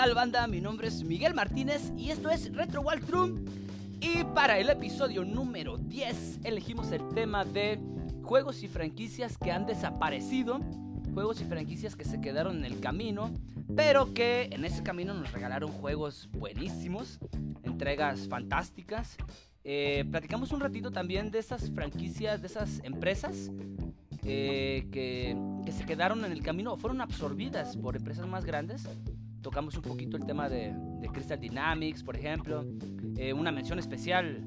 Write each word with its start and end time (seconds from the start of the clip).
tal 0.00 0.14
banda? 0.14 0.46
Mi 0.46 0.62
nombre 0.62 0.88
es 0.88 1.04
Miguel 1.04 1.34
Martínez 1.34 1.92
y 1.94 2.08
esto 2.08 2.30
es 2.30 2.54
Retro 2.54 2.80
Walkthrough. 2.80 3.38
Y 4.00 4.24
para 4.34 4.58
el 4.58 4.70
episodio 4.70 5.26
número 5.26 5.76
10 5.76 6.40
elegimos 6.44 6.90
el 6.90 7.06
tema 7.08 7.44
de 7.44 7.78
juegos 8.22 8.62
y 8.62 8.68
franquicias 8.68 9.36
que 9.36 9.52
han 9.52 9.66
desaparecido, 9.66 10.60
juegos 11.12 11.42
y 11.42 11.44
franquicias 11.44 11.96
que 11.96 12.06
se 12.06 12.18
quedaron 12.18 12.56
en 12.56 12.64
el 12.64 12.80
camino, 12.80 13.30
pero 13.76 14.14
que 14.14 14.48
en 14.50 14.64
ese 14.64 14.82
camino 14.82 15.12
nos 15.12 15.32
regalaron 15.32 15.70
juegos 15.70 16.30
buenísimos, 16.32 17.18
entregas 17.62 18.26
fantásticas. 18.26 19.18
Eh, 19.64 20.06
platicamos 20.10 20.50
un 20.52 20.60
ratito 20.60 20.90
también 20.90 21.30
de 21.30 21.40
esas 21.40 21.70
franquicias, 21.72 22.40
de 22.40 22.46
esas 22.46 22.80
empresas 22.84 23.50
eh, 24.24 24.86
que, 24.92 25.36
se 25.72 25.84
quedaron 25.84 26.24
en 26.24 26.32
el 26.32 26.42
camino 26.42 26.76
fueron 26.76 27.00
absorbidas 27.00 27.76
por 27.76 27.96
empresas 27.96 28.26
más 28.26 28.46
grandes. 28.46 28.88
Tocamos 29.42 29.74
un 29.74 29.82
poquito 29.82 30.16
el 30.16 30.26
tema 30.26 30.48
de, 30.48 30.74
de 31.00 31.08
Crystal 31.08 31.40
Dynamics, 31.40 32.02
por 32.02 32.16
ejemplo. 32.16 32.64
Eh, 33.16 33.32
una 33.32 33.50
mención 33.50 33.78
especial 33.78 34.44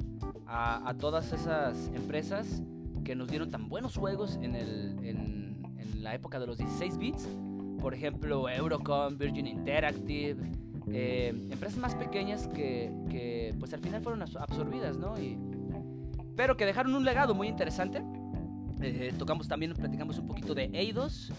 a, 0.47 0.93
todas 0.99 1.31
esas 1.34 1.88
empresas 1.93 2.61
que 3.03 3.15
nos 3.15 3.27
dieron 3.27 3.49
tan 3.49 3.70
buenos 3.70 3.95
juegos 3.98 4.39
en, 4.41 4.53
la 6.01 6.13
época 6.13 6.39
de 6.39 6.48
los 6.48 6.57
16 6.57 6.98
bits. 6.98 7.27
Por 7.79 7.93
ejemplo, 7.93 8.49
Eurocom, 8.49 9.17
Virgin 9.17 9.48
Interactive. 9.48 10.51
Eh, 10.91 11.29
empresas 11.49 11.77
más 11.77 11.95
pequeñas 11.95 12.48
que, 12.48 13.55
pues 13.59 13.73
al 13.73 13.79
final 13.79 14.01
fueron 14.01 14.21
absorbidas, 14.21 14.98
¿no? 14.98 15.15
Pero 16.35 16.57
que 16.57 16.65
dejaron 16.65 16.93
un 16.95 17.05
legado 17.05 17.34
muy 17.34 17.48
interesante. 17.48 18.03
Eh, 18.81 19.13
tocamos 19.17 19.48
también, 19.48 19.73
platicamos 19.73 20.17
un 20.17 20.27
poquito 20.27 20.53
de 20.53 20.70
Eidos, 20.73 21.31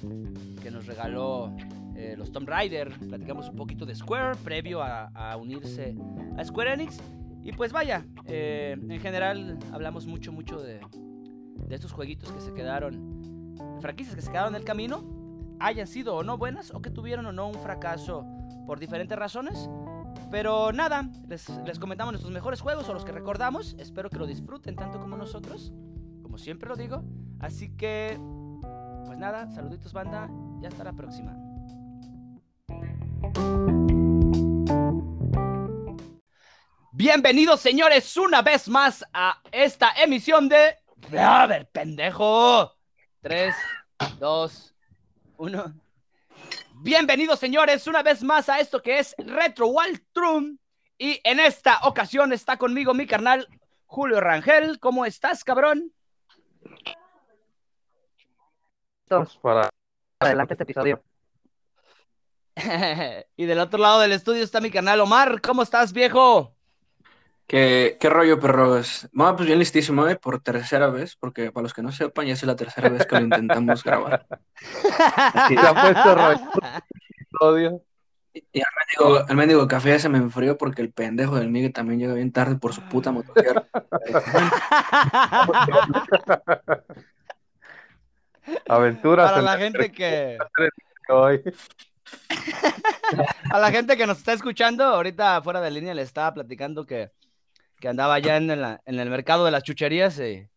que 0.63 0.71
nos 0.71 0.87
regaló 0.87 1.55
eh, 1.97 2.15
los 2.17 2.33
Tomb 2.33 2.49
Raider. 2.49 2.93
Platicamos 3.09 3.49
un 3.49 3.57
poquito 3.57 3.87
de 3.87 3.95
Square, 3.95 4.37
previo 4.43 4.83
a, 4.83 5.37
unirse 5.37 5.97
a 6.37 6.45
Square 6.45 6.75
Enix. 6.75 7.01
Y 7.43 7.53
pues 7.53 7.73
vaya, 7.73 8.07
eh, 8.27 8.77
en 8.79 9.01
general 9.01 9.59
hablamos 9.73 10.07
mucho, 10.07 10.33
mucho 10.33 10.61
de, 10.61 10.81
de 11.69 11.75
estos 11.75 11.93
jueguitos 11.93 12.33
que 12.33 12.41
se 12.41 12.55
quedaron, 12.55 13.55
franquicias 13.81 14.15
que 14.17 14.23
se 14.23 14.31
quedaron 14.31 14.55
en 14.55 14.61
el 14.61 14.65
camino, 14.65 15.05
hayan 15.61 15.87
sido 15.87 16.17
o 16.17 16.23
no 16.23 16.39
buenas, 16.39 16.73
o 16.73 16.81
que 16.81 16.91
tuvieron 16.91 17.27
o 17.27 17.33
no 17.33 17.49
un 17.49 17.55
fracaso 17.55 18.27
por 18.67 18.81
diferentes 18.81 19.19
razones. 19.19 19.69
Pero 20.31 20.73
nada, 20.73 21.11
les, 21.29 21.49
les 21.67 21.79
comentamos 21.79 22.13
nuestros 22.13 22.33
mejores 22.33 22.61
juegos 22.61 22.89
o 22.89 22.95
los 22.95 23.05
que 23.05 23.13
recordamos. 23.13 23.77
Espero 23.79 24.11
que 24.11 24.19
lo 24.19 24.27
disfruten 24.27 24.75
tanto 24.75 24.99
como 24.99 25.17
nosotros, 25.17 25.73
como 26.23 26.39
siempre 26.39 26.69
lo 26.69 26.77
digo. 26.77 27.05
Así 27.41 27.69
que, 27.77 28.19
pues 29.05 29.19
nada, 29.19 29.51
saluditos 29.53 29.93
banda 29.93 30.31
y 30.63 30.67
hasta 30.67 30.83
la 30.83 30.93
próxima. 30.93 31.44
Bienvenidos 36.97 37.61
señores 37.61 38.17
una 38.17 38.41
vez 38.41 38.69
más 38.69 39.05
a 39.13 39.43
esta 39.51 39.93
emisión 40.03 40.49
de... 40.49 40.79
A 41.19 41.45
ver, 41.47 41.69
pendejo. 41.69 42.73
3, 43.21 43.55
2, 44.21 44.75
1. 45.39 45.75
Bienvenidos 46.77 47.41
señores 47.41 47.87
una 47.89 48.03
vez 48.05 48.23
más 48.23 48.49
a 48.49 48.61
esto 48.61 48.81
que 48.81 49.01
es 49.01 49.15
Retro 49.19 49.67
Walkthrough. 49.67 50.57
Y 50.97 51.21
en 51.25 51.41
esta 51.41 51.81
ocasión 51.83 52.33
está 52.33 52.57
conmigo 52.57 52.95
mi 52.95 53.07
carnal 53.07 53.49
Julio 53.87 54.21
Rangel. 54.21 54.79
¿Cómo 54.79 55.05
estás, 55.05 55.43
cabrón? 55.43 55.93
para 59.43 59.69
adelante 60.21 60.55
este 60.55 60.63
episodio. 60.63 61.03
y 63.37 63.47
del 63.47 63.59
otro 63.59 63.79
lado 63.79 64.01
del 64.01 64.13
estudio 64.13 64.43
está 64.43 64.61
mi 64.61 64.71
canal 64.71 65.01
Omar. 65.01 65.41
¿Cómo 65.41 65.63
estás, 65.63 65.93
viejo? 65.93 66.55
¿Qué, 67.47 67.99
qué 68.01 68.09
rollo, 68.09 68.41
perros? 68.41 69.09
Bueno, 69.13 69.37
pues 69.37 69.47
bien 69.47 69.59
listísimo, 69.59 70.09
¿eh? 70.09 70.17
Por 70.17 70.41
tercera 70.41 70.89
vez, 70.89 71.15
porque 71.17 71.53
para 71.53 71.65
los 71.65 71.75
que 71.75 71.83
no 71.83 71.93
sepan, 71.93 72.27
ya 72.27 72.33
es 72.33 72.43
la 72.45 72.57
tercera 72.57 72.89
vez 72.89 73.07
que 73.07 73.17
lo 73.17 73.23
intentamos 73.23 73.85
grabar. 73.85 74.27
Sí, 75.49 75.57
se 75.61 75.67
ha 75.67 75.75
puesto 75.75 76.15
rollo. 77.41 77.83
Y 78.33 78.61
al 78.61 78.67
mendigo, 78.79 79.27
al 79.29 79.37
mendigo 79.37 79.69
café 79.69 79.91
ya 79.91 79.99
se 79.99 80.09
me 80.09 80.19
enfrió 80.19 80.57
porque 80.59 80.83
el 80.83 80.93
pendejo 80.93 81.37
del 81.37 81.51
Miguel 81.51 81.73
también 81.73 82.01
llega 82.01 82.15
bien 82.15 82.33
tarde 82.33 82.57
por 82.57 82.73
su 82.73 82.81
puta 82.89 83.13
motosierra. 83.13 83.69
Aventuras. 88.69 89.31
Para 89.31 89.43
la 89.43 89.57
gente 89.57 89.93
que. 89.93 90.39
Hoy. 91.09 91.43
A 93.51 93.59
la 93.59 93.71
gente 93.71 93.97
que 93.97 94.07
nos 94.07 94.19
está 94.19 94.33
escuchando, 94.33 94.85
ahorita 94.85 95.41
fuera 95.43 95.61
de 95.61 95.71
línea 95.71 95.95
le 95.95 96.03
estaba 96.03 96.35
platicando 96.35 96.87
que, 96.87 97.11
que 97.81 97.89
andaba 97.89 98.19
ya 98.19 98.37
en, 98.37 98.49
la, 98.61 98.81
en, 98.85 98.99
el 98.99 99.11
mercado 99.11 99.45
de 99.45 99.51
las 99.51 99.63
chucherías 99.63 100.19
y 100.19 100.49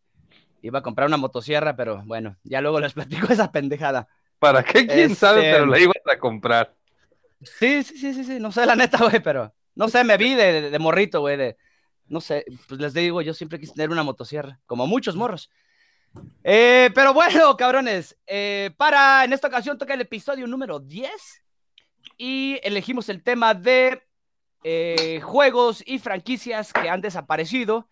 iba 0.62 0.80
a 0.80 0.82
comprar 0.82 1.08
una 1.08 1.18
motosierra, 1.18 1.76
pero 1.76 2.04
bueno, 2.06 2.38
ya 2.44 2.62
luego 2.62 2.80
les 2.80 2.94
platico 2.94 3.28
esa 3.32 3.52
pendejada. 3.52 4.08
¿Para 4.40 4.64
qué? 4.64 4.86
¿Quién 4.88 5.12
Este- 5.12 5.16
sabe? 5.16 5.42
Pero 5.42 5.66
la 5.66 5.80
ibas 5.80 5.96
a 6.12 6.18
comprar. 6.20 6.74
Sí, 7.42 7.84
sí, 7.84 7.98
sí, 7.98 8.14
sí, 8.14 8.24
sí, 8.24 8.40
no 8.40 8.52
sé 8.52 8.66
la 8.66 8.76
neta, 8.76 8.98
güey, 8.98 9.22
pero 9.22 9.54
no 9.76 9.88
sé, 9.90 10.04
me 10.04 10.18
vi 10.18 10.34
de, 10.34 10.62
de, 10.62 10.70
de 10.72 10.80
morrito, 10.80 11.22
güey, 11.22 11.38
de, 11.38 11.58
no 12.08 12.20
sé, 12.20 12.46
pues 12.68 12.80
les 12.80 12.94
digo, 12.94 13.22
yo 13.22 13.34
siempre 13.34 13.60
quise 13.60 13.74
tener 13.74 13.92
una 13.92 14.04
motosierra, 14.04 14.60
como 14.66 14.88
muchos 14.88 15.16
morros. 15.16 15.52
Eh, 16.44 16.92
pero 16.96 17.14
bueno, 17.14 17.56
cabrones, 17.58 18.18
eh, 18.26 18.72
para 18.78 19.26
en 19.26 19.34
esta 19.34 19.48
ocasión 19.48 19.78
toca 19.78 19.94
el 19.94 20.02
episodio 20.02 20.48
número 20.48 20.80
10 20.80 21.12
y 22.18 22.60
elegimos 22.64 23.10
el 23.10 23.22
tema 23.22 23.54
de 23.54 24.02
eh, 24.64 25.20
juegos 25.22 25.84
y 25.86 26.00
franquicias 26.00 26.72
que 26.72 26.90
han 26.90 27.02
desaparecido, 27.02 27.90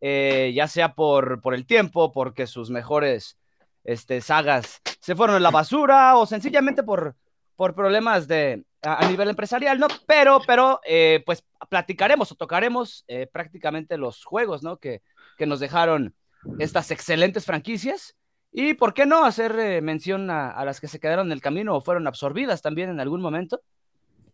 ya 0.00 0.68
sea 0.68 0.94
por, 0.94 1.40
por 1.42 1.54
el 1.54 1.66
tiempo, 1.66 2.12
porque 2.12 2.46
sus 2.46 2.70
mejores 2.70 3.36
este, 3.84 4.20
sagas 4.20 4.80
se 5.00 5.14
fueron 5.16 5.36
a 5.36 5.40
la 5.40 5.50
basura 5.50 6.16
o 6.16 6.24
sencillamente 6.24 6.82
por, 6.82 7.16
por 7.56 7.74
problemas 7.74 8.28
de, 8.28 8.64
a, 8.82 9.04
a 9.04 9.08
nivel 9.10 9.28
empresarial, 9.28 9.78
¿no? 9.78 9.88
Pero, 10.06 10.40
pero, 10.46 10.80
pues 11.26 11.44
platicaremos 11.68 12.32
o 12.32 12.36
tocaremos 12.36 13.04
prácticamente 13.32 13.98
los 13.98 14.24
juegos, 14.24 14.62
¿no? 14.62 14.78
Que, 14.78 15.02
que 15.36 15.46
nos 15.46 15.60
dejaron 15.60 16.14
estas 16.58 16.90
excelentes 16.90 17.44
franquicias. 17.44 18.16
Y 18.50 18.74
por 18.74 18.94
qué 18.94 19.06
no 19.06 19.24
hacer 19.24 19.58
eh, 19.58 19.80
mención 19.80 20.30
a, 20.30 20.64
las 20.64 20.80
que 20.80 20.88
se 20.88 21.00
quedaron 21.00 21.28
en 21.28 21.32
el 21.32 21.40
camino 21.40 21.76
o 21.76 21.80
fueron 21.80 22.06
absorbidas 22.06 22.62
también 22.62 22.90
en 22.90 23.00
algún 23.00 23.20
momento. 23.20 23.60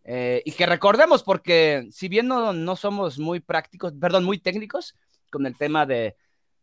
Eh, 0.03 0.41
y 0.45 0.51
que 0.51 0.65
recordemos, 0.65 1.23
porque 1.23 1.87
si 1.91 2.07
bien 2.07 2.27
no, 2.27 2.53
no, 2.53 2.75
somos 2.75 3.17
muy 3.17 3.39
prácticos, 3.39 3.93
perdón, 3.99 4.23
muy 4.23 4.37
técnicos 4.37 4.95
con 5.31 5.45
el 5.45 5.57
tema 5.57 5.85
de, 5.85 6.15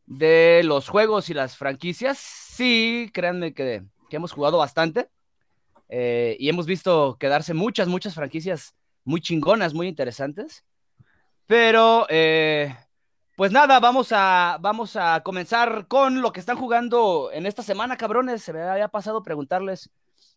de 0.06 0.62
los 0.64 0.88
juegos 0.88 1.28
y 1.28 1.34
las 1.34 1.56
franquicias, 1.56 2.18
sí, 2.18 3.10
créanme 3.12 3.52
que, 3.52 3.82
que 4.08 4.16
hemos 4.16 4.32
jugado 4.32 4.58
bastante. 4.58 5.08
Eh, 5.88 6.36
y 6.38 6.48
hemos 6.48 6.66
visto 6.66 7.18
quedarse 7.18 7.52
muchas, 7.52 7.86
muchas 7.86 8.14
franquicias 8.14 8.74
muy 9.04 9.20
chingonas, 9.20 9.74
muy 9.74 9.88
interesantes. 9.88 10.64
Pero, 11.46 12.06
pues 13.42 13.50
nada, 13.50 13.80
vamos 13.80 14.12
a, 14.12 14.56
vamos 14.60 14.94
a 14.94 15.20
comenzar 15.24 15.88
con 15.88 16.22
lo 16.22 16.32
que 16.32 16.38
están 16.38 16.56
jugando 16.56 17.28
en 17.32 17.44
esta 17.44 17.64
semana, 17.64 17.96
cabrones. 17.96 18.40
Se 18.40 18.52
me 18.52 18.62
había 18.62 18.86
pasado 18.86 19.24
preguntarles. 19.24 19.90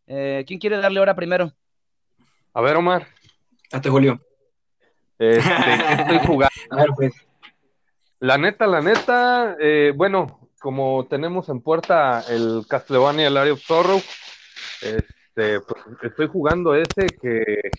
Eh, 0.07 0.43
¿Quién 0.47 0.59
quiere 0.59 0.77
darle 0.77 0.99
hora 0.99 1.15
primero? 1.15 1.51
A 2.51 2.61
ver, 2.61 2.75
Omar. 2.75 3.05
Date, 3.71 3.91
Julio. 3.91 4.19
Este, 5.19 5.39
¿qué 5.47 6.01
estoy 6.01 6.17
jugando? 6.25 6.55
A 6.71 6.75
ver, 6.77 6.87
pues. 6.95 7.13
La 8.21 8.39
neta, 8.39 8.65
la 8.65 8.81
neta, 8.81 9.55
eh, 9.59 9.93
bueno, 9.95 10.49
como 10.59 11.05
tenemos 11.05 11.47
en 11.49 11.61
puerta 11.61 12.23
el 12.27 12.65
Castlevania, 12.67 13.27
el 13.27 13.37
Area 13.37 13.53
of 13.53 13.61
Sorrow, 13.61 14.01
este, 14.81 15.59
pues 15.59 15.83
estoy 16.01 16.27
jugando 16.27 16.73
ese 16.73 17.05
que 17.21 17.69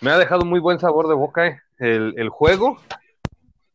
me 0.00 0.10
ha 0.10 0.18
dejado 0.18 0.44
muy 0.44 0.58
buen 0.58 0.80
sabor 0.80 1.06
de 1.06 1.14
boca 1.14 1.46
eh, 1.46 1.60
el, 1.78 2.14
el, 2.16 2.30
juego. 2.30 2.80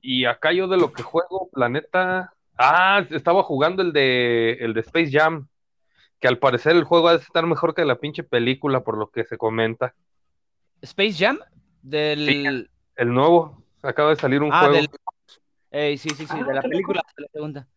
Y 0.08 0.26
acá 0.26 0.52
yo 0.52 0.68
de 0.68 0.78
lo 0.78 0.94
que 0.94 1.02
juego, 1.02 1.50
la 1.56 1.68
neta. 1.68 2.32
Ah, 2.60 3.04
estaba 3.10 3.42
jugando 3.42 3.82
el 3.82 3.92
de 3.92 4.52
el 4.62 4.76
de 4.76 4.82
Space 4.82 5.10
Jam. 5.12 5.48
Que 6.20 6.28
al 6.28 6.38
parecer 6.38 6.76
el 6.76 6.84
juego 6.84 7.08
ha 7.08 7.18
de 7.18 7.24
estar 7.24 7.44
mejor 7.48 7.74
que 7.74 7.84
la 7.86 7.98
pinche 7.98 8.24
película, 8.24 8.82
por 8.82 9.00
lo 9.00 9.10
que 9.10 9.26
se 9.26 9.36
comenta. 9.36 9.96
¿Space 10.80 11.14
Jam? 11.14 11.40
Del. 11.82 12.28
Sí, 12.28 12.70
el 12.98 13.14
nuevo. 13.14 13.64
Acaba 13.82 14.12
de 14.12 14.18
salir 14.18 14.44
un 14.44 14.54
ah, 14.54 14.60
juego. 14.60 14.76
Del... 14.76 14.90
Ey, 15.72 15.98
sí, 15.98 16.12
sí, 16.12 16.28
sí, 16.28 16.44
de 16.44 16.54
la 16.54 16.62
película, 16.62 17.02
de 17.18 17.24
la 17.24 17.30
segunda. 17.34 17.68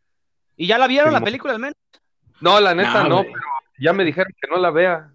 ¿Y 0.55 0.67
ya 0.67 0.77
la 0.77 0.87
vieron 0.87 1.09
sí, 1.09 1.15
la 1.15 1.25
película 1.25 1.55
al 1.55 1.61
menos? 1.61 1.77
No, 2.43 2.61
la 2.61 2.75
neta 2.75 3.05
no, 3.05 3.09
no 3.09 3.23
pero 3.23 3.41
ya 3.79 3.95
me 3.95 4.05
dijeron 4.05 4.35
que 4.39 4.51
no 4.51 4.59
la 4.59 4.71
vea. 4.71 5.11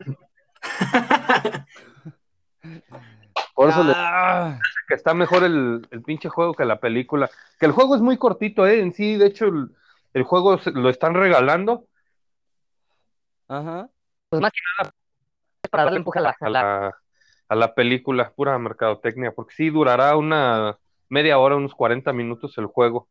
Por 3.54 3.70
eso 3.70 3.84
ah. 3.86 4.58
le 4.58 4.60
que 4.88 4.96
está 4.96 5.14
mejor 5.14 5.44
el, 5.44 5.88
el, 5.92 6.02
pinche 6.02 6.30
juego 6.30 6.54
que 6.54 6.66
la 6.66 6.80
película. 6.80 7.30
Que 7.60 7.66
el 7.66 7.72
juego 7.72 7.96
es 7.96 8.02
muy 8.02 8.18
cortito, 8.18 8.66
¿eh? 8.66 8.80
En 8.80 8.94
sí, 8.94 9.16
de 9.16 9.28
hecho, 9.28 9.46
el, 9.46 9.70
el 10.14 10.24
juego 10.24 10.60
lo 10.74 10.90
están 10.90 11.14
regalando. 11.14 11.86
Ajá. 13.48 13.90
Pues 14.30 14.42
más 14.42 14.52
que 14.52 14.60
nada 14.80 14.94
para 15.70 15.86
darle 15.86 16.00
empuje 16.00 16.20
a 16.20 16.22
la, 16.22 16.36
a 16.40 16.50
la, 16.50 16.98
a 17.48 17.56
la 17.56 17.74
película, 17.74 18.32
pura 18.32 18.58
mercadotecnia, 18.60 19.32
porque 19.32 19.56
sí 19.56 19.70
durará 19.70 20.16
una 20.16 20.78
media 21.10 21.40
hora, 21.40 21.56
unos 21.56 21.74
40 21.74 22.14
minutos 22.14 22.58
el 22.58 22.68
juego. 22.68 23.08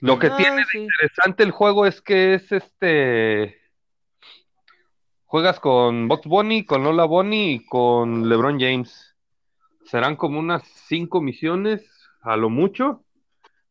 Lo 0.00 0.18
que 0.18 0.26
Ah, 0.26 0.36
tiene 0.36 0.64
de 0.72 0.78
interesante 0.80 1.42
el 1.42 1.50
juego 1.50 1.86
es 1.86 2.02
que 2.02 2.34
es 2.34 2.50
este. 2.52 3.60
Juegas 5.34 5.58
con 5.58 6.06
Box 6.06 6.28
Bunny, 6.28 6.64
con 6.64 6.84
Lola 6.84 7.06
Bunny 7.06 7.54
y 7.54 7.66
con 7.66 8.28
LeBron 8.28 8.60
James. 8.60 9.16
Serán 9.84 10.14
como 10.14 10.38
unas 10.38 10.62
cinco 10.86 11.20
misiones, 11.20 11.84
a 12.20 12.36
lo 12.36 12.50
mucho. 12.50 13.02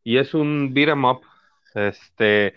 Y 0.02 0.18
es 0.18 0.34
un 0.34 0.74
beat 0.74 0.90
'em 0.90 1.06
up. 1.06 1.22
Este. 1.74 2.52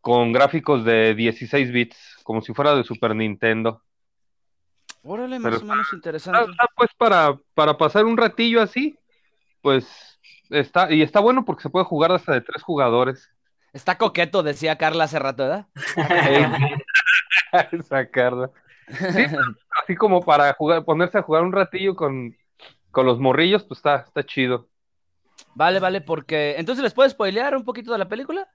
Con 0.00 0.32
gráficos 0.32 0.84
de 0.84 1.16
16 1.16 1.72
bits, 1.72 1.98
como 2.22 2.42
si 2.42 2.54
fuera 2.54 2.76
de 2.76 2.84
Super 2.84 3.16
Nintendo. 3.16 3.82
Órale, 5.02 5.40
más 5.40 5.54
Pero 5.54 5.64
o 5.64 5.68
menos 5.68 5.92
interesante. 5.92 6.48
está, 6.48 6.68
pues 6.76 6.90
para, 6.96 7.36
para 7.54 7.76
pasar 7.76 8.04
un 8.04 8.16
ratillo 8.16 8.62
así, 8.62 8.96
pues 9.62 10.20
está, 10.50 10.92
y 10.92 11.02
está 11.02 11.18
bueno 11.18 11.44
porque 11.44 11.62
se 11.64 11.70
puede 11.70 11.86
jugar 11.86 12.12
hasta 12.12 12.32
de 12.32 12.40
tres 12.42 12.62
jugadores. 12.62 13.28
Está 13.72 13.98
coqueto, 13.98 14.44
decía 14.44 14.78
Carla 14.78 15.02
hace 15.02 15.18
rato, 15.18 15.42
¿verdad? 15.42 15.66
Sacarla. 17.88 18.50
Sí, 18.88 19.24
así 19.82 19.96
como 19.96 20.22
para 20.22 20.52
jugar, 20.54 20.84
ponerse 20.84 21.18
a 21.18 21.22
jugar 21.22 21.42
un 21.42 21.52
ratillo 21.52 21.94
con, 21.96 22.36
con 22.90 23.06
los 23.06 23.18
morrillos, 23.18 23.64
pues 23.64 23.78
está, 23.78 23.96
está 23.96 24.24
chido. 24.24 24.68
Vale, 25.54 25.80
vale, 25.80 26.00
porque. 26.00 26.56
Entonces, 26.58 26.82
¿les 26.82 26.94
puedo 26.94 27.08
spoilear 27.08 27.56
un 27.56 27.64
poquito 27.64 27.92
de 27.92 27.98
la 27.98 28.08
película? 28.08 28.48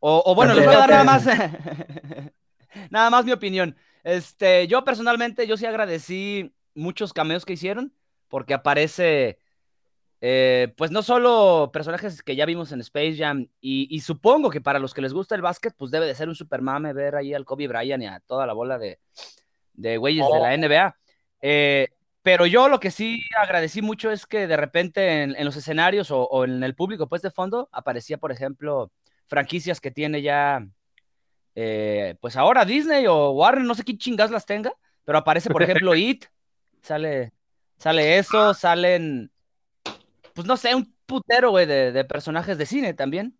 O, 0.00 0.22
o 0.26 0.34
bueno, 0.34 0.54
les 0.54 0.64
voy 0.64 0.74
a 0.74 0.78
dar 0.78 0.90
nada 0.90 1.04
más. 1.04 1.26
nada 2.90 3.10
más 3.10 3.24
mi 3.24 3.32
opinión. 3.32 3.76
Este, 4.02 4.66
yo 4.66 4.84
personalmente, 4.84 5.46
yo 5.46 5.56
sí 5.56 5.66
agradecí 5.66 6.52
muchos 6.74 7.12
cameos 7.12 7.44
que 7.44 7.52
hicieron, 7.54 7.92
porque 8.28 8.54
aparece. 8.54 9.38
Eh, 10.24 10.72
pues 10.76 10.92
no 10.92 11.02
solo 11.02 11.70
personajes 11.72 12.22
que 12.22 12.36
ya 12.36 12.46
vimos 12.46 12.70
en 12.70 12.80
Space 12.80 13.16
Jam, 13.16 13.48
y, 13.60 13.88
y 13.90 14.00
supongo 14.00 14.50
que 14.50 14.60
para 14.60 14.78
los 14.78 14.94
que 14.94 15.02
les 15.02 15.12
gusta 15.12 15.34
el 15.34 15.42
básquet, 15.42 15.74
pues 15.76 15.90
debe 15.90 16.06
de 16.06 16.14
ser 16.14 16.28
un 16.28 16.36
super 16.36 16.62
mame 16.62 16.92
ver 16.92 17.16
ahí 17.16 17.34
al 17.34 17.44
Kobe 17.44 17.66
Bryant 17.66 18.04
y 18.04 18.06
a 18.06 18.20
toda 18.20 18.46
la 18.46 18.52
bola 18.52 18.78
de, 18.78 19.00
de 19.72 19.96
güeyes 19.96 20.24
de 20.32 20.38
la 20.38 20.54
NBA. 20.56 20.96
Eh, 21.40 21.88
pero 22.22 22.46
yo 22.46 22.68
lo 22.68 22.78
que 22.78 22.92
sí 22.92 23.20
agradecí 23.36 23.82
mucho 23.82 24.12
es 24.12 24.24
que 24.26 24.46
de 24.46 24.56
repente 24.56 25.24
en, 25.24 25.34
en 25.34 25.44
los 25.44 25.56
escenarios 25.56 26.12
o, 26.12 26.22
o, 26.22 26.44
en 26.44 26.62
el 26.62 26.76
público, 26.76 27.08
pues 27.08 27.20
de 27.22 27.32
fondo, 27.32 27.68
aparecía, 27.72 28.16
por 28.16 28.30
ejemplo, 28.30 28.92
franquicias 29.26 29.80
que 29.80 29.90
tiene 29.90 30.22
ya, 30.22 30.64
eh, 31.56 32.14
pues 32.20 32.36
ahora 32.36 32.64
Disney 32.64 33.08
o 33.08 33.30
Warner, 33.30 33.64
no 33.64 33.74
sé 33.74 33.82
qué 33.82 33.98
chingas 33.98 34.30
las 34.30 34.46
tenga, 34.46 34.72
pero 35.04 35.18
aparece, 35.18 35.50
por 35.50 35.64
ejemplo, 35.64 35.94
It, 35.96 36.26
sale, 36.80 37.32
sale 37.76 38.18
eso, 38.18 38.54
salen, 38.54 39.32
pues 40.34 40.46
no 40.46 40.56
sé, 40.56 40.74
un 40.74 40.94
putero, 41.06 41.50
güey, 41.50 41.66
de, 41.66 41.92
de, 41.92 42.04
personajes 42.04 42.58
de 42.58 42.66
cine 42.66 42.94
también. 42.94 43.38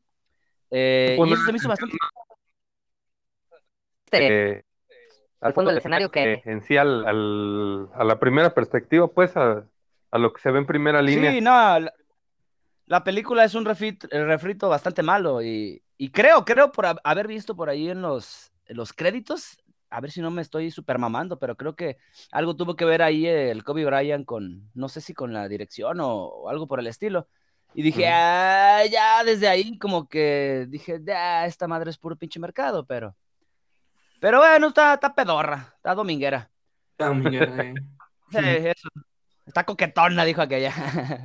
Eh, 0.71 1.17
y 1.19 1.33
eso 1.33 1.45
se 1.45 1.53
me 1.53 1.59
hizo 1.59 1.69
bastante. 1.69 1.97
Eh, 4.13 4.63
al 5.41 5.55
fondo 5.55 5.71
del 5.71 5.79
escenario 5.79 6.11
que... 6.11 6.43
En 6.45 6.63
sí, 6.63 6.77
al, 6.77 7.07
al, 7.07 7.89
a 7.95 8.05
la 8.05 8.19
primera 8.19 8.55
perspectiva, 8.55 9.09
pues, 9.09 9.37
a, 9.37 9.65
a, 10.11 10.19
lo 10.19 10.33
que 10.33 10.41
se 10.41 10.51
ve 10.51 10.59
en 10.59 10.67
primera 10.67 11.03
línea. 11.03 11.33
Sí, 11.33 11.41
no, 11.41 11.51
la, 11.51 11.93
la 12.87 13.05
película 13.05 13.45
es 13.45 13.55
un 13.55 13.65
refrito, 13.65 14.07
refrito 14.11 14.69
bastante 14.69 15.03
malo 15.03 15.43
y, 15.43 15.83
y, 15.97 16.11
creo, 16.11 16.45
creo 16.45 16.73
por 16.73 16.87
haber 17.03 17.27
visto 17.27 17.57
por 17.57 17.71
ahí 17.71 17.89
en 17.89 18.03
los, 18.03 18.53
en 18.67 18.77
los 18.77 18.93
créditos, 18.93 19.62
a 19.93 20.01
ver 20.01 20.11
si 20.11 20.23
no 20.23 20.31
me 20.31 20.41
estoy 20.41 20.71
super 20.71 20.99
mamando, 20.99 21.39
pero 21.39 21.57
creo 21.57 21.77
que 21.77 21.99
algo 22.31 22.57
tuvo 22.57 22.77
que 22.77 22.87
ver 22.87 23.03
ahí 23.03 23.27
el 23.27 23.63
Kobe 23.63 23.85
Bryant 23.85 24.25
con, 24.25 24.71
no 24.75 24.89
sé 24.89 25.03
si 25.03 25.13
con 25.13 25.35
la 25.35 25.49
dirección 25.49 26.01
o, 26.01 26.25
o 26.25 26.49
algo 26.49 26.67
por 26.67 26.81
el 26.81 26.87
estilo. 26.87 27.29
Y 27.75 27.83
dije, 27.83 28.09
ah, 28.09 28.83
ya 28.91 29.23
desde 29.23 29.49
ahí 29.49 29.79
como 29.79 30.09
que 30.09 30.67
dije, 30.69 31.01
ya, 31.05 31.47
esta 31.47 31.69
madre 31.69 31.91
es 31.91 31.99
puro 31.99 32.17
pinche 32.17 32.41
mercado, 32.41 32.87
pero... 32.87 33.15
Pero 34.21 34.39
bueno, 34.39 34.69
está, 34.69 34.95
está 34.95 35.15
pedorra, 35.15 35.75
está 35.77 35.95
dominguera. 35.95 36.51
Está 36.93 37.09
dominguera, 37.09 37.65
eh. 37.65 37.75
sí, 38.31 38.39
eso. 38.39 38.89
Está 39.45 39.65
coquetona, 39.65 40.25
dijo 40.25 40.41
aquella. 40.41 40.73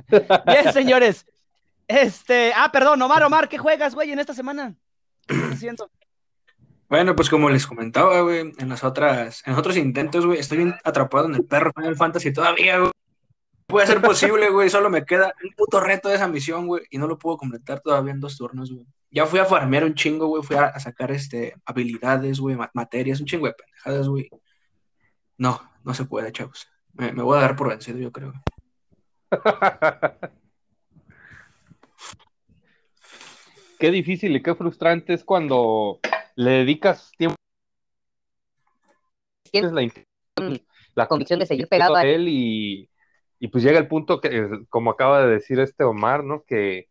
Bien, 0.46 0.72
señores. 0.72 1.24
Este, 1.86 2.52
ah, 2.54 2.70
perdón, 2.72 3.00
Omar, 3.00 3.22
Omar, 3.22 3.48
¿qué 3.48 3.56
juegas, 3.56 3.94
güey, 3.94 4.10
en 4.10 4.18
esta 4.18 4.34
semana? 4.34 4.74
¿Qué 5.26 5.34
estás 5.34 5.52
haciendo? 5.52 5.90
Bueno, 6.88 7.14
pues 7.14 7.28
como 7.28 7.50
les 7.50 7.66
comentaba, 7.66 8.22
güey, 8.22 8.52
en 8.56 8.68
las 8.68 8.82
otras, 8.82 9.42
en 9.46 9.54
otros 9.54 9.76
intentos, 9.76 10.24
güey, 10.24 10.38
estoy 10.38 10.58
bien 10.58 10.74
atrapado 10.84 11.26
en 11.26 11.34
el 11.34 11.44
perro 11.44 11.70
Final 11.76 11.96
Fantasy 11.96 12.32
todavía, 12.32 12.78
güey. 12.78 12.90
Puede 13.66 13.86
ser 13.86 14.00
posible, 14.00 14.48
güey, 14.48 14.70
solo 14.70 14.88
me 14.88 15.04
queda 15.04 15.34
un 15.44 15.50
puto 15.54 15.80
reto 15.80 16.08
de 16.08 16.14
esa 16.14 16.26
misión, 16.28 16.66
güey, 16.66 16.84
y 16.90 16.96
no 16.96 17.06
lo 17.06 17.18
puedo 17.18 17.36
completar 17.36 17.80
todavía 17.80 18.12
en 18.12 18.20
dos 18.20 18.38
turnos, 18.38 18.72
güey. 18.72 18.86
Ya 19.10 19.26
fui 19.26 19.38
a 19.38 19.44
farmear 19.44 19.84
un 19.84 19.94
chingo, 19.94 20.28
güey, 20.28 20.42
fui 20.42 20.56
a, 20.56 20.64
a, 20.64 20.80
sacar, 20.80 21.10
este, 21.10 21.54
habilidades, 21.66 22.40
güey, 22.40 22.56
materias, 22.72 23.20
un 23.20 23.26
chingo 23.26 23.46
de 23.46 23.52
pendejadas, 23.52 24.08
güey. 24.08 24.30
No, 25.36 25.60
no 25.84 25.92
se 25.92 26.06
puede, 26.06 26.32
chavos. 26.32 26.70
Me, 26.94 27.12
me 27.12 27.22
voy 27.22 27.36
a 27.36 27.42
dar 27.42 27.56
por 27.56 27.68
vencido, 27.68 27.98
yo 27.98 28.10
creo. 28.10 28.32
qué 33.78 33.90
difícil 33.90 34.34
y 34.36 34.42
qué 34.42 34.54
frustrante 34.54 35.12
es 35.12 35.24
cuando 35.24 36.00
le 36.38 36.50
dedicas 36.50 37.10
tiempo. 37.18 37.34
Tienes 39.50 39.72
la, 39.72 39.90
la 40.94 41.08
convicción 41.08 41.40
de 41.40 41.46
seguir 41.46 41.66
pegado 41.66 41.96
a 41.96 42.04
él 42.04 42.28
y, 42.28 42.88
y, 43.40 43.48
pues 43.48 43.64
llega 43.64 43.80
el 43.80 43.88
punto 43.88 44.20
que, 44.20 44.48
como 44.68 44.92
acaba 44.92 45.22
de 45.22 45.32
decir 45.32 45.58
este 45.58 45.82
Omar, 45.82 46.22
¿no? 46.22 46.44
Que 46.44 46.88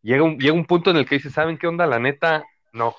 llega 0.00 0.22
un, 0.22 0.38
llega 0.38 0.54
un 0.54 0.64
punto 0.64 0.90
en 0.90 0.96
el 0.96 1.06
que 1.06 1.16
dice, 1.16 1.28
¿saben 1.28 1.58
qué 1.58 1.66
onda? 1.66 1.86
La 1.86 1.98
neta, 1.98 2.44
no, 2.72 2.94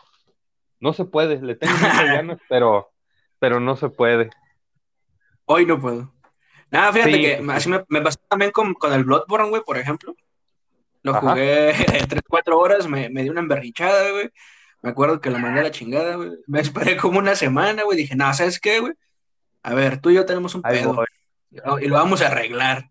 no 0.80 0.94
se 0.94 1.06
puede, 1.06 1.42
le 1.42 1.56
tengo 1.56 1.74
muchas 1.74 2.06
ganas, 2.06 2.40
pero, 2.48 2.92
pero 3.40 3.60
no 3.60 3.76
se 3.76 3.90
puede. 3.90 4.30
Hoy 5.46 5.66
no 5.66 5.80
puedo. 5.80 6.14
Nada, 6.70 6.94
fíjate 6.94 7.14
sí. 7.14 7.22
que 7.22 7.44
así 7.50 7.68
me, 7.68 7.84
me, 7.88 8.02
pasó 8.02 8.20
también 8.28 8.52
con, 8.52 8.76
con 8.76 8.94
el 8.94 9.06
Bloodborne, 9.06 9.50
güey, 9.50 9.64
por 9.64 9.80
ejemplo. 9.80 10.16
Lo 11.02 11.16
Ajá. 11.16 11.32
jugué 11.32 11.74
3, 12.10 12.22
4 12.28 12.60
horas, 12.60 12.88
me, 12.88 13.10
me 13.10 13.24
di 13.24 13.30
una 13.30 13.40
emberrichada, 13.40 14.12
güey. 14.12 14.30
Me 14.82 14.92
acuerdo 14.92 15.20
que 15.20 15.30
lo 15.30 15.40
mandé 15.40 15.60
a 15.60 15.64
la 15.64 15.72
chingada, 15.72 16.16
güey. 16.16 16.32
Me 16.48 16.62
esperé 16.62 16.98
como 16.98 17.20
una 17.20 17.36
semana, 17.36 17.84
güey. 17.84 17.98
Dije, 17.98 18.16
no, 18.16 18.34
¿sabes 18.34 18.60
qué, 18.60 18.80
güey? 18.80 18.94
A 19.64 19.74
ver, 19.74 20.00
tú 20.00 20.10
y 20.10 20.16
yo 20.16 20.26
tenemos 20.26 20.56
un 20.56 20.62
pedo. 20.62 21.04
Y 21.82 21.88
lo 21.88 21.96
vamos 21.96 22.22
a 22.22 22.28
arreglar. 22.28 22.90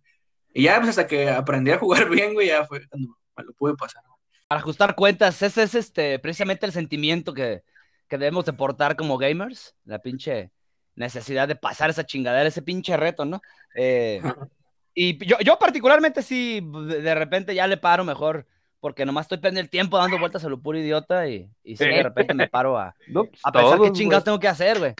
Y 0.52 0.64
ya, 0.64 0.76
pues 0.78 0.90
hasta 0.90 1.06
que 1.06 1.30
aprendí 1.30 1.70
a 1.70 1.78
jugar 1.78 2.08
bien, 2.10 2.34
güey, 2.34 2.48
ya 2.48 2.66
fue 2.66 2.86
cuando 2.88 3.16
me 3.36 3.44
lo 3.44 3.52
pude 3.52 3.74
pasar. 3.74 4.02
Para 4.48 4.60
ajustar 4.60 4.94
cuentas, 4.94 5.42
ese 5.42 5.62
es 5.62 5.74
este, 5.74 6.18
precisamente 6.18 6.64
el 6.64 6.72
sentimiento 6.72 7.34
que, 7.34 7.62
que 8.08 8.18
debemos 8.18 8.46
de 8.46 8.54
portar 8.54 8.96
como 8.96 9.18
gamers. 9.18 9.74
La 9.84 10.00
pinche 10.00 10.50
necesidad 10.94 11.46
de 11.46 11.56
pasar 11.56 11.90
esa 11.90 12.04
chingadera, 12.04 12.48
ese 12.48 12.62
pinche 12.62 12.96
reto, 12.96 13.24
¿no? 13.24 13.40
Eh, 13.74 14.20
y 14.94 15.24
yo, 15.24 15.38
yo 15.40 15.58
particularmente 15.58 16.22
sí, 16.22 16.60
de 16.62 17.14
repente 17.14 17.54
ya 17.54 17.66
le 17.66 17.76
paro 17.76 18.04
mejor, 18.04 18.46
porque 18.80 19.04
nomás 19.04 19.24
estoy 19.24 19.38
perdiendo 19.38 19.60
el 19.60 19.70
tiempo 19.70 19.98
dando 19.98 20.18
vueltas 20.18 20.44
a 20.44 20.48
lo 20.48 20.60
puro 20.60 20.78
idiota 20.78 21.28
y, 21.28 21.50
y 21.64 21.76
sí, 21.76 21.84
de 21.84 22.02
repente 22.02 22.34
me 22.34 22.48
paro 22.48 22.78
a, 22.78 22.94
no, 23.08 23.24
pues 23.24 23.40
a 23.44 23.52
pensar 23.52 23.78
todos, 23.78 23.88
qué 23.88 23.92
chingados 23.92 24.24
tengo 24.24 24.38
que 24.38 24.48
hacer, 24.48 24.78
güey. 24.78 24.94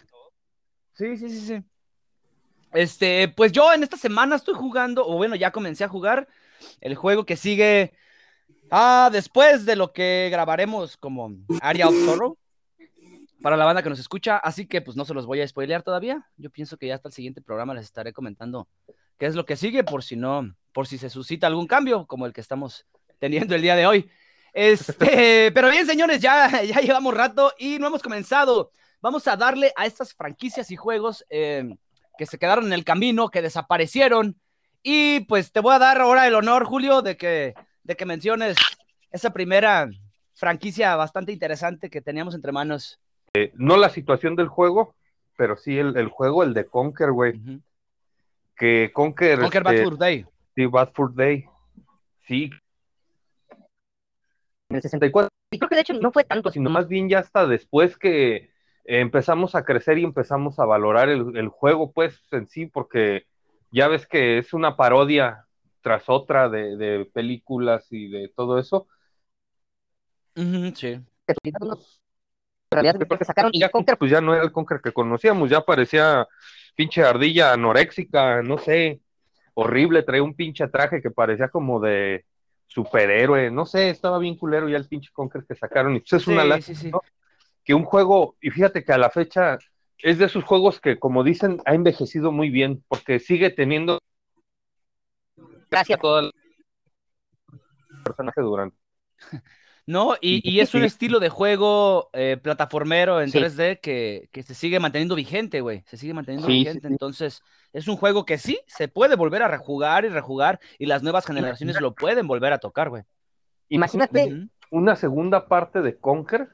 Sí, 0.93 1.17
sí, 1.17 1.29
sí, 1.29 1.41
sí. 1.41 1.63
Este, 2.73 3.29
pues 3.29 3.51
yo 3.51 3.73
en 3.73 3.83
esta 3.83 3.97
semana 3.97 4.35
estoy 4.35 4.53
jugando, 4.53 5.07
o 5.07 5.17
bueno, 5.17 5.35
ya 5.35 5.51
comencé 5.51 5.83
a 5.83 5.89
jugar 5.89 6.27
el 6.81 6.95
juego 6.95 7.25
que 7.25 7.35
sigue 7.35 7.93
ah, 8.69 9.09
después 9.11 9.65
de 9.65 9.75
lo 9.75 9.91
que 9.91 10.29
grabaremos 10.31 10.97
como 10.97 11.31
Area 11.61 11.87
of 11.87 11.95
Sorrow 12.05 12.37
para 13.41 13.57
la 13.57 13.65
banda 13.65 13.81
que 13.81 13.89
nos 13.89 13.99
escucha, 13.99 14.37
así 14.37 14.67
que 14.67 14.81
pues 14.81 14.97
no 14.97 15.05
se 15.05 15.13
los 15.13 15.25
voy 15.25 15.41
a 15.41 15.47
spoilear 15.47 15.81
todavía. 15.81 16.27
Yo 16.37 16.49
pienso 16.49 16.77
que 16.77 16.87
ya 16.87 16.95
hasta 16.95 17.07
el 17.07 17.13
siguiente 17.13 17.41
programa 17.41 17.73
les 17.73 17.85
estaré 17.85 18.13
comentando 18.13 18.67
qué 19.17 19.25
es 19.25 19.35
lo 19.35 19.45
que 19.45 19.55
sigue, 19.55 19.83
por 19.83 20.03
si 20.03 20.15
no, 20.15 20.53
por 20.73 20.87
si 20.87 20.97
se 20.97 21.09
suscita 21.09 21.47
algún 21.47 21.65
cambio, 21.65 22.05
como 22.05 22.25
el 22.25 22.33
que 22.33 22.41
estamos 22.41 22.85
teniendo 23.19 23.55
el 23.55 23.61
día 23.61 23.75
de 23.75 23.85
hoy. 23.85 24.09
Este, 24.53 25.51
pero 25.53 25.69
bien, 25.69 25.85
señores, 25.85 26.19
ya, 26.19 26.63
ya 26.63 26.79
llevamos 26.81 27.13
rato 27.13 27.53
y 27.57 27.77
no 27.79 27.87
hemos 27.87 28.01
comenzado. 28.01 28.71
Vamos 29.01 29.27
a 29.27 29.37
darle 29.37 29.71
a 29.75 29.85
estas 29.85 30.13
franquicias 30.13 30.71
y 30.71 30.75
juegos 30.75 31.25
eh, 31.29 31.75
que 32.17 32.25
se 32.25 32.37
quedaron 32.37 32.65
en 32.65 32.73
el 32.73 32.83
camino, 32.83 33.29
que 33.29 33.41
desaparecieron. 33.41 34.35
Y 34.83 35.21
pues 35.21 35.51
te 35.51 35.59
voy 35.59 35.75
a 35.75 35.79
dar 35.79 36.01
ahora 36.01 36.27
el 36.27 36.35
honor, 36.35 36.65
Julio, 36.65 37.01
de 37.01 37.15
que, 37.15 37.53
de 37.83 37.95
que 37.95 38.05
menciones 38.05 38.57
esa 39.11 39.31
primera 39.31 39.89
franquicia 40.33 40.95
bastante 40.95 41.31
interesante 41.31 41.89
que 41.89 42.01
teníamos 42.01 42.35
entre 42.35 42.51
manos. 42.51 42.99
Eh, 43.33 43.51
no 43.55 43.77
la 43.77 43.89
situación 43.89 44.35
del 44.35 44.47
juego, 44.47 44.95
pero 45.37 45.57
sí 45.57 45.77
el, 45.77 45.97
el 45.97 46.07
juego, 46.07 46.43
el 46.43 46.53
de 46.53 46.65
Conker, 46.65 47.11
güey. 47.11 47.33
Uh 47.33 47.41
-huh. 47.41 47.61
Que 48.57 48.91
Conker. 48.93 49.39
Conker 49.39 49.61
este, 49.65 49.75
Bad 49.75 49.83
Fur 49.83 49.97
Day. 49.97 50.25
Sí, 50.55 50.65
Bad 50.65 50.91
Fur 50.93 51.15
Day. 51.15 51.45
Sí. 52.27 52.49
En 54.69 54.75
el 54.75 54.81
64. 54.81 55.29
Y 55.51 55.57
creo 55.57 55.69
que 55.69 55.75
de 55.75 55.81
hecho 55.81 55.93
no 55.93 56.11
fue 56.11 56.23
tanto. 56.23 56.51
Sino 56.51 56.69
más 56.69 56.87
bien 56.87 57.09
ya 57.09 57.19
hasta 57.19 57.47
después 57.47 57.97
que, 57.97 58.49
empezamos 58.89 59.53
a 59.53 59.63
crecer 59.63 59.99
y 59.99 60.03
empezamos 60.03 60.57
a 60.57 60.65
valorar 60.65 61.09
el, 61.09 61.47
juego, 61.49 61.91
pues 61.91 62.19
en 62.31 62.47
sí, 62.47 62.65
porque 62.65 63.27
ya 63.71 63.87
ves 63.87 64.07
que 64.07 64.39
es 64.39 64.51
una 64.51 64.75
parodia 64.75 65.45
tras 65.81 66.09
otra 66.09 66.49
de, 66.49 67.07
películas 67.13 67.85
y 67.91 68.09
de 68.09 68.29
todo 68.35 68.57
eso. 68.57 68.87
sí. 70.73 70.99
sacaron 73.25 73.51
y 73.53 73.59
ya 73.59 73.69
Conker, 73.69 73.97
pues 73.97 74.09
ya 74.09 74.21
no 74.21 74.33
era 74.33 74.43
el 74.43 74.51
Conker 74.51 74.81
que 74.81 74.91
conocíamos, 74.91 75.51
ya 75.51 75.61
parecía 75.61 76.27
pinche 76.75 77.03
ardilla 77.03 77.53
anoréxica, 77.53 78.41
no 78.41 78.57
sé, 78.57 79.01
horrible, 79.53 80.01
traía 80.01 80.23
un 80.23 80.33
pinche 80.33 80.67
traje 80.67 80.99
que 80.99 81.11
parecía 81.11 81.49
como 81.49 81.79
de 81.79 82.25
superhéroe, 82.69 83.51
no 83.51 83.65
sé, 83.65 83.89
estaba 83.89 84.19
bien 84.19 84.37
culero 84.37 84.69
ya 84.69 84.77
el 84.77 84.87
pinche 84.87 85.09
Conker 85.11 85.43
que 85.45 85.55
sacaron, 85.55 85.95
y 85.95 85.99
pues 85.99 86.13
es 86.13 86.27
una 86.27 86.45
lástima, 86.45 86.99
que 87.63 87.73
un 87.73 87.83
juego, 87.83 88.37
y 88.39 88.51
fíjate 88.51 88.83
que 88.83 88.93
a 88.93 88.97
la 88.97 89.09
fecha 89.09 89.57
es 89.97 90.17
de 90.17 90.25
esos 90.25 90.43
juegos 90.43 90.79
que, 90.79 90.97
como 90.97 91.23
dicen, 91.23 91.61
ha 91.65 91.73
envejecido 91.73 92.31
muy 92.31 92.49
bien, 92.49 92.83
porque 92.87 93.19
sigue 93.19 93.49
teniendo 93.49 93.99
gracias. 95.69 95.97
a 95.97 96.01
todo 96.01 96.19
el 96.19 96.31
personaje 98.03 98.41
durante. 98.41 98.77
No, 99.89 100.13
y, 100.21 100.59
es 100.59 100.75
un 100.75 100.83
estilo 100.83 101.19
de 101.19 101.29
juego 101.29 102.11
eh, 102.13 102.37
plataformero 102.39 103.21
en 103.21 103.31
3D 103.31 103.79
que, 103.81 104.29
se 104.43 104.53
sigue 104.53 104.79
manteniendo 104.79 105.15
vigente, 105.15 105.61
güey. 105.61 105.83
Se 105.87 105.97
sigue 105.97 106.13
manteniendo 106.13 106.47
vigente. 106.47 106.87
Entonces, 106.87 107.41
es 107.73 107.87
un 107.87 107.97
juego 107.97 108.23
que 108.23 108.37
sí 108.37 108.59
se 108.67 108.87
puede 108.87 109.15
volver 109.15 109.41
a 109.41 109.47
rejugar 109.47 110.05
y 110.05 110.09
rejugar, 110.09 110.59
y 110.77 110.85
las 110.85 111.01
nuevas 111.01 111.25
generaciones 111.25 111.81
lo 111.81 111.95
pueden 111.95 112.27
volver 112.27 112.53
a 112.53 112.59
tocar, 112.59 112.89
güey. 112.89 113.01
Imagínate 113.69 114.47
una 114.69 114.95
segunda 114.95 115.47
parte 115.47 115.81
de 115.81 115.97
Conker 115.97 116.49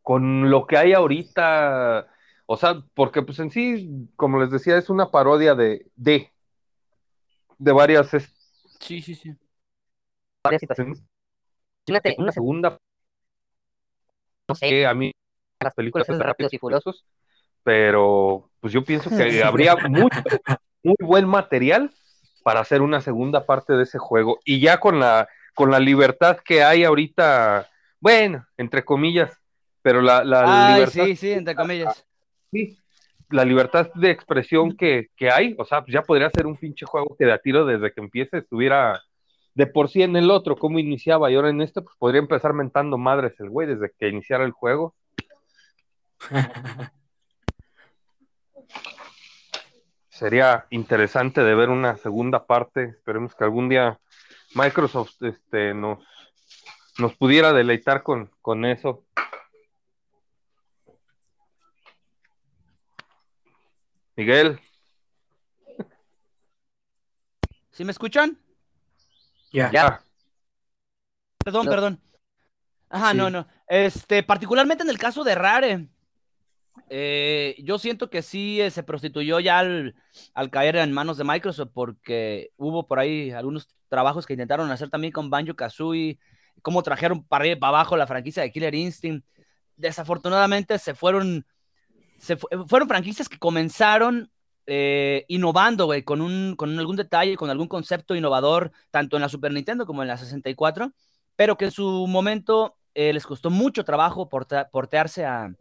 con 0.00 0.48
lo 0.48 0.66
que 0.66 0.78
hay 0.78 0.94
ahorita. 0.94 2.08
O 2.46 2.56
sea, 2.56 2.82
porque 2.94 3.20
pues 3.20 3.40
en 3.40 3.50
sí, 3.50 4.08
como 4.16 4.40
les 4.40 4.50
decía, 4.50 4.78
es 4.78 4.88
una 4.88 5.10
parodia 5.10 5.54
de, 5.54 5.86
de, 5.96 6.32
de 7.58 7.72
varias. 7.72 8.08
Sí, 8.80 9.02
sí, 9.02 9.14
sí. 9.14 9.34
Varias 10.42 10.60
situaciones 10.60 11.04
una 12.18 12.32
segunda. 12.32 12.78
No 14.48 14.54
sé, 14.54 14.86
a 14.86 14.94
mí 14.94 15.12
las 15.60 15.74
películas 15.74 16.06
son 16.06 16.20
rápidos 16.20 16.52
y 16.52 16.58
furiosos, 16.58 17.04
pero 17.62 18.50
pues 18.60 18.72
yo 18.72 18.84
pienso 18.84 19.10
que 19.10 19.42
habría 19.44 19.76
mucho, 19.76 20.22
muy 20.82 20.96
buen 21.00 21.26
material 21.26 21.90
para 22.42 22.60
hacer 22.60 22.82
una 22.82 23.00
segunda 23.00 23.46
parte 23.46 23.72
de 23.72 23.84
ese 23.84 23.98
juego. 23.98 24.38
Y 24.44 24.60
ya 24.60 24.78
con 24.78 25.00
la, 25.00 25.28
con 25.54 25.70
la 25.70 25.80
libertad 25.80 26.38
que 26.44 26.62
hay 26.62 26.84
ahorita, 26.84 27.68
bueno, 28.00 28.46
entre 28.56 28.84
comillas, 28.84 29.36
pero 29.82 30.02
la, 30.02 30.24
la 30.24 30.74
libertad. 30.74 31.04
Sí, 31.04 31.16
sí, 31.16 31.32
entre 31.32 31.54
comillas. 31.54 32.06
Sí, 32.50 32.78
la 33.30 33.44
libertad 33.44 33.90
de 33.94 34.10
expresión 34.10 34.76
que, 34.76 35.08
que 35.16 35.30
hay, 35.30 35.54
o 35.58 35.64
sea, 35.64 35.80
pues 35.80 35.92
ya 35.94 36.02
podría 36.02 36.30
ser 36.30 36.46
un 36.46 36.56
pinche 36.56 36.86
juego 36.86 37.16
que 37.18 37.24
de 37.24 37.32
a 37.32 37.38
tiro 37.38 37.64
desde 37.64 37.92
que 37.92 38.00
empiece 38.00 38.38
estuviera 38.38 39.02
de 39.54 39.66
por 39.66 39.88
sí 39.88 40.02
en 40.02 40.16
el 40.16 40.30
otro, 40.30 40.56
cómo 40.56 40.78
iniciaba, 40.78 41.30
y 41.30 41.36
ahora 41.36 41.50
en 41.50 41.60
este, 41.62 41.80
pues 41.82 41.96
podría 41.96 42.20
empezar 42.20 42.52
mentando 42.52 42.98
madres 42.98 43.38
el 43.38 43.50
güey 43.50 43.68
desde 43.68 43.92
que 43.98 44.08
iniciara 44.08 44.44
el 44.44 44.52
juego. 44.52 44.94
Sería 50.08 50.66
interesante 50.70 51.42
de 51.42 51.54
ver 51.54 51.70
una 51.70 51.96
segunda 51.96 52.46
parte. 52.46 52.84
Esperemos 52.84 53.34
que 53.34 53.44
algún 53.44 53.68
día 53.68 53.98
Microsoft 54.54 55.20
este, 55.22 55.74
nos, 55.74 55.98
nos 56.98 57.16
pudiera 57.16 57.52
deleitar 57.52 58.04
con, 58.04 58.30
con 58.40 58.64
eso. 58.64 59.04
Miguel. 64.16 64.60
¿Sí 67.72 67.84
me 67.84 67.90
escuchan? 67.90 68.38
Ya. 69.54 70.02
Perdón, 71.44 71.66
perdón. 71.66 72.00
Ajá, 72.88 73.14
no, 73.14 73.30
no. 73.30 73.46
Este, 73.68 74.22
particularmente 74.22 74.82
en 74.82 74.90
el 74.90 74.98
caso 74.98 75.22
de 75.24 75.34
Rare, 75.34 75.88
eh, 76.90 77.56
yo 77.58 77.78
siento 77.78 78.10
que 78.10 78.22
sí 78.22 78.60
eh, 78.60 78.70
se 78.70 78.82
prostituyó 78.82 79.40
ya 79.40 79.60
al, 79.60 79.94
caer 80.50 80.76
en 80.76 80.92
manos 80.92 81.16
de 81.16 81.24
Microsoft 81.24 81.70
porque 81.72 82.50
hubo 82.56 82.86
por 82.86 82.98
ahí 82.98 83.30
algunos 83.30 83.68
trabajos 83.88 84.26
que 84.26 84.32
intentaron 84.32 84.70
hacer 84.70 84.90
también 84.90 85.12
con 85.12 85.30
Banjo 85.30 85.54
Kazooie, 85.54 86.18
cómo 86.62 86.82
trajeron 86.82 87.24
para 87.24 87.44
para 87.58 87.68
abajo 87.68 87.96
la 87.96 88.06
franquicia 88.06 88.42
de 88.42 88.50
Killer 88.50 88.74
Instinct. 88.74 89.24
Desafortunadamente 89.76 90.78
se 90.78 90.94
fueron, 90.94 91.46
se 92.18 92.36
fueron 92.36 92.88
franquicias 92.88 93.28
que 93.28 93.38
comenzaron 93.38 94.30
eh, 94.66 95.24
innovando, 95.28 95.86
güey, 95.86 96.02
con, 96.02 96.20
un, 96.20 96.54
con 96.56 96.78
algún 96.78 96.96
detalle, 96.96 97.36
con 97.36 97.50
algún 97.50 97.68
concepto 97.68 98.14
innovador, 98.14 98.72
tanto 98.90 99.16
en 99.16 99.22
la 99.22 99.28
Super 99.28 99.52
Nintendo 99.52 99.84
como 99.86 100.02
en 100.02 100.08
la 100.08 100.16
64, 100.16 100.92
pero 101.36 101.56
que 101.56 101.66
en 101.66 101.70
su 101.70 102.06
momento 102.06 102.76
eh, 102.94 103.12
les 103.12 103.26
costó 103.26 103.50
mucho 103.50 103.84
trabajo 103.84 104.28
portearse 104.28 105.24
a, 105.24 105.54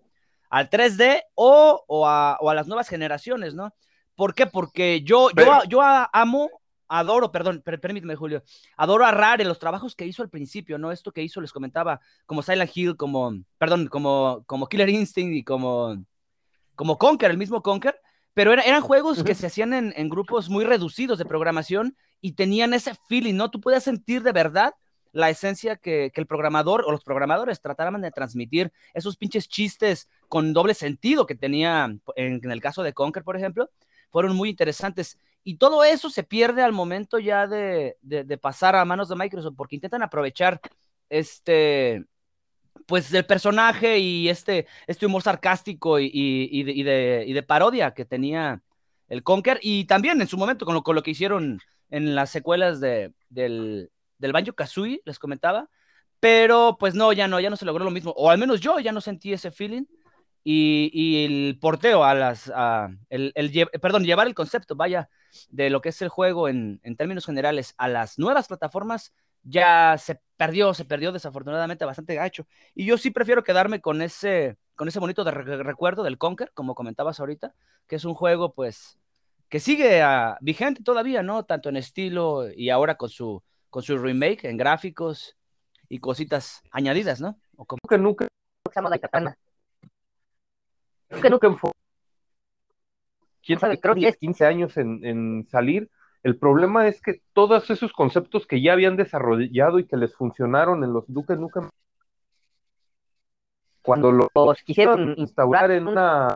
al 0.50 0.69
3D 0.69 1.24
o, 1.36 1.83
o, 1.88 2.07
a, 2.07 2.38
o, 2.39 2.50
a, 2.50 2.55
las 2.55 2.67
nuevas 2.67 2.88
generaciones, 2.88 3.55
¿no? 3.55 3.74
¿Por 4.15 4.36
qué? 4.36 4.45
Porque 4.45 5.01
yo, 5.01 5.29
yo, 5.31 5.63
yo 5.67 5.81
amo, 5.81 6.50
adoro, 6.88 7.31
perdón, 7.31 7.62
permíteme, 7.62 8.15
Julio, 8.15 8.43
adoro 8.77 9.05
a 9.05 9.12
Rare 9.12 9.43
los 9.43 9.57
trabajos 9.57 9.95
que 9.95 10.05
hizo 10.05 10.22
al 10.22 10.29
principio, 10.29 10.77
¿no? 10.77 10.91
Esto 10.91 11.12
que 11.12 11.24
hizo, 11.24 11.41
les 11.41 11.51
comentaba, 11.51 12.00
como 12.27 12.43
Silent 12.43 12.72
Hill, 12.74 12.95
como, 12.95 13.33
perdón, 13.57 13.88
como, 13.88 14.43
como 14.45 14.67
Killer 14.67 14.89
Instinct 14.89 15.33
y 15.36 15.43
como, 15.43 16.05
como 16.75 16.98
Conker, 16.98 17.31
el 17.31 17.38
mismo 17.38 17.63
Conker 17.63 18.00
pero 18.34 18.52
eran 18.54 18.82
juegos 18.82 19.24
que 19.24 19.36
se 19.36 19.48
hacían 19.48 19.74
en, 19.74 20.10
grupos 20.10 20.50
muy 20.50 20.66
reducidos 20.66 21.20
de 21.20 21.25
programación 21.25 21.96
y 22.20 22.34
tenían 22.34 22.74
ese 22.74 22.96
feeling, 23.08 23.36
¿no? 23.36 23.52
Tú 23.52 23.62
podías 23.62 23.84
sentir 23.84 24.24
de 24.24 24.32
verdad 24.32 24.74
la 25.12 25.30
esencia 25.30 25.75
que, 25.75 26.12
el 26.16 26.25
programador 26.25 26.84
o 26.86 26.92
los 26.92 27.04
programadores 27.04 27.62
trataban 27.62 28.02
de 28.02 28.12
transmitir, 28.12 28.72
esos 28.96 29.18
pinches 29.18 29.48
chistes 29.48 30.10
con 30.28 30.54
doble 30.54 30.74
sentido 30.74 31.28
que 31.28 31.36
tenía 31.36 31.96
en, 32.16 32.52
el 32.52 32.62
caso 32.62 32.82
de 32.82 32.94
Conker, 32.94 33.24
por 33.24 33.38
ejemplo, 33.38 33.70
fueron 34.10 34.36
muy 34.36 34.50
interesantes. 34.50 35.20
Y 35.44 35.58
todo 35.58 35.84
eso 35.84 36.10
se 36.10 36.24
pierde 36.24 36.63
al 36.63 36.72
momento 36.72 37.20
ya 37.20 37.46
de, 37.46 37.98
de 38.02 38.38
pasar 38.38 38.75
a 38.75 38.86
manos 38.86 39.10
de 39.10 39.16
Microsoft, 39.16 39.56
porque 39.56 39.75
intentan 39.75 40.02
aprovechar 40.02 40.60
este, 41.10 42.06
pues 42.86 43.12
del 43.12 43.25
personaje 43.25 44.00
y 44.00 44.30
este, 44.30 44.68
este 44.88 45.06
humor 45.06 45.22
sarcástico 45.22 46.00
y, 46.00 46.10
y, 46.13 46.84
de, 46.84 47.44
parodia 47.48 47.94
que 47.94 48.06
tenía 48.06 48.62
el 49.08 49.24
Conker. 49.24 49.60
Y 49.62 49.86
también 49.86 50.22
en 50.22 50.28
su 50.28 50.38
momento 50.38 50.66
con 50.66 50.75
lo, 50.75 50.84
con 50.84 50.96
lo 50.96 51.04
que 51.04 51.12
hicieron 51.12 51.60
en 51.90 52.16
las 52.16 52.30
secuelas 52.30 52.80
de, 52.80 53.13
del, 53.30 53.92
del 54.18 54.32
Banjo 54.34 54.54
Kazooie, 54.54 55.02
les 55.06 55.20
comentaba, 55.20 55.70
pero 56.20 56.78
pues 56.80 56.96
no, 56.96 57.13
ya 57.13 57.28
no, 57.28 57.40
ya 57.40 57.50
no 57.50 57.58
se 57.58 57.66
logró 57.66 57.84
lo 57.84 57.92
mismo, 57.92 58.12
o 58.12 58.30
al 58.30 58.38
menos 58.38 58.62
yo 58.62 58.80
ya 58.80 58.92
no 58.92 59.02
sentí 59.02 59.34
ese 59.34 59.52
feeling. 59.52 59.84
Y, 60.46 61.24
el 61.24 61.58
porteo 61.58 62.04
a 62.04 62.13
las, 62.13 62.52
el, 63.10 63.32
el, 63.36 63.70
perdón, 63.82 64.04
llevar 64.04 64.28
el 64.28 64.34
concepto, 64.34 64.75
vaya, 64.75 65.10
de 65.50 65.70
lo 65.70 65.82
que 65.82 65.90
es 65.90 66.02
el 66.02 66.10
juego 66.10 66.50
en, 66.50 66.82
en 66.84 66.98
términos 66.98 67.25
generales 67.25 67.75
a 67.78 67.88
las 67.88 68.20
nuevas 68.20 68.48
plataformas, 68.48 69.13
ya 69.44 69.98
se 69.98 70.20
perdió, 70.38 70.74
se 70.74 70.86
perdió 70.86 71.12
desafortunadamente 71.12 71.86
bastante 71.86 72.16
gacho. 72.16 72.48
Y 72.74 72.86
yo 72.86 72.98
sí 72.98 73.12
prefiero 73.12 73.44
quedarme 73.44 73.82
con 73.82 74.02
ese, 74.02 74.58
con 74.76 74.88
ese 74.88 75.00
bonito 75.00 75.24
recuerdo 75.30 76.04
del 76.04 76.18
Conker, 76.18 76.52
como 76.54 76.76
comentabas 76.76 77.20
ahorita, 77.20 77.54
que 77.88 77.98
es 77.98 78.06
un 78.06 78.16
juego 78.16 78.54
pues 78.54 78.98
que 79.50 79.60
sigue 79.60 80.02
ah, 80.02 80.38
vigente 80.42 80.82
todavía, 80.84 81.22
¿no? 81.22 81.46
Tanto 81.46 81.70
en 81.70 81.78
estilo 81.78 82.50
y 82.52 82.70
ahora 82.72 82.96
con 82.96 83.10
su, 83.10 83.44
con 83.70 83.84
su 83.84 83.98
remake 83.98 84.46
en 84.46 84.58
gráficos 84.58 85.38
y 85.90 86.00
cositas 86.00 86.62
añadidas, 86.72 87.22
¿no? 87.22 87.40
O 87.56 87.66
como... 87.66 87.80
que 87.88 87.98
nunca 87.98 88.28
Nunca, 91.12 91.30
nunca 91.30 91.72
¿Quién 93.44 93.60
sabe? 93.60 93.80
Creo 93.80 93.94
10, 93.94 94.18
15 94.18 94.46
años 94.46 94.78
en, 94.78 95.06
en 95.06 95.48
salir 95.52 95.90
el 96.24 96.38
problema 96.38 96.88
es 96.88 97.01
que 97.01 97.22
todos 97.34 97.70
esos 97.70 97.92
conceptos 97.92 98.48
que 98.48 98.62
ya 98.62 98.74
habían 98.74 98.96
desarrollado 98.96 99.77
y 99.80 99.86
que 99.86 99.98
les 99.98 100.15
funcionaron 100.15 100.84
en 100.86 100.94
los 100.94 101.03
Duque 101.08 101.36
Nukem, 101.36 101.70
cuando 103.82 104.12
los 104.12 104.63
quisieron 104.63 105.15
instaurar 105.18 105.72
en 105.72 105.88
una. 105.88 106.36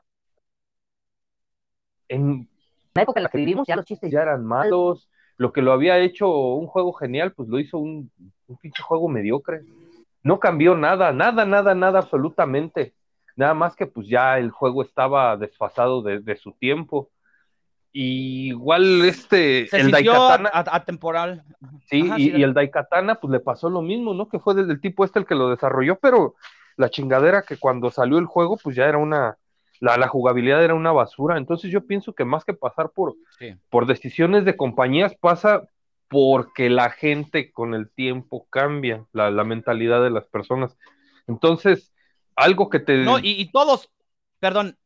En 2.10 2.50
la 2.94 3.04
época 3.04 3.22
en 3.22 3.24
la 3.24 3.30
que 3.30 3.38
vivimos, 3.38 3.66
ya 3.66 3.78
los 3.78 3.86
chistes 3.86 4.12
ya 4.12 4.22
eran 4.22 4.46
malos. 4.46 5.10
Lo 5.38 5.54
que 5.54 5.62
lo 5.62 5.72
había 5.72 6.00
hecho 6.00 6.30
un 6.30 6.68
juego 6.68 6.92
genial, 6.92 7.32
pues 7.32 7.48
lo 7.48 7.60
hizo 7.60 7.78
un, 7.78 8.12
un 8.48 8.58
pinche 8.58 8.84
juego 8.84 9.08
mediocre. 9.08 9.62
No 10.24 10.40
cambió 10.40 10.76
nada, 10.76 11.14
nada, 11.14 11.46
nada, 11.46 11.74
nada, 11.74 12.00
absolutamente. 12.00 12.94
Nada 13.38 13.54
más 13.54 13.76
que 13.76 13.86
pues 13.86 14.10
ya 14.10 14.38
el 14.38 14.52
juego 14.52 14.82
estaba 14.82 15.38
desfasado 15.38 16.02
de 16.02 16.36
su 16.36 16.52
tiempo 16.54 17.10
igual 18.00 19.04
este, 19.06 19.76
el 19.76 19.90
Daikatana. 19.92 20.52
Atemporal. 20.54 21.44
Sí, 21.90 22.10
y, 22.18 22.44
el 22.44 22.54
Daikatana, 22.54 23.16
pues 23.16 23.32
le 23.32 23.40
pasó 23.40 23.70
lo 23.70 23.82
mismo, 23.82 24.14
¿no? 24.14 24.30
Que 24.30 24.40
fue 24.40 24.54
desde 24.54 24.74
el 24.74 24.82
tipo 24.82 25.04
este 25.04 25.20
el 25.20 25.26
que 25.26 25.36
lo 25.36 25.50
desarrolló, 25.50 25.98
pero 25.98 26.36
la 26.76 26.90
chingadera 26.90 27.42
que 27.42 27.58
cuando 27.58 27.90
salió 27.90 28.20
el 28.20 28.26
juego, 28.26 28.58
pues 28.58 28.76
ya 28.76 28.86
era 28.86 29.00
una, 29.00 29.38
la, 29.80 30.08
jugabilidad 30.08 30.64
era 30.64 30.76
una 30.76 30.92
basura. 30.92 31.38
Entonces 31.38 31.72
yo 31.72 31.88
pienso 31.88 32.14
que 32.14 32.24
más 32.24 32.46
que 32.46 32.54
pasar 32.54 32.92
por, 32.92 33.16
por 33.70 33.88
decisiones 33.88 34.46
de 34.46 34.56
compañías, 34.56 35.16
pasa 35.16 35.64
porque 36.08 36.70
la 36.70 36.92
gente 36.92 37.52
con 37.52 37.74
el 37.74 37.90
tiempo 37.90 38.48
cambia 38.50 39.06
la, 39.12 39.44
mentalidad 39.44 40.04
de 40.04 40.12
las 40.12 40.28
personas. 40.28 40.78
Entonces, 41.28 41.94
algo 42.36 42.70
que 42.70 42.80
te... 42.80 42.98
No, 42.98 43.18
y, 43.20 43.50
todos, 43.52 43.90
perdón, 44.40 44.78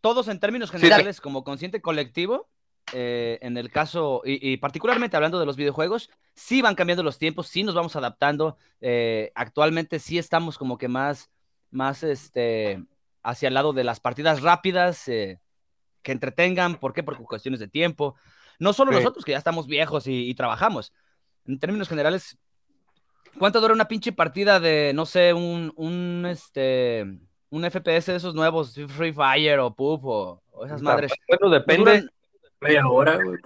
todos 0.00 0.28
en 0.28 0.40
términos 0.40 0.70
generales, 0.70 1.20
como 1.20 1.44
consciente 1.44 1.80
colectivo, 1.80 2.48
eh, 2.92 3.38
en 3.42 3.56
el 3.56 3.70
caso, 3.70 4.22
y, 4.24 4.56
particularmente 4.56 5.16
hablando 5.16 5.38
de 5.38 5.46
los 5.46 5.56
videojuegos, 5.56 6.10
sí 6.34 6.62
van 6.62 6.74
cambiando 6.74 7.02
los 7.02 7.18
tiempos, 7.18 7.46
sí 7.46 7.62
nos 7.62 7.74
vamos 7.74 7.96
adaptando. 7.96 8.56
Eh, 8.80 9.30
actualmente 9.34 9.98
sí 9.98 10.18
estamos 10.18 10.58
como 10.58 10.78
que 10.78 10.88
más, 10.88 11.30
más 11.70 12.02
este, 12.02 12.84
hacia 13.22 13.48
el 13.48 13.54
lado 13.54 13.72
de 13.72 13.84
las 13.84 14.00
partidas 14.00 14.42
rápidas, 14.42 15.06
eh, 15.08 15.40
que 16.02 16.12
entretengan. 16.12 16.76
¿Por 16.76 16.92
qué? 16.92 17.02
Por 17.02 17.22
cuestiones 17.24 17.60
de 17.60 17.68
tiempo. 17.68 18.16
No 18.58 18.72
solo 18.72 18.92
nosotros, 18.92 19.24
que 19.24 19.32
ya 19.32 19.38
estamos 19.38 19.66
viejos 19.66 20.06
y, 20.06 20.34
trabajamos. 20.34 20.92
En 21.46 21.58
términos 21.58 21.88
generales, 21.88 22.38
¿cuánto 23.38 23.60
dura 23.60 23.72
una 23.74 23.88
pinche 23.88 24.12
partida 24.12 24.60
de, 24.60 24.92
no 24.94 25.06
sé, 25.06 25.32
un, 25.32 25.72
un, 25.76 26.26
este, 26.26 27.06
un 27.50 27.64
FPS 27.64 28.06
de 28.06 28.16
esos 28.16 28.34
nuevos, 28.34 28.74
Free 28.88 29.12
Fire 29.12 29.58
o 29.58 29.74
PUF 29.74 30.00
o, 30.04 30.42
esas 30.64 30.82
madres? 30.82 31.12
Bueno, 31.28 31.52
depende. 31.52 32.04
Media 32.60 32.86
hora, 32.86 33.16
güey. 33.16 33.38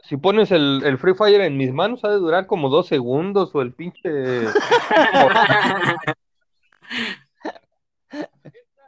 Si 0.00 0.16
pones 0.16 0.50
el, 0.50 0.82
el, 0.84 0.98
Free 0.98 1.14
Fire 1.14 1.40
en 1.40 1.56
mis 1.56 1.72
manos, 1.72 2.04
ha 2.04 2.10
de 2.10 2.16
durar 2.16 2.46
como 2.46 2.68
dos 2.68 2.86
segundos 2.86 3.54
o 3.54 3.62
el 3.62 3.72
pinche. 3.72 4.10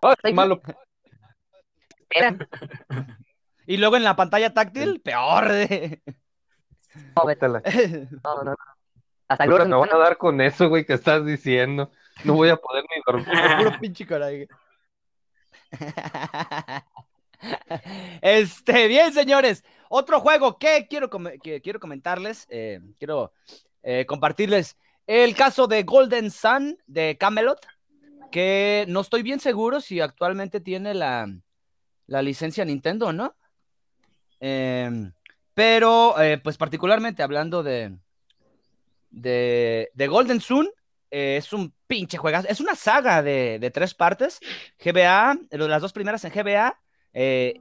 Ah, 0.04 0.16
malo. 0.34 0.60
Y 3.66 3.76
luego 3.76 3.96
en 3.96 4.02
la 4.02 4.16
pantalla 4.16 4.52
táctil, 4.52 5.00
peor. 5.00 5.48
No, 7.16 7.22
No, 7.24 8.42
no, 8.44 8.54
Hasta 9.28 9.46
me 9.46 9.56
van 9.56 9.94
a 9.94 9.96
dar 9.96 10.18
con 10.18 10.42
eso, 10.42 10.68
güey, 10.68 10.84
que 10.84 10.92
estás 10.92 11.24
diciendo. 11.24 11.90
No 12.24 12.34
voy 12.34 12.50
a 12.50 12.56
poder 12.56 12.84
ni 12.84 13.02
dormir. 13.04 13.26
Puro 13.58 13.72
pinche 13.80 14.06
coraje. 14.06 14.48
Este, 18.20 18.88
bien, 18.88 19.12
señores. 19.12 19.64
Otro 19.88 20.20
juego 20.20 20.58
que 20.58 20.86
quiero, 20.88 21.10
que 21.42 21.60
quiero 21.60 21.80
comentarles, 21.80 22.46
eh, 22.48 22.80
quiero 22.98 23.32
eh, 23.82 24.06
compartirles 24.06 24.78
el 25.06 25.34
caso 25.34 25.66
de 25.66 25.82
Golden 25.82 26.30
Sun 26.30 26.78
de 26.86 27.18
Camelot, 27.18 27.66
que 28.30 28.86
no 28.88 29.00
estoy 29.00 29.22
bien 29.22 29.40
seguro 29.40 29.80
si 29.80 30.00
actualmente 30.00 30.60
tiene 30.60 30.94
la, 30.94 31.28
la 32.06 32.22
licencia 32.22 32.64
Nintendo, 32.64 33.12
¿no? 33.12 33.36
Em, 34.40 35.12
pero, 35.52 36.18
eh, 36.20 36.38
pues 36.38 36.56
particularmente 36.56 37.22
hablando 37.22 37.62
de, 37.62 37.98
de, 39.10 40.06
Golden 40.08 40.40
Sun, 40.40 40.70
es 41.10 41.52
un 41.52 41.74
pinche 41.92 42.16
juegazo. 42.16 42.48
Es 42.48 42.58
una 42.58 42.74
saga 42.74 43.22
de, 43.22 43.70
tres 43.70 43.92
partes. 43.92 44.40
GBA, 44.82 45.36
las 45.50 45.82
dos 45.82 45.92
primeras 45.92 46.24
en 46.24 46.32
GBA, 46.32 46.80
eh, 47.12 47.60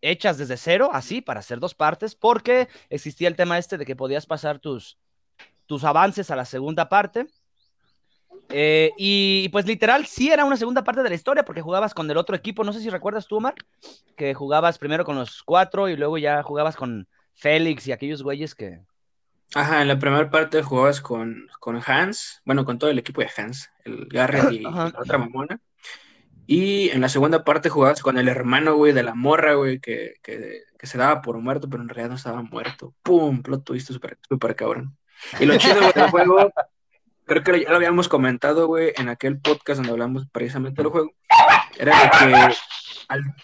hechas 0.00 0.38
desde 0.38 0.56
cero, 0.56 0.88
así, 0.94 1.20
para 1.20 1.40
hacer 1.40 1.60
dos 1.60 1.74
partes, 1.74 2.14
porque 2.14 2.68
existía 2.88 3.28
el 3.28 3.36
tema 3.36 3.58
este 3.58 3.76
de 3.76 3.84
que 3.84 3.94
podías 3.94 4.24
pasar 4.24 4.60
tus, 4.60 4.98
tus 5.66 5.84
avances 5.84 6.30
a 6.30 6.36
la 6.36 6.46
segunda 6.46 6.88
parte. 6.88 7.26
Eh, 8.48 8.92
y 8.96 9.50
pues 9.50 9.66
literal, 9.66 10.06
sí 10.06 10.30
era 10.30 10.46
una 10.46 10.56
segunda 10.56 10.82
parte 10.82 11.02
de 11.02 11.10
la 11.10 11.14
historia 11.14 11.44
porque 11.44 11.60
jugabas 11.60 11.92
con 11.92 12.10
el 12.10 12.16
otro 12.16 12.34
equipo. 12.34 12.64
No 12.64 12.72
sé 12.72 12.80
si 12.80 12.88
recuerdas 12.88 13.26
tú, 13.26 13.36
Omar, 13.36 13.56
que 14.16 14.32
jugabas 14.32 14.78
primero 14.78 15.04
con 15.04 15.16
los 15.16 15.42
cuatro 15.42 15.90
y 15.90 15.96
luego 15.96 16.16
ya 16.16 16.42
jugabas 16.42 16.76
con 16.76 17.06
Félix 17.34 17.86
y 17.88 17.92
aquellos 17.92 18.22
güeyes 18.22 18.54
que. 18.54 18.80
Ajá, 19.54 19.82
en 19.82 19.88
la 19.88 19.98
primera 19.98 20.30
parte 20.30 20.62
jugabas 20.62 21.00
con, 21.00 21.48
con 21.60 21.80
Hans, 21.86 22.42
bueno, 22.44 22.64
con 22.64 22.78
todo 22.78 22.90
el 22.90 22.98
equipo 22.98 23.20
de 23.20 23.30
Hans, 23.36 23.70
el 23.84 24.06
Garrett 24.06 24.52
y 24.52 24.60
la 24.60 24.92
otra 24.98 25.18
mamona. 25.18 25.60
Y 26.46 26.90
en 26.90 27.00
la 27.00 27.08
segunda 27.08 27.42
parte 27.44 27.70
jugabas 27.70 28.02
con 28.02 28.18
el 28.18 28.28
hermano, 28.28 28.76
güey, 28.76 28.92
de 28.92 29.02
la 29.02 29.14
morra, 29.14 29.54
güey, 29.54 29.80
que, 29.80 30.14
que, 30.22 30.60
que, 30.78 30.86
se 30.86 30.98
daba 30.98 31.22
por 31.22 31.38
muerto, 31.38 31.68
pero 31.68 31.82
en 31.82 31.88
realidad 31.88 32.10
no 32.10 32.16
estaba 32.16 32.42
muerto. 32.42 32.94
¡Pum! 33.02 33.42
Plot 33.42 33.64
twist 33.64 33.88
súper 33.88 34.18
super 34.28 34.54
cabrón. 34.54 34.96
Y 35.40 35.46
lo 35.46 35.56
chido, 35.56 35.80
del 35.80 36.10
juego 36.10 36.52
creo 37.26 37.42
que 37.42 37.62
ya 37.62 37.70
lo 37.70 37.76
habíamos 37.76 38.08
comentado, 38.08 38.66
güey, 38.66 38.92
en 38.96 39.08
aquel 39.08 39.38
podcast 39.40 39.78
donde 39.78 39.92
hablamos 39.92 40.26
precisamente 40.30 40.80
del 40.80 40.90
juego, 40.90 41.12
era 41.76 42.02
de 42.02 42.10
que 42.10 42.56
al, 43.08 43.34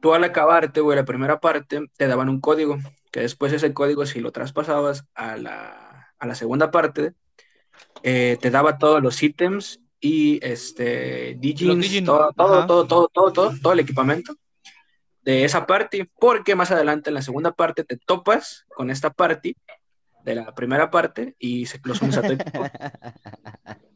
tú 0.00 0.14
al 0.14 0.24
acabarte, 0.24 0.80
güey, 0.80 0.96
la 0.96 1.04
primera 1.04 1.40
parte, 1.40 1.86
te 1.96 2.06
daban 2.06 2.28
un 2.28 2.40
código, 2.40 2.78
que 3.10 3.20
después 3.20 3.52
ese 3.52 3.72
código, 3.72 4.06
si 4.06 4.20
lo 4.20 4.32
traspasabas 4.32 5.04
a 5.14 5.36
la, 5.36 6.12
a 6.18 6.26
la 6.26 6.34
segunda 6.34 6.70
parte, 6.70 7.12
eh, 8.02 8.38
te 8.40 8.50
daba 8.50 8.78
todos 8.78 9.02
los 9.02 9.22
ítems 9.22 9.80
y 10.00 10.44
este, 10.44 11.36
digins, 11.38 12.04
todo, 12.04 12.32
todo, 12.32 12.66
todo, 12.66 12.86
todo, 12.86 13.08
todo, 13.12 13.32
todo, 13.32 13.52
todo 13.60 13.72
el 13.72 13.80
equipamiento 13.80 14.34
de 15.22 15.44
esa 15.44 15.66
parte, 15.66 16.10
porque 16.18 16.54
más 16.54 16.70
adelante 16.70 17.10
en 17.10 17.14
la 17.14 17.22
segunda 17.22 17.52
parte 17.52 17.84
te 17.84 17.96
topas 17.96 18.66
con 18.74 18.90
esta 18.90 19.10
parte 19.10 19.56
de 20.24 20.34
la 20.34 20.54
primera 20.54 20.90
parte 20.90 21.36
y 21.38 21.66
se 21.66 21.80
los 21.84 22.00
unes 22.02 22.16
a 22.16 22.22
tu 22.22 22.36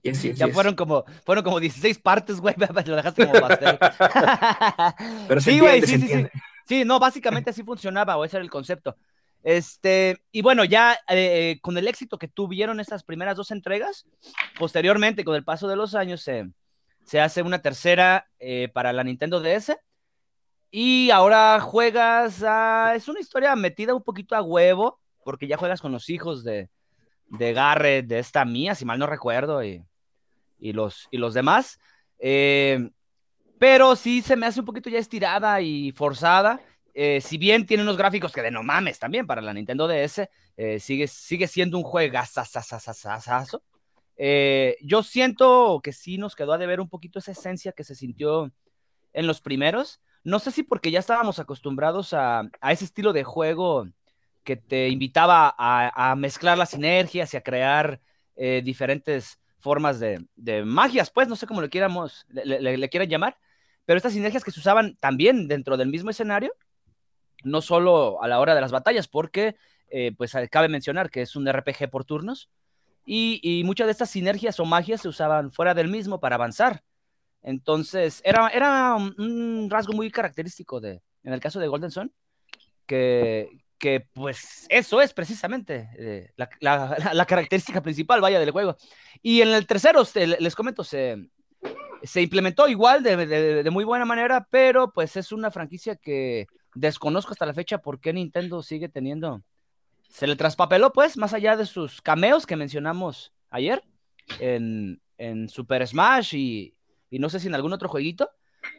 Y 0.03 0.11
así, 0.11 0.33
ya 0.35 0.49
fueron 0.49 0.75
como, 0.75 1.05
fueron 1.25 1.45
como 1.45 1.61
16 1.61 1.99
partes, 1.99 2.41
güey, 2.41 2.55
lo 2.87 2.97
dejaste 2.97 3.27
como 3.27 3.41
pastel. 3.41 3.79
Pero 5.29 5.41
sí, 5.41 5.59
güey, 5.59 5.83
sí, 5.83 5.99
sí, 5.99 6.09
sí. 6.09 6.27
Sí, 6.67 6.85
no, 6.85 6.99
básicamente 6.99 7.51
así 7.51 7.63
funcionaba, 7.63 8.17
o 8.17 8.25
ese 8.25 8.37
era 8.37 8.45
el 8.45 8.51
concepto. 8.51 8.97
Este, 9.43 10.23
y 10.33 10.41
bueno, 10.41 10.65
ya 10.65 10.99
eh, 11.09 11.59
con 11.61 11.77
el 11.77 11.87
éxito 11.87 12.19
que 12.19 12.29
tuvieron 12.29 12.81
estas 12.81 13.05
primeras 13.05 13.37
dos 13.37 13.51
entregas, 13.51 14.07
posteriormente, 14.59 15.25
con 15.25 15.35
el 15.35 15.45
paso 15.45 15.69
de 15.69 15.77
los 15.77 15.95
años, 15.95 16.23
se 16.23 17.21
hace 17.21 17.43
una 17.43 17.61
tercera 17.61 18.27
eh, 18.39 18.71
para 18.73 18.93
la 18.95 19.05
Nintendo 19.05 19.41
DS. 19.41 19.77
Y 20.71 21.11
ahora 21.11 21.61
juegas, 21.61 22.43
a, 22.43 22.95
es 22.97 23.07
una 23.07 23.21
historia 23.21 23.55
metida 23.55 23.95
un 23.95 24.03
poquito 24.03 24.35
a 24.35 24.43
huevo, 24.43 24.99
porque 25.25 25.47
ya 25.47 25.57
juegas 25.57 25.81
con 25.81 25.93
los 25.93 26.11
hijos 26.11 26.45
de, 26.45 26.69
de 27.29 27.53
Garrett, 27.53 28.07
de 28.07 28.19
esta 28.19 28.45
mía, 28.45 28.75
si 28.75 28.85
mal 28.85 28.99
no 28.99 29.07
recuerdo, 29.07 29.65
y, 29.65 29.85
los, 30.59 31.09
y 31.11 31.19
los 31.19 31.35
demás. 31.35 31.79
Eh, 32.19 32.91
pero 33.59 33.97
sí 33.97 34.23
se 34.23 34.37
me 34.37 34.47
hace 34.47 34.61
un 34.61 34.67
poquito 34.67 34.91
ya 34.91 34.99
estirada 34.99 35.61
y 35.61 35.93
forzada. 35.93 36.61
Eh, 36.93 37.21
si 37.21 37.39
bien 37.39 37.67
tiene 37.67 37.83
unos 37.83 37.97
gráficos 37.97 38.33
que 38.33 38.43
de 38.43 38.51
no 38.51 38.63
mames 38.63 38.99
también 38.99 39.27
para 39.27 39.43
la 39.43 39.53
Nintendo 39.53 39.89
DS, 39.89 40.29
eh, 40.57 40.79
sigue, 40.79 41.09
sigue 41.09 41.49
siendo 41.49 41.79
un 41.79 41.83
juegazazazazazo. 41.83 43.63
Eh, 44.17 44.77
yo 44.81 45.03
siento 45.03 45.81
que 45.83 45.93
sí 45.93 46.19
nos 46.19 46.37
quedó 46.37 46.53
a 46.53 46.59
deber 46.59 46.81
un 46.81 46.89
poquito 46.89 47.19
esa 47.19 47.33
esencia 47.33 47.73
que 47.73 47.85
se 47.85 47.95
sintió 47.95 48.53
en 49.13 49.27
los 49.27 49.41
primeros. 49.41 50.01
No 50.23 50.39
sé 50.39 50.51
si 50.53 50.63
porque 50.63 50.91
ya 50.91 51.01
estábamos 51.01 51.39
acostumbrados 51.39 52.13
a, 52.13 52.49
a 52.61 52.73
ese 52.73 52.85
estilo 52.85 53.13
de 53.13 53.25
juego 53.25 53.89
que 54.44 54.57
te 54.57 54.88
invitaba 54.88 55.54
a, 55.57 56.14
mezclar 56.16 56.59
las 56.59 56.70
sinergias 56.70 57.33
y 57.33 57.37
a 57.37 57.40
crear 57.40 58.00
eh, 58.37 58.62
diferentes 58.64 59.38
formas 59.59 59.98
de, 59.98 60.26
magias, 60.64 61.11
pues 61.11 61.26
no 61.26 61.37
sé 61.37 61.46
cómo 61.46 61.62
le, 61.62 61.70
quieramos, 61.70 62.26
le, 62.28 62.88
quieran 62.90 63.09
llamar, 63.09 63.38
pero 63.87 63.96
estas 63.96 64.12
sinergias 64.12 64.44
que 64.44 64.50
se 64.50 64.61
usaban 64.61 64.96
también 64.96 65.48
dentro 65.48 65.76
del 65.76 65.88
mismo 65.88 66.11
escenario, 66.11 66.52
no 67.42 67.62
solo 67.62 68.22
a 68.22 68.28
la 68.28 68.40
hora 68.40 68.54
de 68.54 68.61
las 68.61 68.72
batallas, 68.72 69.09
porque 69.09 69.57
eh, 69.88 70.12
pues 70.16 70.33
cabe 70.50 70.68
mencionar 70.68 71.11
que 71.11 71.22
es 71.22 71.35
un 71.37 71.50
RPG 71.50 71.90
por 71.90 72.04
turnos 72.04 72.50
y, 73.07 73.62
muchas 73.64 73.87
de 73.87 73.92
estas 73.92 74.11
sinergias 74.11 74.61
o 74.61 74.64
magias 74.64 75.02
se 75.02 75.09
usaban 75.09 75.52
fuera 75.52 75.74
del 75.74 75.88
mismo 75.88 76.20
para 76.20 76.37
avanzar. 76.37 76.83
Entonces, 77.42 78.22
era, 78.24 78.48
era 78.48 78.96
un 78.96 79.68
rasgo 79.70 79.92
muy 79.92 80.11
característico 80.11 80.80
de, 80.80 81.02
en 81.22 81.33
el 81.33 81.40
caso 81.40 81.61
de 81.61 81.68
Golden 81.68 81.90
Sun, 81.90 82.12
que, 82.87 83.63
que 83.85 84.01
pues 84.01 84.64
eso 84.70 85.03
es 85.03 85.12
precisamente 85.12 85.90
eh, 85.99 86.33
la, 86.37 87.27
característica 87.27 87.83
principal, 87.83 88.23
vaya, 88.23 88.40
del 88.40 88.51
juego. 88.51 88.79
Y 89.20 89.42
en 89.42 89.49
el 89.49 89.66
tercero, 89.66 90.03
les 90.14 90.55
comento, 90.55 90.83
se, 90.85 91.29
se 92.03 92.23
implementó 92.23 92.66
igual 92.66 93.03
de, 93.03 93.68
muy 93.70 93.85
buena 93.85 94.07
manera, 94.07 94.49
pero 94.51 94.90
pues 94.90 95.18
es 95.18 95.33
una 95.33 95.51
franquicia 95.51 95.97
que 95.97 96.47
desconozco 96.75 97.33
hasta 97.33 97.44
la 97.44 97.53
fecha 97.53 97.77
por 97.77 98.01
qué 98.01 98.14
Nintendo 98.14 98.62
sigue 98.62 98.88
teniendo. 98.88 99.42
Se 100.09 100.27
le 100.27 100.37
traspapeló, 100.37 100.90
pues, 100.90 101.18
más 101.18 101.35
allá 101.35 101.55
de 101.55 101.66
sus 101.66 102.01
cameos 102.01 102.47
que 102.47 102.57
mencionamos 102.57 103.35
ayer 103.51 103.85
en, 104.38 104.99
Super 105.51 105.87
Smash 105.87 106.35
y, 106.35 106.75
y, 107.11 107.18
no 107.18 107.29
sé 107.29 107.38
si 107.38 107.49
en 107.49 107.55
algún 107.55 107.75
otro 107.75 107.90
jueguito. 107.90 108.31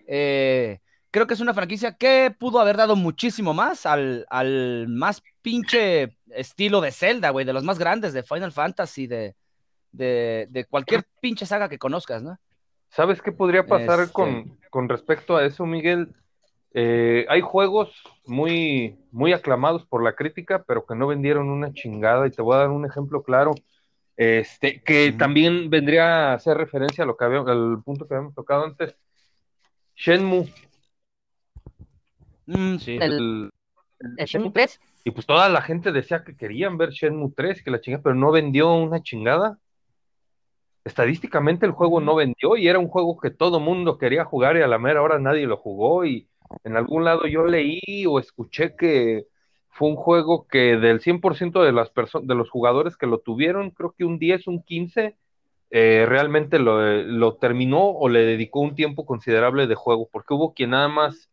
Eh, 0.08 0.80
creo 1.16 1.28
que 1.28 1.34
es 1.34 1.40
una 1.40 1.54
franquicia 1.54 1.94
que 1.94 2.36
pudo 2.38 2.60
haber 2.60 2.76
dado 2.76 2.98
muchísimo 2.98 3.54
más 3.54 3.86
al, 3.86 4.26
más 4.90 5.24
pinche 5.42 6.18
estilo 6.32 6.82
de 6.82 6.92
Zelda, 6.92 7.30
güey, 7.30 7.46
de 7.46 7.54
los 7.54 7.64
más 7.64 7.80
grandes, 7.80 8.12
de 8.12 8.22
Final 8.22 8.52
Fantasy, 8.52 9.08
de, 9.08 9.34
de, 9.94 10.66
cualquier 10.70 11.06
pinche 11.22 11.46
saga 11.46 11.70
que 11.70 11.80
conozcas, 11.80 12.22
¿no? 12.22 12.38
¿Sabes 12.90 13.22
qué 13.22 13.32
podría 13.32 13.66
pasar 13.66 14.12
con, 14.12 14.60
con 14.70 14.90
respecto 14.90 15.38
a 15.38 15.46
eso, 15.46 15.66
Miguel, 15.66 16.14
eh, 16.74 17.26
hay 17.30 17.40
juegos 17.40 17.94
muy, 18.26 19.00
muy 19.14 19.32
aclamados 19.32 19.86
por 19.86 20.04
la 20.04 20.16
crítica, 20.16 20.66
pero 20.68 20.86
que 20.86 20.96
no 20.96 21.08
vendieron 21.08 21.48
una 21.48 21.72
chingada. 21.72 22.28
Y 22.28 22.32
te 22.32 22.42
voy 22.42 22.56
a 22.56 22.60
dar 22.60 22.72
un 22.72 22.86
ejemplo 22.86 23.24
claro, 23.24 23.54
este, 24.18 24.82
que 24.82 25.14
también 25.14 25.70
vendría 25.70 26.32
a 26.32 26.34
hacer 26.34 26.58
referencia 26.58 27.06
a 27.06 27.08
lo 27.08 27.16
que 27.16 27.24
habíamos, 27.24 27.50
al 27.50 27.82
punto 27.86 28.06
que 28.06 28.16
habíamos 28.16 28.36
tocado 28.36 28.66
antes. 28.66 28.98
Shenmue. 29.96 30.52
Mm, 32.46 32.78
sí. 32.78 32.98
El, 33.00 33.52
el 34.18 34.26
Shenmue 34.26 34.52
3. 34.52 34.80
Y 35.04 35.12
pues 35.12 35.26
toda 35.26 35.50
la 35.50 35.62
gente 35.62 35.92
decía 35.92 36.24
que 36.24 36.36
querían 36.36 36.78
ver 36.78 36.90
Shenmue 36.92 37.32
3, 37.36 37.64
que 37.64 37.72
la 37.72 37.82
chingada, 37.82 38.04
pero 38.04 38.16
no 38.16 38.32
vendió 38.32 38.74
una 38.74 39.02
chingada. 39.02 39.58
Estadísticamente 40.84 41.66
el 41.66 41.72
juego 41.72 42.00
no 42.00 42.16
vendió 42.16 42.58
y 42.58 42.68
era 42.68 42.80
un 42.80 42.88
juego 42.88 43.18
que 43.20 43.32
todo 43.32 43.60
mundo 43.60 43.98
quería 43.98 44.26
jugar 44.26 44.58
y 44.58 44.62
a 44.62 44.68
la 44.68 44.78
mera 44.78 45.02
hora 45.02 45.18
nadie 45.18 45.48
lo 45.48 45.58
jugó 45.58 46.06
y 46.06 46.28
en 46.64 46.78
algún 46.78 47.04
lado 47.04 47.26
yo 47.26 47.46
leí 47.46 48.06
o 48.08 48.20
escuché 48.20 48.76
que 48.76 49.26
fue 49.70 49.90
un 49.90 49.96
juego 49.96 50.48
que 50.48 50.78
del 50.78 51.02
100% 51.02 51.64
de 51.64 51.72
las 51.72 51.90
personas 51.90 52.28
de 52.28 52.36
los 52.36 52.50
jugadores 52.50 52.98
que 52.98 53.08
lo 53.08 53.20
tuvieron, 53.20 53.72
creo 53.72 53.94
que 53.98 54.06
un 54.06 54.20
10, 54.20 54.48
un 54.48 54.64
15 54.64 55.18
eh, 55.72 56.06
realmente 56.08 56.60
lo, 56.60 56.82
lo, 57.04 57.36
terminó 57.36 57.90
o 57.90 58.08
le 58.08 58.22
dedicó 58.22 58.62
un 58.62 58.76
tiempo 58.76 59.06
considerable 59.06 59.68
de 59.68 59.76
juego, 59.76 60.08
porque 60.12 60.34
hubo 60.34 60.54
quien 60.54 60.70
nada 60.70 60.88
más 60.88 61.30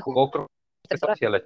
jugó 0.00 0.30
creo, 0.30 0.48
hacia 1.08 1.30
la... 1.30 1.42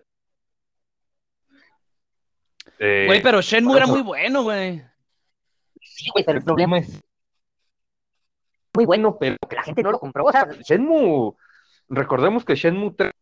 Eh, 2.79 3.05
güey, 3.07 3.23
pero 3.23 3.41
Shenmue 3.41 3.77
era 3.77 3.87
muy 3.87 4.03
bueno, 4.03 4.43
güey. 4.43 4.83
Sí, 5.83 6.11
güey, 6.13 6.25
pero 6.25 6.39
el 6.39 6.45
problema 6.45 6.79
es 6.79 7.01
muy 8.75 8.87
bueno, 8.87 9.17
pero 9.19 9.37
que 9.49 9.57
la 9.57 9.63
gente 9.63 9.83
no 9.83 9.91
lo 9.91 9.99
compró. 9.99 10.25
O 10.25 10.33
sea, 10.33 10.47
Shenmue, 10.63 11.35
recordemos 11.89 12.45
que 12.45 12.55
Shenmue 12.55 12.95
3 12.97 13.13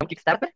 un 0.00 0.06
Kickstarter. 0.06 0.54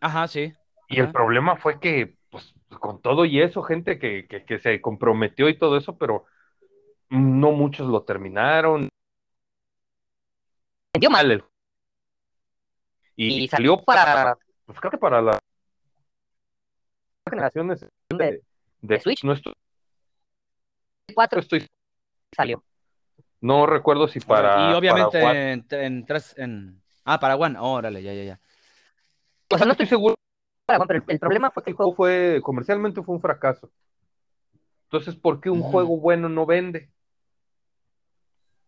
Ajá, 0.00 0.28
sí. 0.28 0.52
Y 0.88 1.00
el 1.00 1.10
problema 1.12 1.56
fue 1.56 1.80
que, 1.80 2.16
pues, 2.30 2.54
con 2.80 3.02
todo 3.02 3.24
y 3.24 3.40
eso, 3.42 3.62
gente 3.62 3.98
que, 3.98 4.26
que, 4.26 4.44
que 4.44 4.58
se 4.60 4.80
comprometió 4.80 5.48
y 5.48 5.58
todo 5.58 5.76
eso, 5.76 5.98
pero 5.98 6.24
no 7.10 7.52
muchos 7.52 7.88
lo 7.88 8.04
terminaron. 8.04 8.88
Vendió 10.94 11.10
mal. 11.10 11.44
Y, 13.16 13.44
y 13.44 13.48
salió 13.48 13.82
para, 13.82 14.38
pues 14.64 14.78
creo 14.78 14.92
que 14.92 14.98
para 14.98 15.20
las 15.20 15.38
generaciones 17.28 17.80
de, 17.80 18.16
de, 18.16 18.42
de 18.80 19.00
Switch. 19.00 19.24
Nuestro, 19.24 19.52
4 21.12 21.40
estoy, 21.40 21.68
salió. 22.34 22.64
no 23.40 23.66
recuerdo 23.66 24.06
si 24.06 24.20
para. 24.20 24.70
y 24.70 24.74
obviamente 24.74 25.20
para 25.20 25.52
en, 25.52 25.66
en 25.70 26.06
tres. 26.06 26.34
En... 26.38 26.80
Ah, 27.04 27.18
para 27.18 27.36
One. 27.36 27.58
Órale, 27.58 28.02
ya, 28.02 28.14
ya, 28.14 28.24
ya. 28.24 28.40
O 29.50 29.58
sea, 29.58 29.66
no 29.66 29.72
estoy 29.72 29.84
estoy 29.84 29.98
seguro. 29.98 30.14
para 30.64 30.78
One, 30.78 30.86
pero 30.86 31.04
el, 31.04 31.12
el 31.12 31.18
problema 31.18 31.50
fue 31.50 31.64
que 31.64 31.70
el 31.70 31.76
juego 31.76 31.94
fue, 31.94 32.40
comercialmente 32.42 33.02
fue 33.02 33.16
un 33.16 33.20
fracaso. 33.20 33.68
Entonces, 34.84 35.16
¿por 35.16 35.40
qué 35.40 35.50
un 35.50 35.62
juego 35.62 35.98
bueno 35.98 36.28
no 36.28 36.46
vende? 36.46 36.93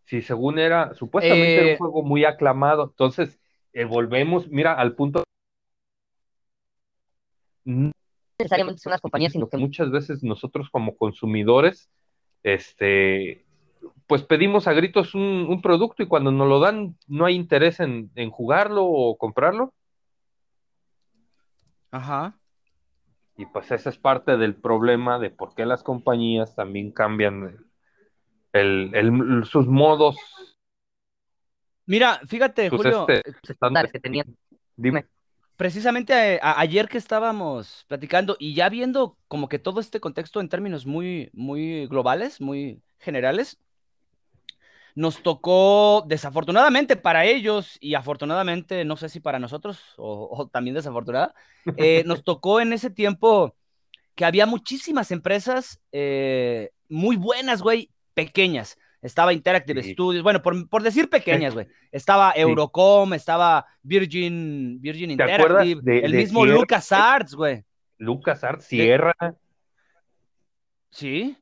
Si 0.07 0.21
según 0.21 0.57
era, 0.57 0.93
supuestamente 0.93 1.53
era 1.53 1.67
Eh, 1.67 1.71
un 1.73 1.77
juego 1.77 2.01
muy 2.01 2.23
aclamado. 2.23 2.85
Entonces, 2.85 3.39
eh, 3.73 3.83
volvemos, 3.83 4.47
mira, 4.47 4.73
al 4.73 4.95
punto. 4.95 5.23
No 7.65 7.91
necesariamente 8.39 8.79
son 8.79 8.91
las 8.91 9.01
compañías, 9.01 9.33
sino 9.33 9.49
que 9.49 9.57
muchas 9.57 9.91
veces 9.91 10.23
nosotros 10.23 10.69
como 10.69 10.95
consumidores, 10.95 11.89
este, 12.43 13.45
pues 14.07 14.23
pedimos 14.23 14.67
a 14.67 14.73
gritos 14.73 15.13
un, 15.13 15.45
un 15.49 15.61
producto 15.61 16.03
y 16.03 16.07
cuando 16.07 16.31
nos 16.31 16.47
lo 16.47 16.61
dan 16.61 16.95
no 17.07 17.25
hay 17.25 17.35
interés 17.35 17.81
en, 17.81 18.09
en 18.15 18.31
jugarlo 18.31 18.85
o 18.85 19.17
comprarlo. 19.17 19.73
Ajá. 21.91 22.39
Y 23.35 23.45
pues 23.47 23.69
ese 23.71 23.89
es 23.89 23.97
parte 23.97 24.37
del 24.37 24.55
problema 24.55 25.19
de 25.19 25.31
por 25.31 25.53
qué 25.53 25.65
las 25.65 25.83
compañías 25.83 26.55
también 26.55 26.91
cambian 26.91 27.66
el, 28.53 29.43
sus 29.45 29.67
modos. 29.67 30.15
Mira, 31.85 32.19
fíjate, 32.27 32.69
Julio, 32.69 33.07
este, 33.07 33.53
estándares 33.53 33.91
que 33.91 33.99
tenían. 33.99 34.35
Dime. 34.75 35.05
precisamente 35.55 36.35
eh, 36.35 36.39
a- 36.41 36.59
ayer 36.59 36.87
que 36.87 36.97
estábamos 36.97 37.85
platicando 37.87 38.35
y 38.39 38.53
ya 38.53 38.69
viendo 38.69 39.17
como 39.27 39.49
que 39.49 39.57
todo 39.57 39.79
este 39.79 39.99
contexto 39.99 40.39
en 40.39 40.49
términos 40.49 40.85
muy, 40.85 41.29
muy 41.33 41.87
globales, 41.87 42.41
muy 42.41 42.81
generales, 42.99 43.57
nos 44.95 45.21
tocó 45.21 46.03
desafortunadamente 46.07 46.95
para 46.95 47.25
ellos 47.25 47.77
y 47.79 47.93
afortunadamente, 47.93 48.83
no 48.83 48.97
sé 48.97 49.09
si 49.09 49.19
para 49.19 49.39
nosotros 49.39 49.79
o, 49.97 50.27
o 50.31 50.47
también 50.47 50.75
desafortunada, 50.75 51.33
eh, 51.77 52.03
nos 52.05 52.23
tocó 52.23 52.59
en 52.59 52.73
ese 52.73 52.89
tiempo 52.89 53.55
que 54.15 54.25
había 54.25 54.45
muchísimas 54.47 55.11
empresas 55.11 55.79
eh, 55.91 56.71
muy 56.89 57.15
buenas, 57.15 57.61
güey, 57.61 57.91
pequeñas. 58.17 58.77
Estaba 59.03 59.31
Interactive 59.31 59.83
Sí. 59.83 59.93
Studios, 59.93 60.23
bueno, 60.23 60.41
por, 60.41 60.67
por 60.69 60.81
decir 60.81 61.07
pequeñas, 61.07 61.53
güey. 61.53 61.67
Estaba 61.91 62.31
Eurocom, 62.35 63.13
estaba 63.13 63.65
Virgin, 63.83 64.81
Virgin 64.81 65.15
¿Te 65.15 65.23
acuerdas 65.23 65.65
Interactive, 65.67 65.81
de- 65.83 66.05
el 66.05 66.11
de 66.11 66.17
mismo 66.17 66.43
Sierra? 66.43 66.59
LucasArts, 66.59 67.35
güey. 67.35 67.63
Lucas 67.99 68.43
Art, 68.43 68.61
Sierra, 68.61 69.13
Sí. 70.91 71.37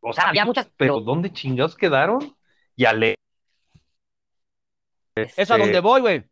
o 0.00 0.12
sea, 0.12 0.28
había 0.28 0.44
muchas, 0.44 0.70
pero 0.76 1.00
¿dónde 1.00 1.32
chingados 1.32 1.76
quedaron? 1.76 2.36
Y 2.76 2.84
Ale. 2.84 3.16
Es 5.14 5.38
a 5.38 5.42
este, 5.42 5.58
donde 5.58 5.80
voy, 5.80 6.00
güey. 6.00 6.24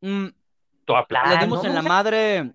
Mm, 0.00 0.26
toda 0.84 1.06
le 1.08 1.38
dimos 1.38 1.62
no, 1.62 1.68
en 1.68 1.74
la 1.74 1.82
madre, 1.82 2.52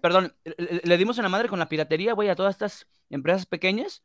perdón, 0.00 0.34
le 0.44 0.96
dimos 0.96 1.18
en 1.18 1.22
la 1.24 1.28
madre 1.28 1.48
con 1.48 1.58
la 1.58 1.68
piratería, 1.68 2.14
güey, 2.14 2.28
a 2.28 2.34
todas 2.36 2.54
estas 2.54 2.86
empresas 3.10 3.46
pequeñas. 3.46 4.02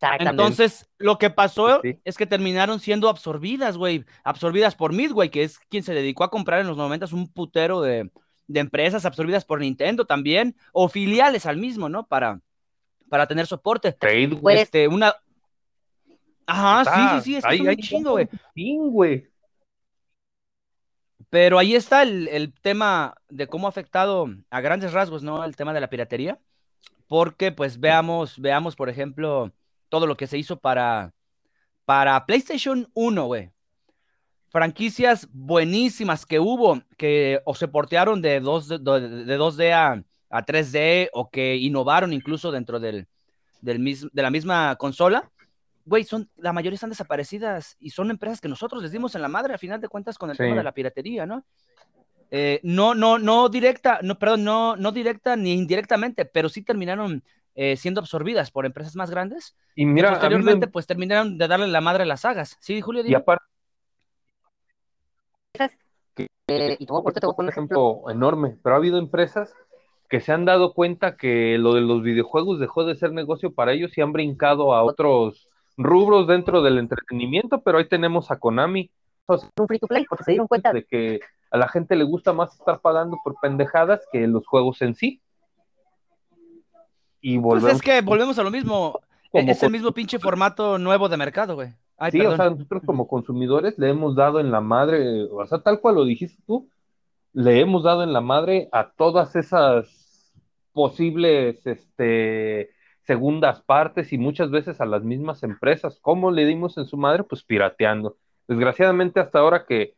Exactamente. 0.00 0.30
Entonces, 0.30 0.88
lo 0.98 1.18
que 1.18 1.30
pasó 1.30 1.80
Sí. 1.82 1.98
es 2.04 2.16
que 2.16 2.26
terminaron 2.26 2.80
siendo 2.80 3.08
absorbidas, 3.08 3.76
güey, 3.76 4.04
absorbidas 4.24 4.74
por 4.74 4.92
Midway, 4.92 5.28
que 5.30 5.42
es 5.42 5.58
quien 5.58 5.82
se 5.82 5.94
dedicó 5.94 6.24
a 6.24 6.30
comprar 6.30 6.60
en 6.60 6.66
los 6.68 6.76
90 6.76 7.06
un 7.12 7.28
putero 7.32 7.80
de, 7.82 8.10
de 8.46 8.60
empresas 8.60 9.04
absorbidas 9.04 9.44
por 9.44 9.60
Nintendo 9.60 10.04
también, 10.06 10.56
o 10.72 10.88
filiales 10.88 11.46
al 11.46 11.56
mismo, 11.56 11.88
¿no? 11.88 12.06
Para, 12.06 12.40
para 13.08 13.26
tener 13.26 13.46
soporte. 13.46 13.92
Trade, 13.92 14.26
güey. 14.28 14.40
Pues, 14.40 14.60
Este, 14.62 14.88
una... 14.88 15.14
Ajá, 16.46 16.84
sí, 16.84 17.18
sí, 17.18 17.24
sí, 17.24 17.36
es 17.36 17.44
que 17.44 17.50
Hay- 17.50 17.58
son 17.58 17.68
un 17.68 17.76
chingo, 17.76 18.10
güey. 18.12 18.28
Güey. 18.54 19.28
Pero 21.30 21.58
ahí 21.58 21.74
está 21.74 22.02
el, 22.02 22.26
el 22.28 22.54
tema 22.54 23.14
de 23.28 23.46
cómo 23.48 23.66
ha 23.66 23.70
afectado 23.70 24.28
a 24.50 24.60
grandes 24.60 24.92
rasgos, 24.92 25.22
¿no? 25.22 25.44
El 25.44 25.56
tema 25.56 25.74
de 25.74 25.80
la 25.80 25.90
piratería. 25.90 26.38
Porque, 27.06 27.52
pues, 27.52 27.80
veamos, 27.80 28.38
veamos, 28.40 28.76
por 28.76 28.88
ejemplo, 28.88 29.52
todo 29.88 30.06
lo 30.06 30.16
que 30.16 30.26
se 30.26 30.38
hizo 30.38 30.58
para, 30.58 31.12
para 31.84 32.24
PlayStation 32.26 32.88
1, 32.94 33.26
güey. 33.26 33.50
Franquicias 34.50 35.28
buenísimas 35.30 36.24
que 36.24 36.40
hubo, 36.40 36.80
que 36.96 37.40
o 37.44 37.54
se 37.54 37.68
portearon 37.68 38.22
de, 38.22 38.40
2, 38.40 38.68
de, 38.68 38.78
de 38.78 39.38
2D 39.38 39.72
a, 39.72 40.02
a 40.30 40.46
3D, 40.46 41.10
o 41.12 41.28
que 41.28 41.56
innovaron 41.56 42.12
incluso 42.14 42.50
dentro 42.50 42.80
del, 42.80 43.06
del 43.60 43.78
mis- 43.78 44.10
de 44.10 44.22
la 44.22 44.30
misma 44.30 44.76
consola. 44.76 45.30
Güey, 45.84 46.04
son, 46.04 46.30
la 46.36 46.52
mayoría 46.54 46.74
están 46.76 46.90
desaparecidas 46.90 47.76
y 47.78 47.90
son 47.90 48.10
empresas 48.10 48.40
que 48.40 48.48
nosotros 48.48 48.82
les 48.82 48.92
dimos 48.92 49.14
en 49.14 49.22
la 49.22 49.28
madre, 49.28 49.54
a 49.54 49.58
final 49.58 49.80
de 49.80 49.88
cuentas, 49.88 50.16
con 50.16 50.30
el 50.30 50.36
Sí. 50.36 50.42
tema 50.42 50.56
de 50.56 50.64
la 50.64 50.72
piratería, 50.72 51.26
¿no? 51.26 51.44
Eh, 52.30 52.60
no, 52.62 52.94
no, 52.94 53.18
no 53.18 53.48
directa, 53.48 54.00
no, 54.02 54.18
perdón, 54.18 54.44
no, 54.44 54.76
no 54.76 54.92
directa 54.92 55.34
ni 55.36 55.52
indirectamente, 55.54 56.24
pero 56.26 56.48
sí 56.50 56.62
terminaron 56.62 57.22
eh, 57.60 57.76
siendo 57.76 58.00
absorbidas 58.00 58.52
por 58.52 58.66
empresas 58.66 58.94
más 58.94 59.10
grandes. 59.10 59.56
Y 59.74 59.84
que 59.84 59.90
mira, 59.90 60.10
posteriormente, 60.10 60.66
me- 60.66 60.70
pues 60.72 60.86
terminaron 60.86 61.38
de 61.38 61.48
darle 61.48 61.66
la 61.66 61.80
madre 61.80 62.04
a 62.04 62.06
las 62.06 62.20
sagas. 62.20 62.56
Sí, 62.60 62.80
Julio, 62.80 63.00
y 63.00 63.06
dime. 63.06 63.16
aparte, 63.16 63.44
eh, 66.46 66.76
y 66.78 66.86
te 66.86 66.92
voy 66.92 67.00
a 67.00 67.02
poner- 67.02 67.20
te 67.20 67.26
voy 67.26 67.34
a 67.36 67.42
un 67.42 67.48
ejemplo. 67.48 68.04
enorme, 68.10 68.56
pero 68.62 68.76
ha 68.76 68.78
habido 68.78 68.98
empresas 68.98 69.52
que 70.08 70.20
se 70.20 70.30
han 70.32 70.44
dado 70.44 70.72
cuenta 70.72 71.16
que 71.16 71.58
lo 71.58 71.74
de 71.74 71.80
los 71.80 72.00
videojuegos 72.02 72.60
dejó 72.60 72.84
de 72.84 72.94
ser 72.94 73.12
negocio 73.12 73.52
para 73.52 73.72
ellos 73.72 73.98
y 73.98 74.02
han 74.02 74.12
brincado 74.12 74.72
a 74.72 74.84
otros 74.84 75.48
rubros 75.76 76.28
dentro 76.28 76.62
del 76.62 76.78
entretenimiento, 76.78 77.60
pero 77.62 77.78
ahí 77.78 77.88
tenemos 77.88 78.30
a 78.30 78.38
Konami, 78.38 78.90
Un 79.26 79.66
free 79.66 79.80
to 79.80 79.86
play, 79.88 80.04
porque 80.08 80.24
se 80.24 80.30
dieron 80.30 80.46
cuenta 80.46 80.72
de 80.72 80.84
que 80.84 81.20
a 81.50 81.58
la 81.58 81.68
gente 81.68 81.96
le 81.96 82.04
gusta 82.04 82.32
más 82.32 82.54
estar 82.54 82.80
pagando 82.80 83.18
por 83.24 83.34
pendejadas 83.42 84.06
que 84.12 84.26
los 84.28 84.46
juegos 84.46 84.80
en 84.80 84.94
sí. 84.94 85.20
Y 87.20 87.38
Pues 87.38 87.62
volvemos 87.62 87.72
es 87.72 87.82
que 87.82 88.00
volvemos 88.00 88.38
a 88.38 88.42
lo 88.42 88.50
mismo. 88.50 89.00
como 89.32 89.50
es 89.50 89.62
el 89.62 89.66
con- 89.66 89.72
mismo 89.72 89.92
pinche 89.92 90.18
formato 90.18 90.78
nuevo 90.78 91.08
de 91.08 91.16
mercado, 91.16 91.54
güey. 91.54 91.68
Ay, 91.98 92.12
Sí, 92.12 92.20
o 92.20 92.36
sea, 92.36 92.50
nosotros 92.50 92.82
como 92.86 93.08
consumidores 93.08 93.76
le 93.78 93.88
hemos 93.90 94.14
dado 94.14 94.38
en 94.40 94.50
la 94.52 94.60
madre, 94.60 95.24
o 95.24 95.44
sea, 95.46 95.58
tal 95.58 95.80
cual 95.80 95.96
lo 95.96 96.04
dijiste 96.04 96.40
tú, 96.46 96.68
le 97.32 97.60
hemos 97.60 97.82
dado 97.82 98.04
en 98.04 98.12
la 98.12 98.20
madre 98.20 98.68
a 98.72 98.90
todas 98.92 99.34
esas 99.36 100.32
posibles 100.72 101.66
este, 101.66 102.70
segundas 103.02 103.60
partes 103.62 104.12
y 104.12 104.18
muchas 104.18 104.50
veces 104.50 104.80
a 104.80 104.86
las 104.86 105.02
mismas 105.02 105.42
empresas. 105.42 105.98
¿Cómo 106.00 106.30
le 106.30 106.46
dimos 106.46 106.78
en 106.78 106.86
su 106.86 106.96
madre? 106.96 107.24
Pues 107.24 107.42
pirateando. 107.42 108.16
Desgraciadamente 108.46 109.20
hasta 109.20 109.40
ahora 109.40 109.66
que 109.66 109.94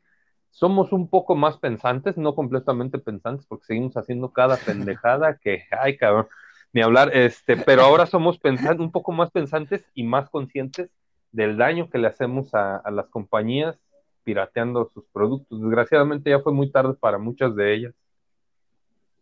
somos 0.51 0.93
un 0.93 1.09
poco 1.09 1.37
más 1.37 1.59
pensantes, 1.59 2.17
no 2.17 2.35
completamente 2.35 2.99
pensantes, 2.99 3.47
porque 3.47 3.67
seguimos 3.67 3.97
haciendo 3.97 4.33
cada 4.33 4.57
pendejada 4.67 5.37
que, 5.39 5.65
ay 5.71 5.97
cabrón, 5.97 6.29
ni 6.73 6.83
hablar, 6.83 7.11
este, 7.15 7.57
pero 7.57 7.83
ahora 7.83 8.07
somos 8.07 8.39
un 8.79 8.93
poco 8.93 9.13
más 9.13 9.31
pensantes 9.31 9.85
y 9.95 10.05
más 10.05 10.31
conscientes 10.31 10.91
del 11.33 11.57
daño 11.57 11.91
que 11.91 11.99
le 11.99 12.09
hacemos 12.09 12.55
a, 12.55 12.77
a 12.77 12.91
las 12.91 13.07
compañías 13.07 13.77
pirateando 14.25 14.91
sus 14.93 15.05
productos. 15.13 15.61
Desgraciadamente 15.61 16.31
ya 16.31 16.41
fue 16.41 16.53
muy 16.53 16.71
tarde 16.71 16.95
para 16.95 17.19
muchas 17.19 17.55
de 17.55 17.75
ellas. 17.75 17.95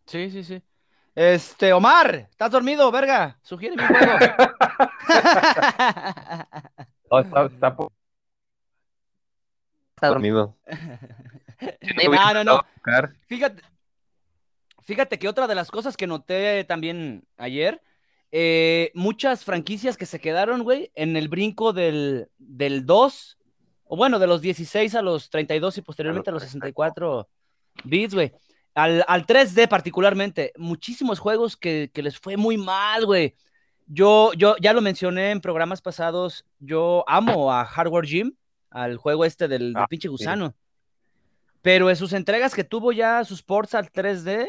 Sí, 0.06 0.30
sí, 0.30 0.44
sí. 0.44 0.62
Este, 1.14 1.72
Omar, 1.72 2.28
¿estás 2.30 2.50
dormido, 2.50 2.90
verga? 2.90 3.38
Sugiere 3.42 3.76
mi 3.76 3.82
juego. 3.82 4.06
no, 7.10 7.18
está, 7.18 7.46
está, 7.46 7.76
está 9.96 10.08
dormido. 10.08 10.56
no, 12.10 12.34
no, 12.34 12.44
no. 12.44 12.60
Fíjate, 13.26 13.62
fíjate 14.88 15.18
que 15.18 15.28
otra 15.28 15.46
de 15.46 15.54
las 15.54 15.70
cosas 15.70 15.98
que 15.98 16.06
noté 16.06 16.64
también 16.64 17.22
ayer, 17.36 17.82
eh, 18.32 18.90
muchas 18.94 19.44
franquicias 19.44 19.98
que 19.98 20.06
se 20.06 20.18
quedaron, 20.18 20.62
güey, 20.62 20.90
en 20.94 21.14
el 21.18 21.28
brinco 21.28 21.74
del, 21.74 22.30
del 22.38 22.86
2, 22.86 23.38
o 23.84 23.96
bueno, 23.98 24.18
de 24.18 24.26
los 24.26 24.40
16 24.40 24.94
a 24.94 25.02
los 25.02 25.28
32 25.28 25.76
y 25.76 25.82
posteriormente 25.82 26.30
a 26.30 26.32
los 26.32 26.42
64 26.42 27.28
bits, 27.84 28.14
güey. 28.14 28.32
Al, 28.74 29.04
al, 29.06 29.26
3D 29.26 29.68
particularmente, 29.68 30.54
muchísimos 30.56 31.18
juegos 31.18 31.58
que, 31.58 31.90
que 31.92 32.02
les 32.02 32.18
fue 32.18 32.38
muy 32.38 32.56
mal, 32.56 33.04
güey. 33.04 33.34
Yo, 33.86 34.32
yo 34.38 34.56
ya 34.58 34.72
lo 34.72 34.80
mencioné 34.80 35.32
en 35.32 35.42
programas 35.42 35.82
pasados, 35.82 36.46
yo 36.60 37.04
amo 37.06 37.52
a 37.52 37.66
Hardware 37.66 38.06
Gym, 38.06 38.32
al 38.70 38.96
juego 38.96 39.26
este 39.26 39.48
del, 39.48 39.74
del 39.74 39.82
ah, 39.82 39.86
pinche 39.86 40.08
gusano. 40.08 40.54
Pero 41.60 41.90
en 41.90 41.96
sus 41.96 42.14
entregas 42.14 42.54
que 42.54 42.64
tuvo 42.64 42.92
ya 42.92 43.22
sus 43.24 43.42
ports 43.42 43.74
al 43.74 43.92
3D, 43.92 44.48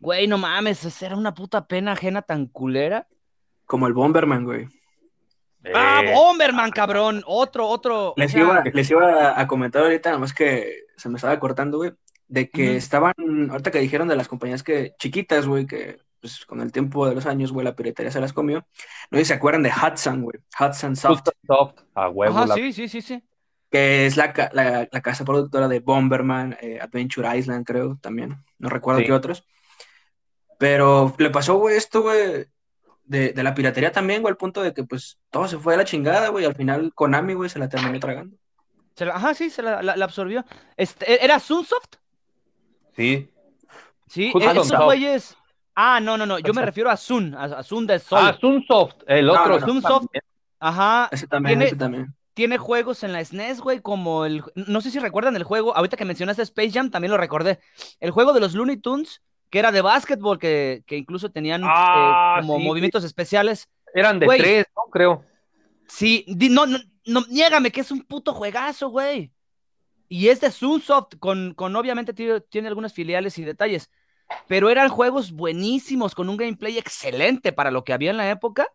güey, 0.00 0.26
no 0.26 0.38
mames, 0.38 1.02
era 1.02 1.16
una 1.16 1.34
puta 1.34 1.66
pena 1.66 1.92
ajena 1.92 2.22
tan 2.22 2.46
culera. 2.46 3.06
Como 3.66 3.86
el 3.86 3.92
Bomberman, 3.92 4.44
güey. 4.44 4.66
Ah, 5.74 6.00
eh. 6.04 6.12
Bomberman, 6.12 6.70
cabrón. 6.70 7.22
Otro, 7.26 7.68
otro. 7.68 8.14
Les, 8.16 8.34
iba, 8.34 8.64
les 8.72 8.90
iba 8.90 9.38
a 9.38 9.46
comentar 9.46 9.82
ahorita, 9.82 10.08
nada 10.08 10.18
más 10.18 10.32
que 10.32 10.86
se 10.96 11.08
me 11.08 11.16
estaba 11.16 11.38
cortando, 11.38 11.78
güey, 11.78 11.92
de 12.26 12.48
que 12.48 12.76
estaban, 12.76 13.14
ahorita 13.50 13.70
que 13.70 13.78
dijeron 13.78 14.08
de 14.08 14.16
las 14.16 14.28
compañías 14.28 14.62
que 14.62 14.94
chiquitas, 14.98 15.46
güey, 15.46 15.66
que 15.66 15.98
pues 16.20 16.44
con 16.44 16.60
el 16.60 16.72
tiempo 16.72 17.08
de 17.08 17.14
los 17.14 17.26
años, 17.26 17.52
güey, 17.52 17.64
la 17.64 17.76
piratería 17.76 18.10
se 18.10 18.20
las 18.20 18.32
comió. 18.32 18.66
No 19.10 19.18
sé 19.18 19.24
si 19.24 19.28
se 19.28 19.34
acuerdan 19.34 19.62
de 19.62 19.70
Hudson, 19.70 20.22
güey. 20.22 20.38
Hudson 20.58 20.96
Soft. 20.96 21.28
Soft, 21.46 21.74
a 21.94 22.08
huevo. 22.08 22.38
Ajá, 22.38 22.54
sí, 22.54 22.72
sí, 22.72 22.88
sí, 22.88 23.00
sí 23.00 23.22
que 23.70 24.06
es 24.06 24.16
la, 24.16 24.34
la, 24.52 24.88
la 24.90 25.00
casa 25.00 25.24
productora 25.24 25.68
de 25.68 25.78
Bomberman, 25.78 26.56
eh, 26.60 26.80
Adventure 26.80 27.38
Island, 27.38 27.64
creo, 27.64 27.98
también. 28.00 28.42
No 28.58 28.68
recuerdo 28.68 29.02
qué 29.02 29.12
otros. 29.12 29.46
Pero 30.60 31.14
le 31.16 31.30
pasó, 31.30 31.56
güey, 31.56 31.78
esto, 31.78 32.02
güey, 32.02 32.44
de, 33.04 33.32
de, 33.32 33.42
la 33.42 33.54
piratería 33.54 33.92
también, 33.92 34.20
güey, 34.20 34.30
al 34.30 34.36
punto 34.36 34.60
de 34.60 34.74
que, 34.74 34.84
pues, 34.84 35.18
todo 35.30 35.48
se 35.48 35.56
fue 35.56 35.72
a 35.72 35.78
la 35.78 35.86
chingada, 35.86 36.28
güey. 36.28 36.44
Al 36.44 36.54
final, 36.54 36.92
Konami, 36.94 37.32
güey, 37.32 37.48
se 37.48 37.58
la 37.58 37.70
terminó 37.70 37.98
tragando. 37.98 38.36
Se 38.94 39.06
la, 39.06 39.14
ajá, 39.14 39.32
sí, 39.32 39.48
se 39.48 39.62
la, 39.62 39.82
la, 39.82 40.04
absorbió. 40.04 40.44
Este, 40.76 41.10
¿e-, 41.10 41.24
¿Era 41.24 41.40
Sunsoft? 41.40 41.96
Sí. 42.94 43.30
Sí, 44.06 44.30
e-, 44.38 44.50
esos 44.50 44.84
güeyes... 44.84 45.34
Ah, 45.74 45.98
no, 45.98 46.18
no, 46.18 46.26
no, 46.26 46.38
yo 46.38 46.52
me 46.52 46.60
refiero 46.60 46.90
a 46.90 46.96
Sun, 46.98 47.34
a, 47.34 47.62
Sun 47.62 47.86
de 47.86 47.98
Sol. 47.98 48.18
Ah, 48.20 48.36
Sunsoft, 48.38 48.96
el 49.06 49.30
otro. 49.30 49.60
Sunsoft, 49.60 50.08
ajá. 50.58 51.08
Ese 51.10 51.26
también, 51.26 51.62
ese 51.62 51.76
también 51.76 52.14
tiene 52.34 52.58
juegos 52.58 53.02
en 53.02 53.12
la 53.12 53.24
SNES, 53.24 53.60
güey, 53.60 53.80
como 53.80 54.24
el. 54.24 54.42
No 54.54 54.80
sé 54.80 54.90
si 54.90 54.98
recuerdan 54.98 55.36
el 55.36 55.44
juego. 55.44 55.74
Ahorita 55.74 55.96
que 55.96 56.04
mencionaste 56.04 56.42
Space 56.42 56.72
Jam, 56.72 56.90
también 56.90 57.12
lo 57.12 57.16
recordé. 57.16 57.60
El 57.98 58.10
juego 58.10 58.32
de 58.32 58.40
los 58.40 58.54
Looney 58.54 58.76
Tunes, 58.76 59.22
que 59.50 59.58
era 59.58 59.72
de 59.72 59.82
básquetbol, 59.82 60.38
que, 60.38 60.82
que 60.86 60.96
incluso 60.96 61.30
tenían 61.30 61.62
ah, 61.64 62.36
eh, 62.38 62.40
como 62.40 62.58
movimientos 62.58 63.04
especiales. 63.04 63.68
Eran 63.94 64.18
de 64.18 64.26
tres, 64.26 64.66
¿no? 64.76 64.82
Creo. 64.90 65.24
Sí, 65.88 66.24
no, 66.28 66.66
no, 66.66 66.78
no, 67.06 67.24
niégame 67.28 67.72
que 67.72 67.80
es 67.80 67.90
un 67.90 68.02
puto 68.02 68.32
juegazo, 68.32 68.88
güey. 68.88 69.32
Y 70.08 70.28
es 70.28 70.40
de 70.40 70.50
Sunsoft, 70.50 71.16
con, 71.18 71.54
con 71.54 71.74
obviamente 71.76 72.14
tiene, 72.14 72.40
tiene 72.40 72.68
algunas 72.68 72.92
filiales 72.92 73.38
y 73.38 73.44
detalles. 73.44 73.90
Pero 74.46 74.70
eran 74.70 74.88
juegos 74.88 75.32
buenísimos, 75.32 76.14
con 76.14 76.28
un 76.28 76.36
gameplay 76.36 76.78
excelente 76.78 77.52
para 77.52 77.70
lo 77.70 77.84
que 77.84 77.92
había 77.92 78.10
en 78.10 78.16
la 78.16 78.30
época 78.30 78.68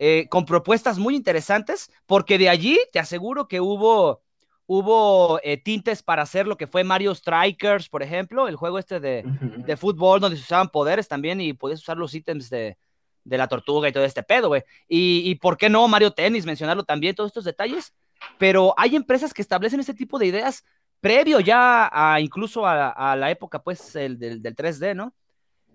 eh, 0.00 0.28
con 0.28 0.44
propuestas 0.44 0.96
muy 0.96 1.16
interesantes, 1.16 1.90
porque 2.06 2.38
de 2.38 2.48
allí 2.48 2.78
te 2.92 3.00
aseguro 3.00 3.48
que 3.48 3.60
hubo, 3.60 4.22
hubo 4.68 5.40
eh, 5.42 5.56
tintes 5.56 6.02
para 6.02 6.22
hacer 6.22 6.46
lo 6.46 6.58
que 6.58 6.66
fue 6.66 6.84
Mario 6.84 7.14
Strikers, 7.14 7.88
por 7.88 8.02
ejemplo, 8.02 8.48
el 8.48 8.56
juego 8.56 8.78
este 8.78 9.00
de, 9.00 9.24
de, 9.24 9.76
fútbol 9.78 10.20
donde 10.20 10.36
se 10.36 10.42
usaban 10.42 10.68
poderes 10.68 11.08
también 11.08 11.40
y 11.40 11.54
podías 11.54 11.80
usar 11.80 11.96
los 11.96 12.14
ítems 12.14 12.50
de, 12.50 12.76
de 13.24 13.38
la 13.38 13.48
tortuga 13.48 13.88
y 13.88 13.92
todo 13.92 14.04
este 14.04 14.22
pedo, 14.22 14.48
güey. 14.48 14.62
Y, 14.86 15.22
y, 15.30 15.36
por 15.36 15.56
qué 15.56 15.70
no 15.70 15.88
Mario 15.88 16.10
Tennis, 16.10 16.44
mencionarlo 16.44 16.84
también, 16.84 17.14
todos 17.14 17.30
estos 17.30 17.44
detalles. 17.44 17.94
Pero 18.36 18.74
hay 18.76 18.94
empresas 18.94 19.32
que 19.32 19.40
establecen 19.40 19.80
este 19.80 19.94
tipo 19.94 20.18
de 20.18 20.26
ideas 20.26 20.62
previo 21.00 21.40
ya 21.40 21.88
a 21.90 22.20
incluso 22.20 22.66
a, 22.66 22.90
a 22.90 23.16
la 23.16 23.30
época, 23.30 23.62
pues, 23.62 23.96
el, 23.96 24.18
del, 24.18 24.42
del 24.42 24.54
3D, 24.54 24.94
¿no? 24.94 25.14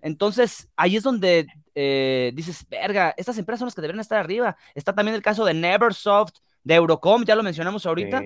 Entonces, 0.02 0.68
ahí 0.76 0.94
es 0.94 1.02
donde 1.02 1.48
eh, 1.74 2.30
dices, 2.34 2.64
verga, 2.68 3.12
estas 3.16 3.38
empresas 3.38 3.58
son 3.58 3.66
las 3.66 3.74
que 3.74 3.80
deberían 3.80 4.00
estar 4.00 4.20
arriba. 4.20 4.56
Está 4.76 4.94
también 4.94 5.16
el 5.16 5.22
caso 5.22 5.44
de 5.44 5.54
Neversoft, 5.54 6.36
de 6.62 6.74
Eurocom, 6.74 7.24
ya 7.24 7.34
lo 7.34 7.42
mencionamos 7.42 7.86
ahorita. 7.86 8.22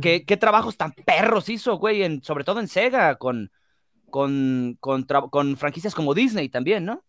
¿Qué, 0.00 0.36
trabajos 0.36 0.76
tan 0.76 0.92
perros 0.92 1.48
hizo, 1.48 1.76
güey, 1.78 2.20
sobre 2.20 2.44
todo 2.44 2.60
en 2.60 2.68
Sega, 2.68 3.16
con, 3.16 3.50
con, 4.10 4.78
con, 4.80 5.56
franquicias 5.56 5.94
como 5.94 6.14
Disney 6.14 6.48
también, 6.48 6.84
¿no? 6.84 7.02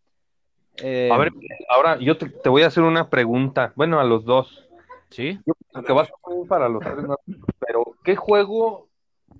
Eh, 0.78 1.10
a 1.12 1.18
ver, 1.18 1.32
ahora 1.70 1.98
yo 2.00 2.18
te, 2.18 2.50
voy 2.50 2.64
a 2.64 2.68
hacer 2.68 2.84
una 2.84 3.10
pregunta, 3.10 3.74
bueno, 3.76 4.00
a 4.00 4.04
los 4.04 4.26
dos. 4.26 4.64
Sí. 5.10 5.40
que 5.86 5.94
vas 5.94 6.10
a 6.10 6.48
para 6.50 6.68
los 6.68 6.84
tres, 6.84 7.06
pero 7.60 7.96
¿qué 8.04 8.16
juego 8.16 8.90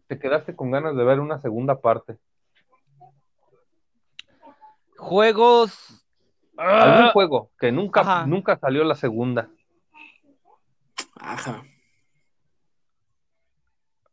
te 0.08 0.18
quedaste 0.18 0.56
con 0.56 0.72
ganas 0.72 0.96
de 0.96 1.04
ver 1.04 1.20
una 1.20 1.40
segunda 1.40 1.82
parte? 1.82 2.18
Juegos. 4.98 6.06
Algún 6.58 7.06
ah. 7.06 7.12
juego 7.14 7.52
que 7.60 7.72
nunca, 7.72 8.26
nunca 8.26 8.58
salió 8.58 8.84
la 8.84 8.96
segunda. 8.96 9.50
Ajá. 11.20 11.64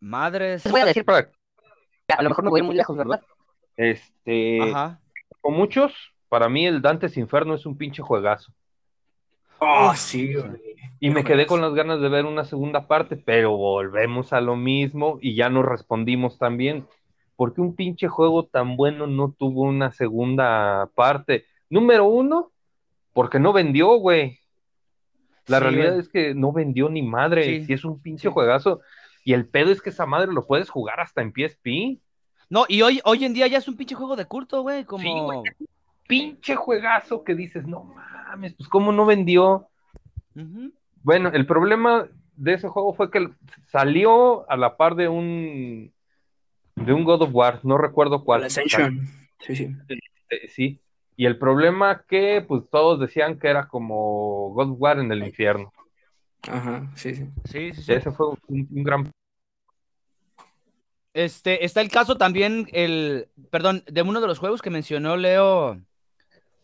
Madres. 0.05 0.65
Voy 0.71 0.81
a 0.81 0.87
decir, 0.87 1.05
a 1.09 2.23
lo 2.23 2.29
mejor 2.29 2.45
me 2.45 2.51
voy 2.51 2.63
muy 2.63 2.75
lejos, 2.75 2.97
¿verdad? 2.97 3.23
Este. 3.77 4.61
Ajá. 4.61 5.01
Con 5.41 5.55
muchos, 5.55 5.93
para 6.29 6.49
mí 6.49 6.67
el 6.67 6.83
Dantes 6.83 7.17
Inferno 7.17 7.55
es 7.55 7.67
un 7.67 7.77
pinche 7.77 8.03
juegazo. 8.03 8.53
Oh, 9.59 9.95
sí, 9.97 10.35
Y 11.01 11.11
me 11.11 11.25
quedé 11.25 11.47
con 11.47 11.61
las 11.61 11.75
ganas 11.75 12.01
de 12.01 12.09
ver 12.09 12.27
una 12.27 12.45
segunda 12.45 12.87
parte, 12.87 13.17
pero 13.17 13.57
volvemos 13.57 14.33
a 14.33 14.41
lo 14.41 14.57
mismo 14.57 15.19
y 15.23 15.35
ya 15.35 15.49
nos 15.49 15.65
respondimos 15.65 16.39
también. 16.39 16.87
¿por 17.37 17.55
qué 17.55 17.61
un 17.61 17.75
pinche 17.75 18.09
juego 18.09 18.47
tan 18.47 18.77
bueno 18.77 19.07
no 19.07 19.35
tuvo 19.37 19.63
una 19.63 19.93
segunda 19.93 20.89
parte? 20.95 21.47
Número 21.69 22.05
uno, 22.05 22.53
porque 23.13 23.39
no 23.39 23.53
vendió, 23.53 23.97
güey. 23.97 24.39
La 25.47 25.61
realidad 25.61 25.99
es 25.99 26.09
que 26.09 26.35
no 26.35 26.53
vendió 26.53 26.89
ni 26.89 27.03
madre. 27.03 27.65
Si 27.65 27.73
es 27.73 27.85
un 27.85 28.01
pinche 28.01 28.31
juegazo. 28.31 28.81
Y 29.25 29.33
el 29.33 29.47
pedo 29.49 29.73
es 29.73 29.83
que 29.83 29.91
esa 29.91 30.07
madre 30.07 30.33
lo 30.33 30.47
puedes 30.47 30.71
jugar 30.71 31.01
hasta 31.01 31.23
en 31.23 31.33
PSP. 31.33 32.01
No, 32.51 32.67
y 32.69 32.83
hoy, 32.83 33.01
hoy 33.05 33.25
en 33.25 33.33
día 33.33 33.47
ya 33.47 33.59
es 33.59 33.69
un 33.69 33.77
pinche 33.77 33.95
juego 33.95 34.17
de 34.17 34.27
culto, 34.27 34.63
güey. 34.63 34.85
Como... 34.85 35.43
pinche 36.07 36.55
juegazo 36.55 37.25
que 37.25 37.35
dices, 37.35 37.67
no 37.67 37.85
mames, 37.85 38.55
pues 38.55 38.69
cómo 38.69 38.93
no 38.93 39.07
vendió. 39.07 39.69
Bueno, 41.03 41.31
el 41.33 41.47
problema 41.47 42.07
de 42.37 42.55
ese 42.55 42.69
juego 42.69 42.95
fue 42.95 43.11
que 43.11 43.31
salió 43.67 44.49
a 44.51 44.57
la 44.57 44.77
par 44.77 44.95
de 44.95 45.09
un 45.09 45.93
de 46.77 46.93
un 46.93 47.05
God 47.05 47.23
of 47.23 47.31
War, 47.33 47.61
no 47.63 47.79
recuerdo 47.79 48.25
cuál. 48.25 48.45
Ascension, 48.45 49.09
sí, 49.41 49.57
sí. 49.57 49.77
Sí. 50.49 50.81
Y 51.17 51.27
el 51.27 51.39
problema 51.39 52.05
que, 52.09 52.45
pues 52.47 52.65
todos 52.71 52.99
decían 52.99 53.39
que 53.39 53.49
era 53.49 53.69
como 53.69 54.51
God 54.51 54.73
of 54.73 54.81
War 54.81 54.99
en 54.99 55.13
el 55.13 55.25
infierno. 55.25 55.73
Ajá, 56.49 56.91
sí, 56.97 57.15
sí. 57.15 57.31
Sí, 57.45 57.73
sí, 57.73 57.93
Ese 57.93 58.11
fue 58.11 58.29
un, 58.49 58.69
gran. 58.71 59.11
Este, 61.15 61.65
está 61.65 61.81
el 61.81 61.91
caso 61.91 62.17
también, 62.17 62.69
el, 62.73 63.29
perdón, 63.51 63.85
de 63.87 64.03
uno 64.03 64.21
de 64.21 64.27
los 64.27 64.41
juegos 64.41 64.61
que 64.61 64.71
mencionó 64.71 65.17
Leo 65.17 65.81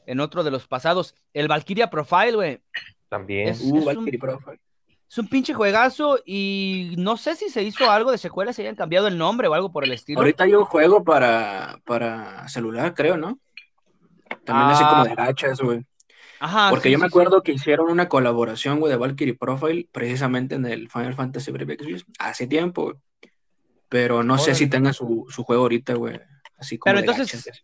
en 0.06 0.20
otro 0.20 0.42
de 0.42 0.50
los 0.50 0.66
pasados, 0.66 1.14
el 1.32 1.46
Valkyria 1.46 1.88
Profile, 1.88 2.32
güey. 2.32 2.60
También. 3.08 3.56
uh, 3.62 3.84
Valkyria 3.84 4.18
Profile. 4.18 4.60
Es 5.08 5.18
un 5.18 5.28
pinche 5.28 5.54
juegazo 5.54 6.18
y 6.24 6.94
no 6.98 7.16
sé 7.16 7.36
si 7.36 7.48
se 7.48 7.62
hizo 7.62 7.90
algo 7.90 8.10
de 8.10 8.18
secuela, 8.18 8.52
si 8.52 8.62
hayan 8.62 8.76
cambiado 8.76 9.06
el 9.06 9.18
nombre 9.18 9.46
o 9.46 9.54
algo 9.54 9.70
por 9.70 9.84
el 9.84 9.92
estilo. 9.92 10.20
Ahorita 10.20 10.44
hay 10.44 10.54
un 10.54 10.64
juego 10.64 11.04
para, 11.04 11.80
para 11.84 12.48
celular, 12.48 12.92
creo, 12.94 13.16
¿no? 13.16 13.38
También 14.44 14.70
así 14.70 14.84
como 14.84 15.04
de 15.04 15.12
ah. 15.12 15.14
gachas, 15.14 15.60
güey. 15.60 15.84
Ajá, 16.40 16.70
Porque 16.70 16.90
yo 16.90 16.98
me 16.98 17.06
acuerdo 17.06 17.42
que 17.42 17.52
hicieron 17.52 17.90
una 17.90 18.08
colaboración, 18.08 18.80
güey, 18.80 18.90
de 18.90 18.98
Valkyrie 18.98 19.36
Profile, 19.36 19.88
precisamente 19.92 20.54
en 20.54 20.64
el 20.64 20.88
Final 20.88 21.14
Fantasy 21.14 21.52
Brave 21.52 21.76
hace 22.18 22.46
tiempo, 22.46 22.94
Pero 23.90 24.22
no 24.22 24.38
sé 24.38 24.54
si 24.54 24.68
tenga 24.68 24.94
su, 24.94 25.26
juego 25.44 25.62
ahorita, 25.62 25.94
güey. 25.94 26.18
Así 26.56 26.78
como 26.78 26.90
Pero 26.90 27.00
entonces, 27.00 27.62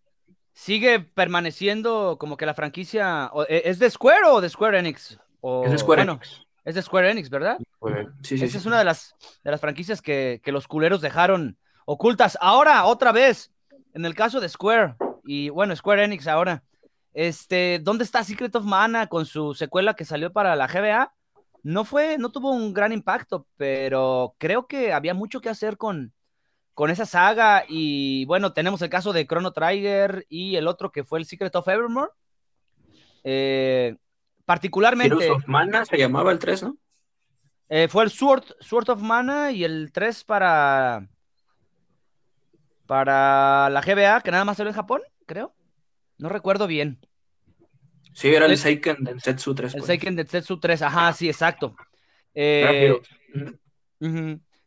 ¿sigue 0.53 1.01
permaneciendo 1.01 2.19
como 2.19 2.37
que 2.37 2.45
la 2.45 2.53
franquicia, 2.53 3.31
e, 3.49 3.63
¿es 3.65 3.79
de 3.79 3.89
Square 3.89 4.27
o 4.27 4.41
de 4.41 4.51
Square 4.51 4.79
Enix? 4.79 5.19
O, 5.41 5.65
es 5.65 5.71
de 5.71 5.79
Square 5.79 6.03
Enix. 6.03 6.47
Es 6.65 6.75
de 6.75 6.83
Square 6.83 7.13
Enix, 7.13 7.31
¿verdad? 7.31 7.59
Sí, 8.23 8.37
sí, 8.37 8.45
Esa 8.45 8.59
es 8.59 8.67
una 8.67 8.79
de 8.79 8.85
las, 8.85 9.15
de 9.45 9.53
las 9.53 9.61
franquicias 9.61 10.03
que, 10.03 10.41
que 10.43 10.51
los 10.51 10.67
culeros 10.67 11.01
dejaron 11.01 11.57
ocultas. 11.85 12.37
Ahora, 12.41 12.85
otra 12.87 13.13
vez, 13.13 13.53
en 13.95 14.05
el 14.05 14.17
caso 14.17 14.41
de 14.41 14.49
Square, 14.49 14.97
y 15.25 15.49
bueno, 15.51 15.77
Square 15.77 16.05
Enix 16.05 16.27
ahora, 16.27 16.65
este, 17.15 17.79
¿dónde 17.79 18.03
está 18.03 18.25
Secret 18.25 18.55
of 18.57 18.65
Mana 18.65 19.07
con 19.07 19.27
su 19.27 19.55
secuela 19.55 19.95
que 19.95 20.05
salió 20.05 20.33
para 20.33 20.57
la 20.57 20.67
GBA? 20.67 21.15
No 21.63 21.85
fue, 21.85 22.19
no 22.19 22.31
tuvo 22.31 22.51
un 22.51 22.75
gran 22.75 22.93
impacto, 22.93 23.47
pero 23.57 24.35
creo 24.39 24.67
que 24.67 24.93
había 24.93 25.15
mucho 25.15 25.41
que 25.41 25.49
hacer 25.49 25.77
con, 25.77 26.13
con 26.77 26.91
esa 26.91 27.07
saga. 27.07 27.65
Y 27.67 28.27
bueno, 28.27 28.53
tenemos 28.53 28.83
el 28.83 28.91
caso 28.91 29.15
de 29.15 29.27
Chrono 29.27 29.53
Trigger 29.53 30.27
y 30.29 30.57
el 30.57 30.69
otro 30.69 30.93
que 30.93 31.05
fue 31.05 31.19
el 31.19 31.25
Secret 31.25 31.57
of 31.57 31.67
Evermore. 31.67 32.11
Eh, 33.25 33.97
particularmente. 34.45 35.17
Secret 35.17 35.39
of 35.39 35.49
Mana 35.49 35.87
se 35.87 35.97
llamaba 35.97 36.31
el 36.31 36.39
3, 36.39 36.65
¿no? 36.65 36.77
Eh, 37.71 37.89
fue 37.89 38.05
el 38.05 38.11
Sword, 38.11 38.45
Sword 38.61 38.91
of 38.91 39.01
Mana 39.01 39.53
y 39.53 39.65
el 39.65 39.91
3 39.91 40.23
para. 40.25 41.09
Para 42.87 43.71
la 43.71 43.81
GBA, 43.81 44.21
que 44.21 44.31
nada 44.31 44.45
más 44.45 44.59
salió 44.59 44.69
en 44.69 44.77
Japón, 44.77 45.01
creo. 45.25 45.55
No 46.19 46.29
recuerdo 46.29 46.67
bien. 46.67 47.01
Sí, 48.13 48.29
era 48.29 48.45
el, 48.47 48.57
Seiken 48.57 49.03
Densetsu 49.03 49.55
3. 49.55 49.75
El 49.75 49.79
pues. 49.81 49.87
Seiken 49.87 50.15
Densetsu 50.15 50.61
3, 50.61 50.83
ajá, 50.83 51.13
sí, 51.15 51.27
exacto. 51.29 51.75
Eh, 52.35 52.95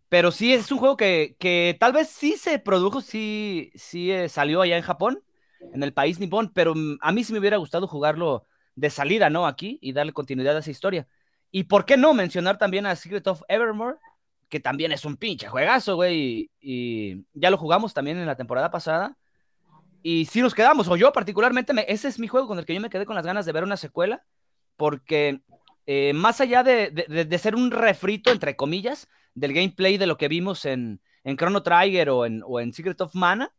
pero 0.10 0.32
sí, 0.32 0.54
es 0.54 0.72
un 0.72 0.80
juego 0.80 0.98
que, 0.98 1.36
que, 1.40 1.78
tal 1.80 1.94
vez 1.94 2.10
sí 2.10 2.36
se 2.38 2.60
produjo, 2.60 3.02
sí, 3.02 3.72
sí 3.76 4.12
eh, 4.12 4.30
salió 4.30 4.62
allá 4.62 4.78
en 4.78 4.84
Japón, 4.84 5.24
en 5.74 5.84
el 5.84 5.94
país 5.94 6.20
nipón, 6.20 6.52
pero 6.54 6.74
mm, 6.76 6.98
a 7.02 7.12
mí 7.12 7.24
sí 7.24 7.34
me 7.34 7.40
hubiera 7.40 7.58
gustado 7.58 7.88
jugarlo 7.88 8.46
de 8.76 8.90
salida, 8.90 9.30
¿no? 9.30 9.46
Aquí 9.46 9.78
y 9.82 9.94
darle 9.94 10.14
continuidad 10.14 10.56
a 10.56 10.60
esa 10.60 10.72
historia. 10.72 11.08
Y 11.52 11.66
por 11.66 11.86
qué 11.86 11.98
no 11.98 12.14
mencionar 12.14 12.58
también 12.58 12.86
a 12.86 12.96
Secret 12.96 13.28
of 13.28 13.44
Evermore, 13.48 13.98
que 14.50 14.60
también 14.60 14.92
es 14.92 15.06
un 15.06 15.18
pinche 15.18 15.48
juegazo, 15.48 15.96
güey, 15.96 16.50
y 16.60 17.26
ya 17.34 17.52
lo 17.52 17.58
jugamos 17.58 17.94
también 17.94 18.18
en 18.18 18.26
la 18.26 18.36
temporada 18.36 18.72
pasada. 18.72 19.16
Y 20.02 20.26
si 20.26 20.42
nos 20.42 20.56
quedamos, 20.56 20.88
o 20.88 20.96
yo 20.96 21.12
particularmente, 21.12 21.74
ese 21.92 22.08
es 22.08 22.20
mi 22.20 22.28
juego 22.28 22.48
con 22.48 22.58
el 22.58 22.66
que 22.66 22.74
yo 22.74 22.82
me 22.82 22.90
quedé 22.90 23.06
con 23.06 23.16
las 23.16 23.26
ganas 23.26 23.46
de 23.46 23.52
ver 23.52 23.64
una 23.64 23.78
secuela, 23.78 24.24
porque 24.78 25.42
eh, 25.86 26.14
más 26.14 26.40
allá 26.42 26.64
de, 26.64 27.40
ser 27.40 27.56
un 27.56 27.72
refrito, 27.72 28.32
entre 28.32 28.56
comillas, 28.56 29.10
del 29.40 29.54
gameplay 29.54 29.98
de 29.98 30.08
lo 30.08 30.18
que 30.18 30.28
vimos 30.28 30.66
en, 30.66 31.02
en 31.24 31.38
Chrono 31.38 31.64
Trigger 31.64 32.10
o 32.10 32.26
en, 32.26 32.44
o 32.46 32.60
en 32.60 32.74
Secret 32.74 33.00
of 33.02 33.16
Mana, 33.16 33.52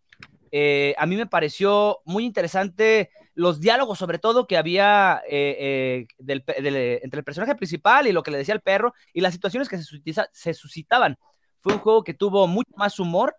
eh, 0.53 0.95
a 0.99 1.07
mí 1.07 1.17
me 1.17 1.27
pareció 1.27 2.01
muy 2.05 2.25
interesante 2.25 3.11
los 3.35 3.61
diálogos, 3.61 3.99
sobre 3.99 4.19
todo, 4.19 4.47
que 4.47 4.57
había 4.57 5.23
eh, 5.29 6.07
entre 6.19 7.19
el 7.19 7.25
personaje 7.25 7.55
principal 7.55 8.07
y 8.07 8.13
lo 8.13 8.23
que 8.23 8.31
le 8.31 8.39
decía 8.39 8.55
el 8.55 8.61
perro, 8.61 8.93
y 9.13 9.21
las 9.21 9.33
situaciones 9.33 9.69
que 9.69 9.79
se, 9.79 10.55
suscitaban. 10.55 11.19
Fue 11.61 11.75
un 11.75 11.79
juego 11.79 12.03
que 12.03 12.15
tuvo 12.15 12.47
mucho 12.47 12.73
más 12.77 12.99
humor, 12.99 13.37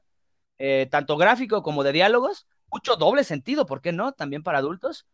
tanto 0.90 1.18
gráfico 1.18 1.64
como 1.64 1.84
de 1.84 1.92
diálogos, 1.92 2.48
mucho 2.72 2.96
doble 2.96 3.24
sentido, 3.24 3.66
¿por 3.66 3.82
qué 3.82 3.92
no? 3.92 4.14
También 4.14 4.44
para 4.44 4.60
adultos. 4.60 5.06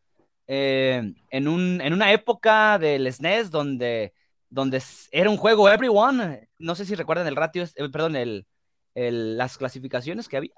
Eh, 0.49 1.13
en, 1.29 1.47
un, 1.47 1.81
en 1.81 1.91
una 1.91 2.13
época 2.13 2.79
del 2.79 3.11
SNES 3.11 3.47
e 3.47 3.49
donde, 3.49 4.13
donde 4.49 4.81
era 5.11 5.29
un 5.29 5.35
juego 5.35 5.67
everyone, 5.67 6.46
no 6.60 6.76
sé 6.76 6.86
si 6.86 6.96
recuerdan 6.96 7.28
el 7.28 7.36
ratio, 7.36 7.63
eh, 7.63 7.89
perdón, 7.89 8.15
el, 8.15 8.46
las 8.93 9.58
clasificaciones 9.58 10.28
que 10.28 10.38
había. 10.38 10.54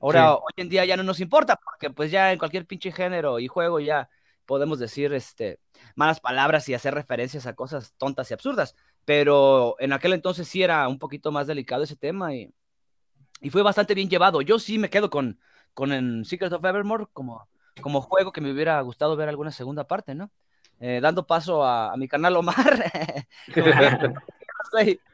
Ahora, 0.00 0.34
hoy 0.34 0.52
en 0.56 0.70
día 0.70 0.84
ya 0.86 0.96
no 0.96 1.02
nos 1.02 1.20
importa, 1.20 1.56
porque 1.56 1.90
pues 1.90 2.10
ya 2.10 2.32
en 2.32 2.38
cualquier 2.38 2.66
pinche 2.66 2.90
género 2.90 3.38
y 3.38 3.48
juego 3.48 3.80
ya 3.80 4.08
podemos 4.46 4.78
decir 4.78 5.12
este, 5.12 5.60
malas 5.94 6.20
palabras 6.20 6.68
y 6.68 6.74
hacer 6.74 6.94
referencias 6.94 7.46
a 7.46 7.54
cosas 7.54 7.92
tontas 7.98 8.30
y 8.30 8.34
absurdas. 8.34 8.74
Pero 9.04 9.76
en 9.78 9.92
aquel 9.92 10.14
entonces 10.14 10.48
sí 10.48 10.62
era 10.62 10.88
un 10.88 10.98
poquito 10.98 11.32
más 11.32 11.46
delicado 11.46 11.82
ese 11.82 11.96
tema 11.96 12.34
y, 12.34 12.52
y 13.40 13.50
fue 13.50 13.62
bastante 13.62 13.94
bien 13.94 14.08
llevado. 14.08 14.40
Yo 14.40 14.58
sí 14.58 14.78
me 14.78 14.90
quedo 14.90 15.10
con, 15.10 15.38
con 15.74 15.92
el 15.92 16.24
Secret 16.24 16.52
of 16.52 16.64
Evermore 16.64 17.06
como, 17.12 17.46
como 17.82 18.00
juego 18.00 18.32
que 18.32 18.40
me 18.40 18.50
hubiera 18.50 18.80
gustado 18.80 19.16
ver 19.16 19.28
alguna 19.28 19.50
segunda 19.50 19.86
parte, 19.86 20.14
¿no? 20.14 20.30
Eh, 20.80 21.00
dando 21.02 21.26
paso 21.26 21.62
a, 21.62 21.94
mi 21.96 22.08
canal 22.08 22.36
Omar. 22.36 22.90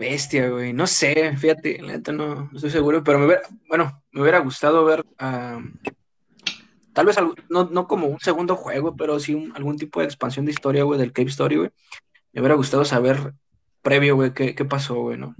Bestia, 0.00 0.48
güey. 0.48 0.72
No 0.72 0.86
sé, 0.86 1.36
fíjate, 1.36 1.78
no, 2.10 2.50
estoy 2.54 2.70
seguro, 2.70 3.04
pero 3.04 3.18
me 3.18 3.26
hubiera, 3.26 3.42
bueno, 3.68 4.02
me 4.12 4.22
hubiera 4.22 4.38
gustado 4.38 4.82
ver, 4.86 5.04
tal 6.94 7.04
vez 7.04 7.16
no, 7.50 7.64
no, 7.70 7.86
como 7.86 8.06
un 8.06 8.18
segundo 8.18 8.56
juego, 8.56 8.96
pero 8.96 9.20
sí 9.20 9.52
algún 9.54 9.76
tipo 9.76 10.00
de 10.00 10.06
expansión 10.06 10.46
de 10.46 10.52
historia, 10.52 10.84
güey, 10.84 10.98
del 10.98 11.12
Cave 11.12 11.28
Story, 11.28 11.56
güey. 11.56 11.70
Me 12.32 12.40
hubiera 12.40 12.54
gustado 12.54 12.82
saber 12.86 13.34
previo, 13.82 14.16
güey, 14.16 14.32
qué, 14.32 14.54
qué 14.54 14.64
pasó, 14.64 14.94
güey, 14.94 15.18
¿no? 15.18 15.36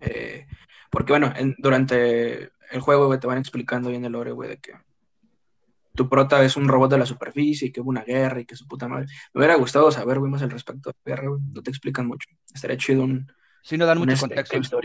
Eh, 0.00 0.46
porque, 0.90 1.12
bueno, 1.12 1.34
durante 1.58 2.50
el 2.70 2.80
juego, 2.80 3.08
güey, 3.08 3.20
te 3.20 3.26
van 3.26 3.36
explicando 3.36 3.90
bien 3.90 4.06
el 4.06 4.12
lore, 4.12 4.32
güey, 4.32 4.48
de 4.48 4.56
que 4.56 4.72
tu 5.94 6.08
prota 6.08 6.42
es 6.42 6.56
un 6.56 6.66
robot 6.66 6.92
de 6.92 6.98
la 6.98 7.04
superficie 7.04 7.68
y 7.68 7.72
que 7.72 7.82
hubo 7.82 7.90
una 7.90 8.04
guerra 8.04 8.40
y 8.40 8.46
que 8.46 8.56
su 8.56 8.66
puta 8.66 8.88
madre. 8.88 9.06
Me 9.34 9.40
hubiera 9.40 9.56
gustado 9.56 9.90
saber, 9.90 10.18
güey, 10.18 10.32
más 10.32 10.40
al 10.40 10.50
respecto 10.50 10.88
de 10.90 10.96
la 11.04 11.14
guerra, 11.14 11.28
güey. 11.28 11.42
No 11.52 11.62
te 11.62 11.70
explican 11.70 12.06
mucho. 12.06 12.30
Estaría 12.54 12.78
chido 12.78 13.02
un. 13.02 13.30
Sí, 13.68 13.76
no 13.76 13.84
dan 13.84 13.98
mucho 13.98 14.12
este, 14.12 14.34
contexto. 14.34 14.80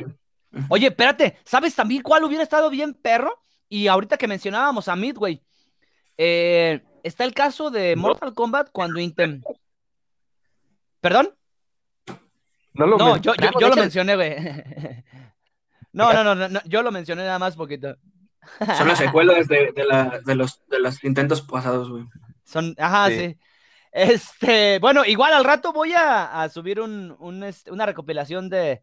Oye, 0.68 0.88
espérate, 0.88 1.38
¿sabes 1.46 1.74
también 1.74 2.04
cuál 2.04 2.26
hubiera 2.26 2.44
estado 2.44 2.70
bien, 2.70 2.94
perro? 2.94 3.42
Y 3.70 3.88
ahorita 3.88 4.18
que 4.18 4.28
mencionábamos 4.28 4.90
a 4.90 4.98
Midway, 4.98 5.42
eh, 6.18 6.84
está 7.02 7.24
el 7.24 7.34
caso 7.34 7.72
de 7.72 7.96
Mortal 7.96 8.34
Kombat 8.34 8.72
cuando 8.74 9.00
Intem. 9.00 9.42
¿Perdón? 11.00 11.34
No, 12.74 12.86
lo 12.86 12.98
no 12.98 13.18
yo, 13.18 13.32
yo, 13.36 13.70
lo 13.70 13.76
mencioné, 13.76 14.16
güey. 14.16 14.36
No, 15.94 16.12
no, 16.12 16.24
no, 16.24 16.50
no, 16.50 16.60
yo 16.66 16.82
lo 16.82 16.92
mencioné 16.92 17.24
nada 17.24 17.38
más 17.38 17.56
poquito. 17.56 17.96
Son 18.76 18.88
las 18.88 18.98
secuelas 18.98 19.48
de, 19.48 19.72
de, 19.72 20.36
los, 20.36 20.68
de 20.68 20.80
los 20.80 21.04
intentos 21.04 21.44
pasados, 21.44 21.90
güey. 21.92 22.04
Son, 22.44 22.74
ajá, 22.80 23.10
sí. 23.10 23.38
Este, 23.94 24.80
bueno, 24.80 25.06
igual 25.06 25.34
al 25.34 25.44
rato 25.44 25.72
voy 25.72 25.94
a, 25.96 26.50
subir 26.50 26.82
un, 26.82 27.44
este, 27.44 27.72
una 27.72 27.86
recopilación 27.86 28.50
de, 28.50 28.82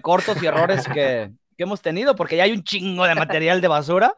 cortos 0.00 0.42
y 0.42 0.46
errores 0.46 0.88
que, 0.88 1.30
hemos 1.58 1.82
tenido, 1.82 2.16
porque 2.16 2.36
ya 2.36 2.44
hay 2.44 2.52
un 2.52 2.62
chingo 2.62 3.04
de 3.04 3.14
material 3.14 3.60
de 3.60 3.68
basura 3.68 4.16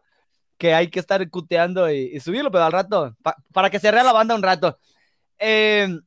que 0.57 0.75
hay 0.75 0.89
que 0.89 1.01
estar 1.01 1.29
cuteando 1.31 1.91
y, 1.91 2.21
subirlo, 2.21 2.51
pero 2.51 2.65
al 2.65 2.73
rato, 2.73 3.17
para 3.53 3.71
que 3.71 3.81
se 3.81 3.91
la 3.91 4.13
banda 4.13 4.35
un 4.35 4.43
rato. 4.43 4.79
Em, 5.39 6.01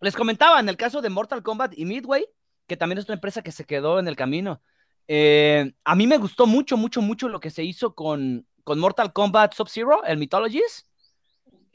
les 0.00 0.16
comentaba 0.16 0.58
en 0.58 0.68
el 0.68 0.76
caso 0.76 1.00
de 1.00 1.10
Mortal 1.10 1.42
Kombat 1.42 1.74
y 1.76 1.84
Midway, 1.84 2.26
que 2.66 2.76
también 2.76 2.98
es 2.98 3.04
una 3.04 3.14
empresa 3.14 3.42
que 3.42 3.52
se 3.52 3.66
quedó 3.66 4.00
en 4.00 4.08
el 4.08 4.16
camino. 4.16 4.62
Eh, 5.06 5.74
a 5.84 5.94
mí 5.94 6.06
me 6.06 6.16
gustó 6.16 6.46
mucho, 6.46 6.76
mucho, 6.76 7.02
mucho 7.02 7.28
lo 7.28 7.40
que 7.40 7.50
se 7.50 7.62
hizo 7.62 7.94
con, 7.94 8.46
con 8.64 8.80
Mortal 8.80 9.12
Kombat 9.12 9.54
Sub-Zero, 9.54 10.02
el 10.04 10.18
Mythologies. 10.18 10.88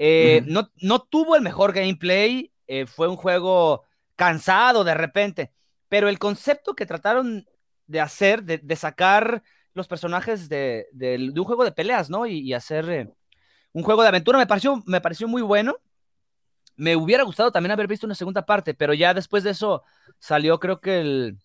Eh, 0.02 0.44
no, 0.48 0.72
no, 0.82 1.02
tuvo 1.02 1.36
el 1.36 1.42
mejor 1.42 1.74
gameplay, 1.74 2.54
eh, 2.68 2.86
fue 2.86 3.10
un 3.10 3.18
juego 3.18 3.84
cansado 4.16 4.86
de 4.86 4.94
repente, 4.94 5.52
pero 5.90 6.08
el 6.08 6.18
concepto 6.18 6.74
que 6.74 6.86
trataron 6.86 7.46
de 7.86 8.00
hacer, 8.00 8.44
de, 8.44 8.76
sacar 8.76 9.44
los 9.74 9.88
personajes 9.88 10.48
de, 10.48 10.88
un 11.36 11.44
juego 11.44 11.66
de 11.66 11.74
peleas, 11.74 12.10
¿no? 12.10 12.26
Y, 12.26 12.54
hacer 12.54 13.12
un 13.74 13.84
juego 13.84 14.02
de 14.02 14.08
aventura 14.08 14.38
me 14.38 14.48
pareció, 14.48 14.82
me 14.86 15.02
pareció 15.02 15.28
muy 15.28 15.42
bueno. 15.42 15.76
Me 16.78 16.96
hubiera 16.96 17.24
gustado 17.24 17.52
también 17.52 17.72
haber 17.72 17.88
visto 17.88 18.06
una 18.06 18.16
segunda 18.16 18.46
parte, 18.46 18.74
pero 18.74 18.94
ya 18.94 19.14
después 19.14 19.44
de 19.44 19.50
eso 19.50 19.84
salió 20.18 20.60
creo 20.60 20.80
que 20.80 21.02
el, 21.02 21.38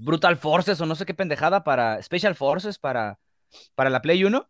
Brutal 0.00 0.36
Forces 0.36 0.80
o 0.80 0.86
no 0.86 0.94
sé 0.94 1.06
qué 1.06 1.14
pendejada 1.14 1.64
para 1.64 2.02
Special 2.02 2.34
Forces 2.34 2.78
para, 2.78 3.18
para 3.74 3.90
la 3.90 4.02
Play 4.02 4.24
1. 4.24 4.48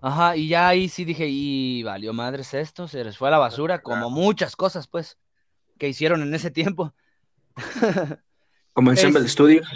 Ajá, 0.00 0.36
y 0.36 0.48
ya 0.48 0.68
ahí 0.68 0.88
sí 0.88 1.04
dije, 1.04 1.26
y 1.28 1.82
valió 1.82 2.12
madres 2.12 2.54
esto, 2.54 2.86
se 2.86 3.02
les 3.02 3.18
fue 3.18 3.28
a 3.28 3.32
la 3.32 3.38
basura, 3.38 3.82
como 3.82 4.10
muchas 4.10 4.54
cosas, 4.54 4.86
pues, 4.86 5.18
que 5.78 5.88
hicieron 5.88 6.22
en 6.22 6.34
ese 6.34 6.50
tiempo. 6.50 6.94
Como 8.72 8.90
Ensemble 8.92 9.26
Studios. 9.28 9.66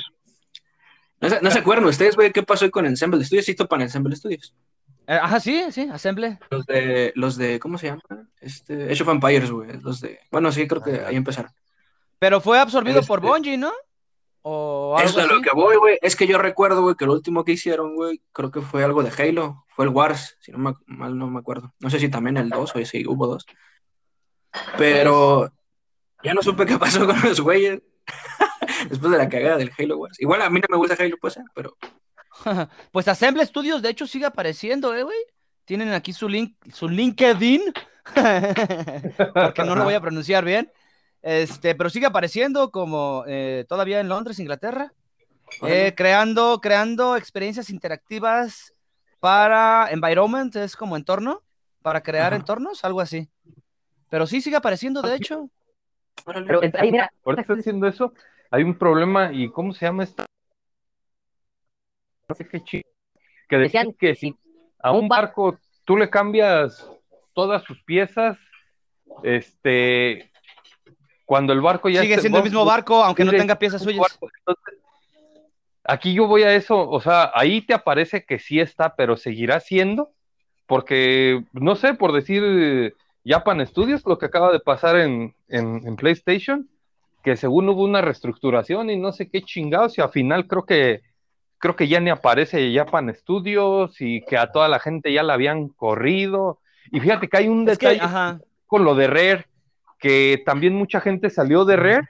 ¿No 1.20 1.50
se, 1.50 1.58
acuerdan 1.58 1.86
ustedes, 1.86 2.14
güey, 2.14 2.32
qué 2.32 2.44
pasó 2.44 2.70
con 2.70 2.86
Ensemble 2.86 3.24
Studios? 3.24 3.46
Sí, 3.46 3.54
para 3.54 3.82
Ensemble 3.82 4.14
Studios. 4.14 4.54
Eh, 5.06 5.18
ajá, 5.20 5.40
sí, 5.40 5.64
sí, 5.70 5.88
Assemble. 5.92 6.38
Los 6.50 6.66
de, 6.66 7.12
los 7.16 7.36
de, 7.36 7.58
¿cómo 7.58 7.78
se 7.78 7.88
llama? 7.88 8.02
Este, 8.40 8.90
Age 8.90 9.02
of 9.02 9.08
Empires, 9.08 9.50
güey. 9.50 9.80
Los 9.80 10.00
de, 10.00 10.20
bueno, 10.30 10.52
sí, 10.52 10.68
creo 10.68 10.82
que 10.82 11.00
ahí 11.00 11.16
empezaron. 11.16 11.50
Pero 12.18 12.40
fue 12.40 12.60
absorbido 12.60 13.02
por 13.02 13.18
este, 13.18 13.28
Bungie, 13.28 13.56
¿no? 13.56 13.72
O 14.42 14.96
Es 14.98 15.16
algo 15.16 15.28
lo 15.28 15.34
así. 15.36 15.42
que 15.42 15.50
voy, 15.54 15.76
güey. 15.76 15.98
Es 16.02 16.16
que 16.16 16.26
yo 16.26 16.38
recuerdo, 16.38 16.82
güey, 16.82 16.94
que 16.96 17.06
lo 17.06 17.12
último 17.12 17.44
que 17.44 17.52
hicieron, 17.52 17.94
güey, 17.94 18.20
creo 18.32 18.50
que 18.50 18.60
fue 18.60 18.84
algo 18.84 19.02
de 19.02 19.10
Halo. 19.10 19.64
Fue 19.68 19.84
el 19.84 19.90
Wars, 19.90 20.36
si 20.40 20.52
no 20.52 20.58
me, 20.58 20.74
mal 20.86 21.16
no 21.16 21.28
me 21.28 21.38
acuerdo. 21.40 21.72
No 21.80 21.90
sé 21.90 21.98
si 21.98 22.08
también 22.08 22.36
el 22.36 22.50
2 22.50 22.72
o 22.74 22.84
si 22.84 23.06
hubo 23.06 23.26
dos. 23.26 23.46
Pero 24.76 25.50
ya 26.22 26.34
no 26.34 26.42
supe 26.42 26.66
qué 26.66 26.78
pasó 26.78 27.06
con 27.06 27.20
los 27.22 27.40
güeyes. 27.40 27.80
Después 28.90 29.12
de 29.12 29.18
la 29.18 29.28
cagada 29.28 29.56
del 29.56 29.72
Halo 29.78 29.98
Wars. 29.98 30.20
Igual 30.20 30.42
a 30.42 30.50
mí 30.50 30.60
no 30.60 30.66
me 30.70 30.76
gusta 30.76 30.96
Halo, 31.02 31.16
pues, 31.20 31.36
eh, 31.36 31.44
pero 31.54 31.76
Pues 32.92 33.08
Assemble 33.08 33.46
Studios, 33.46 33.82
de 33.82 33.90
hecho, 33.90 34.06
sigue 34.06 34.26
apareciendo, 34.26 34.94
¿eh, 34.94 35.02
güey? 35.02 35.18
Tienen 35.64 35.92
aquí 35.92 36.12
su 36.12 36.28
link, 36.28 36.56
su 36.72 36.88
LinkedIn, 36.88 37.62
porque 39.32 39.64
no 39.64 39.76
lo 39.76 39.84
voy 39.84 39.94
a 39.94 40.00
pronunciar 40.00 40.44
bien. 40.44 40.70
Este, 41.22 41.74
pero 41.74 41.88
sigue 41.88 42.06
apareciendo 42.06 42.70
como 42.70 43.24
eh, 43.26 43.64
todavía 43.68 44.00
en 44.00 44.08
Londres, 44.08 44.40
Inglaterra, 44.40 44.92
eh, 45.62 45.94
creando, 45.96 46.60
creando 46.60 47.16
experiencias 47.16 47.70
interactivas 47.70 48.74
para 49.20 49.88
environment, 49.92 50.54
es 50.56 50.74
como 50.74 50.96
entorno, 50.96 51.42
para 51.80 52.02
crear 52.02 52.32
Ajá. 52.32 52.40
entornos, 52.40 52.84
algo 52.84 53.00
así. 53.00 53.28
Pero 54.10 54.26
sí 54.26 54.40
sigue 54.40 54.56
apareciendo, 54.56 55.00
de 55.00 55.14
hecho. 55.14 55.48
Pero 56.24 56.60
ahí, 56.78 56.90
mira, 56.90 57.12
Ahorita 57.24 57.42
estoy 57.42 57.60
haciendo 57.60 57.86
eso, 57.86 58.12
hay 58.50 58.64
un 58.64 58.76
problema, 58.76 59.32
¿y 59.32 59.48
cómo 59.50 59.72
se 59.72 59.86
llama 59.86 60.02
esta? 60.02 60.26
No 62.28 62.34
sé 62.34 62.48
qué 62.48 62.62
chido. 62.64 62.82
Que 63.48 63.58
decían 63.58 63.92
que 63.92 64.14
si 64.14 64.34
a 64.80 64.90
un 64.90 65.04
un 65.04 65.08
bar- 65.08 65.26
barco 65.26 65.58
tú 65.84 65.96
le 65.96 66.10
cambias 66.10 66.88
todas 67.32 67.62
sus 67.62 67.80
piezas, 67.84 68.36
este, 69.22 70.31
cuando 71.24 71.52
el 71.52 71.60
barco 71.60 71.88
ya 71.88 72.02
Sigue 72.02 72.18
siendo 72.18 72.38
el 72.38 72.44
mismo 72.44 72.64
barco, 72.64 73.02
aunque 73.02 73.24
no 73.24 73.30
tenga 73.30 73.58
piezas 73.58 73.82
suyas. 73.82 74.00
barco, 74.00 74.28
entonces, 74.38 74.78
aquí 75.84 76.14
yo 76.14 76.26
voy 76.26 76.42
a 76.42 76.54
eso, 76.54 76.88
o 76.88 77.00
sea, 77.00 77.30
ahí 77.34 77.62
te 77.62 77.74
aparece 77.74 78.24
que 78.24 78.38
sí 78.38 78.60
está, 78.60 78.94
pero 78.96 79.16
seguirá 79.16 79.60
siendo, 79.60 80.10
porque, 80.66 81.44
no 81.52 81.76
sé, 81.76 81.94
por 81.94 82.12
decir 82.12 82.42
eh, 82.44 82.92
Japan 83.24 83.66
Studios, 83.66 84.02
lo 84.06 84.18
que 84.18 84.26
acaba 84.26 84.52
de 84.52 84.60
pasar 84.60 84.96
en, 84.96 85.34
en, 85.48 85.86
en 85.86 85.96
PlayStation, 85.96 86.68
que 87.22 87.36
según 87.36 87.68
hubo 87.68 87.84
una 87.84 88.00
reestructuración 88.00 88.90
y 88.90 88.96
no 88.96 89.12
sé 89.12 89.30
qué 89.30 89.42
chingados, 89.42 89.96
y 89.98 90.00
al 90.00 90.10
final 90.10 90.46
creo 90.46 90.64
que 90.64 91.02
creo 91.62 91.76
que 91.76 91.86
ya 91.86 92.00
ni 92.00 92.10
aparece 92.10 92.74
Japan 92.74 93.14
Studios 93.14 93.94
y 94.00 94.24
que 94.24 94.36
a 94.36 94.50
toda 94.50 94.66
la 94.66 94.80
gente 94.80 95.12
ya 95.12 95.22
la 95.22 95.34
habían 95.34 95.68
corrido. 95.68 96.58
Y 96.90 96.98
fíjate 96.98 97.28
que 97.28 97.36
hay 97.36 97.46
un 97.46 97.68
Es 97.68 97.78
detalle 97.78 98.00
con 98.66 98.84
lo 98.84 98.96
de 98.96 99.06
Rare, 99.06 99.46
que 100.02 100.42
también 100.44 100.74
mucha 100.74 101.00
gente 101.00 101.30
salió 101.30 101.64
de 101.64 101.76
Rare 101.76 102.08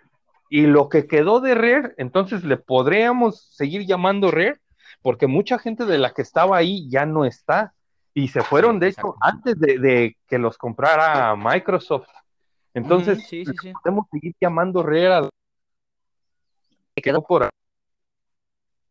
y 0.51 0.63
lo 0.63 0.89
que 0.89 1.07
quedó 1.07 1.41
de 1.41 1.55
Rare, 1.55 1.95
entonces 1.99 2.43
le 2.45 2.57
podríamos 2.57 3.43
seguir 3.55 3.87
llamando 3.87 4.31
Rare, 4.31 4.61
porque 5.03 5.27
mucha 5.27 5.59
gente 5.59 5.85
de 5.85 5.99
la 5.99 6.13
que 6.13 6.23
estaba 6.23 6.57
ahí 6.57 6.89
ya 6.91 7.07
no 7.07 7.25
está. 7.25 7.75
Y 8.15 8.29
se 8.29 8.43
fueron, 8.43 8.75
Sí, 8.75 8.81
de 8.81 8.89
hecho, 8.89 9.17
antes 9.21 9.59
de, 9.59 9.79
de 9.79 10.17
que 10.29 10.39
los 10.39 10.59
comprara 10.59 11.35
Microsoft. 11.37 12.09
Entonces, 12.75 13.19
Ujú, 13.19 13.27
sí, 13.29 13.47
sí, 13.47 13.57
sí. 13.59 13.73
podemos 13.83 14.07
seguir 14.11 14.35
llamando 14.41 14.83
Rare 14.83 15.15
a 15.15 15.29
que 16.95 17.03
quedó 17.03 17.23
por 17.23 17.45
ahí. 17.45 17.49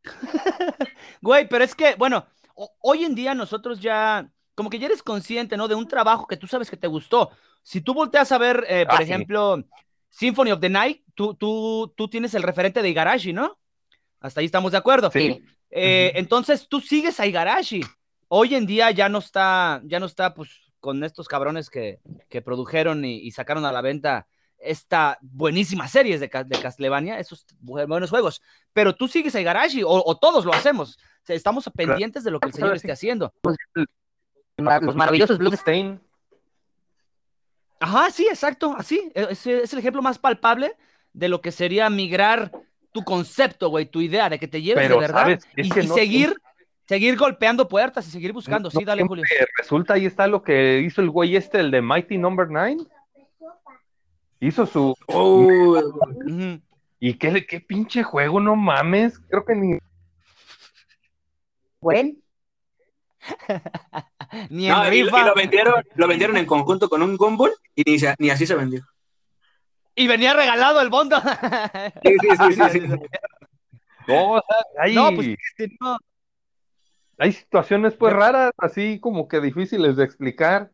Güey, 1.22 1.48
pero 1.48 1.64
es 1.64 1.76
que, 1.76 1.96
bueno, 1.96 2.26
ho- 2.56 2.72
hoy 2.82 3.06
en 3.06 3.16
día 3.16 3.36
nosotros 3.36 3.80
ya, 3.80 4.30
como 4.62 4.70
que 4.70 4.78
ya 4.78 4.86
eres 4.86 5.02
consciente, 5.02 5.58
¿no? 5.58 5.68
De 5.68 5.74
un 5.74 5.88
trabajo 5.88 6.28
que 6.28 6.38
tú 6.38 6.46
sabes 6.46 6.70
que 6.70 6.78
te 6.78 6.86
gustó. 6.86 7.32
Si 7.64 7.82
tú 7.82 7.96
volteas 7.96 8.32
a 8.32 8.38
ver, 8.38 8.64
eh, 8.70 8.86
por 8.86 8.94
Ah, 8.94 8.98
sí. 8.98 9.04
ejemplo, 9.06 9.64
Symphony 10.12 10.52
of 10.52 10.60
the 10.60 10.70
Night, 10.70 11.02
tú, 11.16 11.34
tú, 11.34 11.92
tú 11.98 12.08
tienes 12.08 12.36
el 12.36 12.44
referente 12.44 12.84
de 12.84 12.90
Igarashi, 12.90 13.34
¿no? 13.34 13.58
Hasta 14.20 14.40
ahí 14.42 14.46
estamos 14.46 14.72
de 14.72 14.78
acuerdo. 14.78 15.10
Sí. 15.10 15.44
Eh. 15.72 16.12
Entonces 16.14 16.68
tú 16.68 16.80
sigues 16.80 17.20
a 17.20 17.26
Igarashi. 17.26 17.82
Hoy 18.28 18.54
en 18.54 18.68
día 18.68 18.92
ya 18.92 19.10
no 19.10 19.18
está, 19.18 19.82
ya 19.86 20.00
no 20.00 20.06
está, 20.06 20.36
pues, 20.36 20.52
con 20.80 21.04
estos 21.04 21.28
cabrones 21.28 21.72
que, 21.72 22.00
que 22.30 22.44
produjeron 22.44 23.04
y, 23.04 23.16
y 23.18 23.32
sacaron 23.32 23.66
a 23.66 23.72
la 23.72 23.82
venta 23.82 24.28
esta 24.60 25.18
buenísima 25.22 25.88
serie 25.88 26.20
de, 26.20 26.28
de 26.28 26.62
Castlevania, 26.62 27.18
esos 27.18 27.48
bu- 27.64 27.88
buenos 27.88 28.12
juegos. 28.12 28.44
Pero 28.74 28.94
tú 28.94 29.08
sigues 29.08 29.34
a 29.34 29.42
Igarashi, 29.42 29.82
o, 29.82 29.90
o 29.90 30.18
todos 30.20 30.46
lo 30.46 30.54
hacemos. 30.54 30.98
O 31.24 31.26
sea, 31.26 31.36
estamos 31.36 31.68
pendientes 31.76 32.24
de 32.24 32.32
lo 32.32 32.40
que 32.40 32.48
el 32.50 32.54
señor 32.54 32.76
esté 32.76 32.90
sí. 32.90 32.92
haciendo. 32.92 33.34
Los 34.62 34.96
maravillosos 34.96 35.38
Blues 35.38 35.56
Stain. 35.56 36.00
Ajá, 37.80 38.12
sí, 38.12 38.28
exacto, 38.28 38.76
así. 38.78 39.12
E- 39.16 39.28
es 39.32 39.46
el 39.46 39.80
ejemplo 39.80 40.02
más 40.02 40.20
palpable 40.20 40.76
de 41.14 41.30
lo 41.30 41.42
que 41.42 41.52
sería 41.52 41.90
migrar 41.90 42.52
tu 42.92 43.04
concepto, 43.04 43.70
güey, 43.70 43.86
tu 43.86 44.02
idea 44.02 44.30
de 44.30 44.40
que 44.40 44.48
te 44.48 44.62
lleves 44.62 44.84
Pero, 44.84 44.96
de 44.96 45.02
verdad 45.02 45.40
y, 45.56 45.70
no 45.70 45.96
seguir, 45.96 46.36
seguir 46.88 47.18
golpeando 47.18 47.68
puertas 47.68 48.08
y 48.08 48.12
seguir 48.12 48.34
buscando. 48.34 48.70
No 48.72 48.80
sí, 48.80 48.86
dale, 48.86 49.04
Julio. 49.04 49.24
Resulta, 49.58 49.94
ahí 49.96 50.06
está 50.06 50.28
lo 50.28 50.44
que 50.44 50.82
hizo 50.82 51.02
el 51.02 51.10
güey 51.10 51.36
este, 51.36 51.60
el 51.60 51.72
de 51.72 51.82
Mighty 51.82 52.18
Number 52.18 52.48
9. 52.50 52.78
Hizo 54.40 54.66
su. 54.66 54.96
Oh. 55.08 55.82
¿Y 57.00 57.14
qué, 57.16 57.46
qué 57.46 57.60
pinche 57.60 58.04
juego? 58.04 58.40
No 58.40 58.56
mames. 58.56 59.20
Creo 59.20 59.46
que 59.46 59.56
ni. 59.56 59.80
Güey, 61.80 62.21
Ni 64.50 64.68
en 64.68 64.74
no, 64.74 64.94
y, 64.94 65.04
lo 65.04 65.36
vendieron, 65.36 65.84
lo 65.96 66.08
vendieron 66.08 66.38
en 66.38 66.46
conjunto 66.46 66.90
con 66.90 67.02
un 67.02 67.18
Gumball 67.18 67.52
y 67.76 67.84
ni, 67.90 67.98
ni 68.18 68.30
así 68.30 68.46
se 68.48 68.56
vendió. 68.56 68.82
Y 69.96 70.08
venía 70.08 70.34
regalado 70.34 70.82
el 70.82 70.90
bondo. 70.90 71.20
Sí, 72.04 72.16
sí, 72.22 72.30
sí, 72.38 72.54
sí, 72.54 72.80
sí. 72.80 72.80
No, 74.08 74.32
o 74.34 74.42
sea, 74.42 74.84
hay, 74.84 74.96
No, 74.96 75.12
pues 75.14 75.28
sí, 75.58 75.78
no. 75.80 75.98
hay 77.20 77.32
situaciones 77.34 77.94
pues 77.94 78.12
raras, 78.14 78.52
así 78.58 79.00
como 79.00 79.28
que 79.28 79.40
difíciles 79.40 79.96
de 79.96 80.04
explicar. 80.04 80.72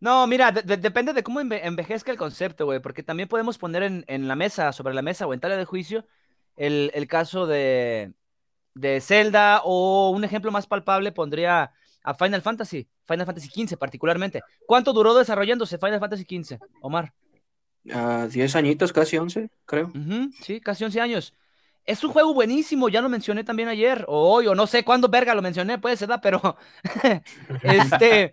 No, 0.00 0.26
mira, 0.26 0.50
de- 0.50 0.62
de- 0.62 0.76
depende 0.76 1.12
de 1.12 1.22
cómo 1.22 1.40
enve- 1.40 1.60
envejezca 1.62 2.10
el 2.10 2.18
concepto, 2.18 2.64
güey, 2.64 2.80
porque 2.80 3.04
también 3.04 3.28
podemos 3.28 3.58
poner 3.58 3.84
en, 3.84 4.04
en 4.08 4.26
la 4.26 4.34
mesa, 4.34 4.72
sobre 4.72 4.92
la 4.92 5.02
mesa 5.02 5.26
o 5.26 5.32
en 5.32 5.40
tela 5.40 5.56
de 5.56 5.64
juicio, 5.64 6.04
el, 6.56 6.90
el 6.94 7.06
caso 7.06 7.46
de, 7.46 8.12
de 8.74 9.00
Zelda 9.00 9.60
o 9.64 10.10
un 10.10 10.24
ejemplo 10.24 10.50
más 10.50 10.66
palpable 10.66 11.12
pondría 11.12 11.72
a 12.02 12.14
Final 12.14 12.42
Fantasy, 12.42 12.88
Final 13.06 13.26
Fantasy 13.26 13.48
XV 13.48 13.76
particularmente. 13.76 14.42
¿Cuánto 14.66 14.92
duró 14.92 15.14
desarrollándose 15.14 15.78
Final 15.78 16.00
Fantasy 16.00 16.24
XV, 16.24 16.58
Omar? 16.80 17.12
10 17.84 18.56
añitos, 18.56 18.92
casi 18.92 19.16
11, 19.16 19.50
creo. 19.66 19.92
Sí, 20.42 20.60
casi 20.60 20.84
11 20.84 21.00
años. 21.00 21.34
Es 21.84 22.02
un 22.02 22.12
juego 22.12 22.32
buenísimo, 22.32 22.88
ya 22.88 23.02
lo 23.02 23.10
mencioné 23.10 23.44
también 23.44 23.68
ayer, 23.68 24.06
o 24.08 24.32
hoy, 24.32 24.46
o 24.46 24.54
no 24.54 24.66
sé 24.66 24.84
cuándo 24.84 25.08
verga 25.08 25.34
lo 25.34 25.42
mencioné, 25.42 25.78
puede 25.78 25.98
ser, 25.98 26.08
pero 26.22 26.56
este, 27.62 28.32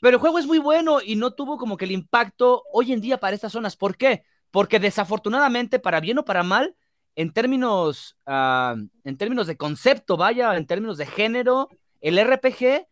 pero 0.00 0.16
el 0.16 0.20
juego 0.20 0.38
es 0.38 0.46
muy 0.46 0.58
bueno 0.58 0.98
y 1.02 1.16
no 1.16 1.30
tuvo 1.30 1.56
como 1.56 1.78
que 1.78 1.86
el 1.86 1.92
impacto 1.92 2.62
hoy 2.70 2.92
en 2.92 3.00
día 3.00 3.18
para 3.18 3.34
estas 3.34 3.52
zonas. 3.52 3.74
¿Por 3.74 3.96
qué? 3.96 4.24
Porque 4.50 4.78
desafortunadamente, 4.78 5.78
para 5.78 6.00
bien 6.00 6.18
o 6.18 6.26
para 6.26 6.42
mal, 6.42 6.76
en 7.16 7.32
términos, 7.32 8.16
ah, 8.26 8.74
en 9.04 9.16
términos 9.16 9.46
de 9.46 9.56
concepto, 9.56 10.16
vaya, 10.16 10.56
en 10.56 10.66
términos 10.66 10.98
de 10.98 11.06
género, 11.06 11.68
el 12.00 12.18
RPG 12.18 12.86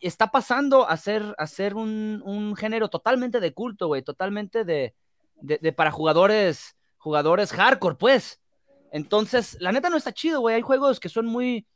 está 0.00 0.28
pasando 0.28 0.88
a 0.88 0.96
ser, 0.96 1.34
a 1.38 1.46
ser 1.46 1.74
un, 1.74 2.22
un 2.24 2.56
género 2.56 2.88
totalmente 2.88 3.40
de 3.40 3.52
culto, 3.54 3.86
güey, 3.86 4.02
totalmente 4.02 4.64
de, 4.64 4.94
de, 5.36 5.58
de 5.62 5.72
para 5.72 5.90
jugadores, 5.92 6.76
jugadores 6.98 7.52
hardcore, 7.52 7.96
pues. 7.96 8.40
Entonces, 8.90 9.56
la 9.60 9.72
neta 9.72 9.88
no 9.88 9.96
está 9.96 10.12
chido, 10.12 10.40
güey. 10.40 10.56
Hay 10.56 10.62
juegos 10.62 11.00
que 11.00 11.08
son 11.08 11.26
muy, 11.26 11.66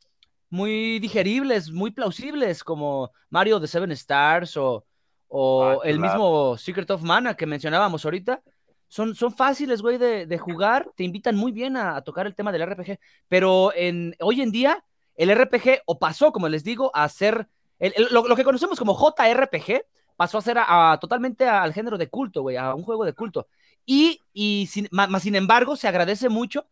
muy 0.51 0.99
digeribles, 0.99 1.71
muy 1.71 1.91
plausibles, 1.93 2.63
como 2.65 3.11
Mario 3.31 3.59
de 3.61 3.69
Seven 3.69 3.93
Stars 3.93 4.57
o, 4.57 4.85
o 5.29 5.65
Ah, 5.65 5.79
el 5.85 5.97
claro. 5.99 6.13
mismo 6.13 6.59
Secret 6.59 6.91
of 6.91 7.03
Mana 7.03 7.35
que 7.35 7.47
mencionábamos 7.47 8.05
ahorita. 8.05 8.43
Son, 8.89 9.15
son 9.15 9.33
fáciles, 9.33 9.83
güey, 9.83 9.99
de, 9.99 10.27
de 10.27 10.39
jugar. 10.39 10.91
Te 10.97 11.05
invitan 11.05 11.37
muy 11.37 11.53
bien 11.53 11.77
a, 11.77 11.97
a 11.97 12.03
tocar 12.03 12.27
el 12.27 12.35
tema 12.35 12.53
del 12.53 12.63
RPG. 12.63 12.99
Pero 13.29 13.73
en, 13.75 14.15
hoy 14.21 14.41
en 14.43 14.53
día, 14.53 14.85
el 15.17 15.31
RPG 15.31 15.83
o 15.87 15.99
pasó, 15.99 16.33
como 16.33 16.49
les 16.49 16.65
digo, 16.65 16.91
a 16.95 17.09
ser 17.09 17.49
el- 17.79 17.93
lo, 18.11 18.27
lo 18.27 18.37
que 18.37 18.45
conocemos 18.45 18.79
como 18.79 18.95
JRPG 18.95 19.83
pasó 20.17 20.39
a 20.39 20.43
ser 20.43 20.57
a, 20.59 20.99
totalmente 21.01 21.47
al 21.47 21.73
género 21.75 21.99
de 21.99 22.09
culto, 22.09 22.43
güey, 22.43 22.57
a 22.57 22.75
un 22.75 22.83
juego 22.85 23.05
de 23.05 23.13
culto. 23.13 23.49
Y, 23.85 24.21
y 24.33 24.67
sin, 24.71 24.89
sin 25.21 25.35
embargo, 25.37 25.77
se 25.77 25.89
agradece 25.89 26.29
mucho 26.29 26.67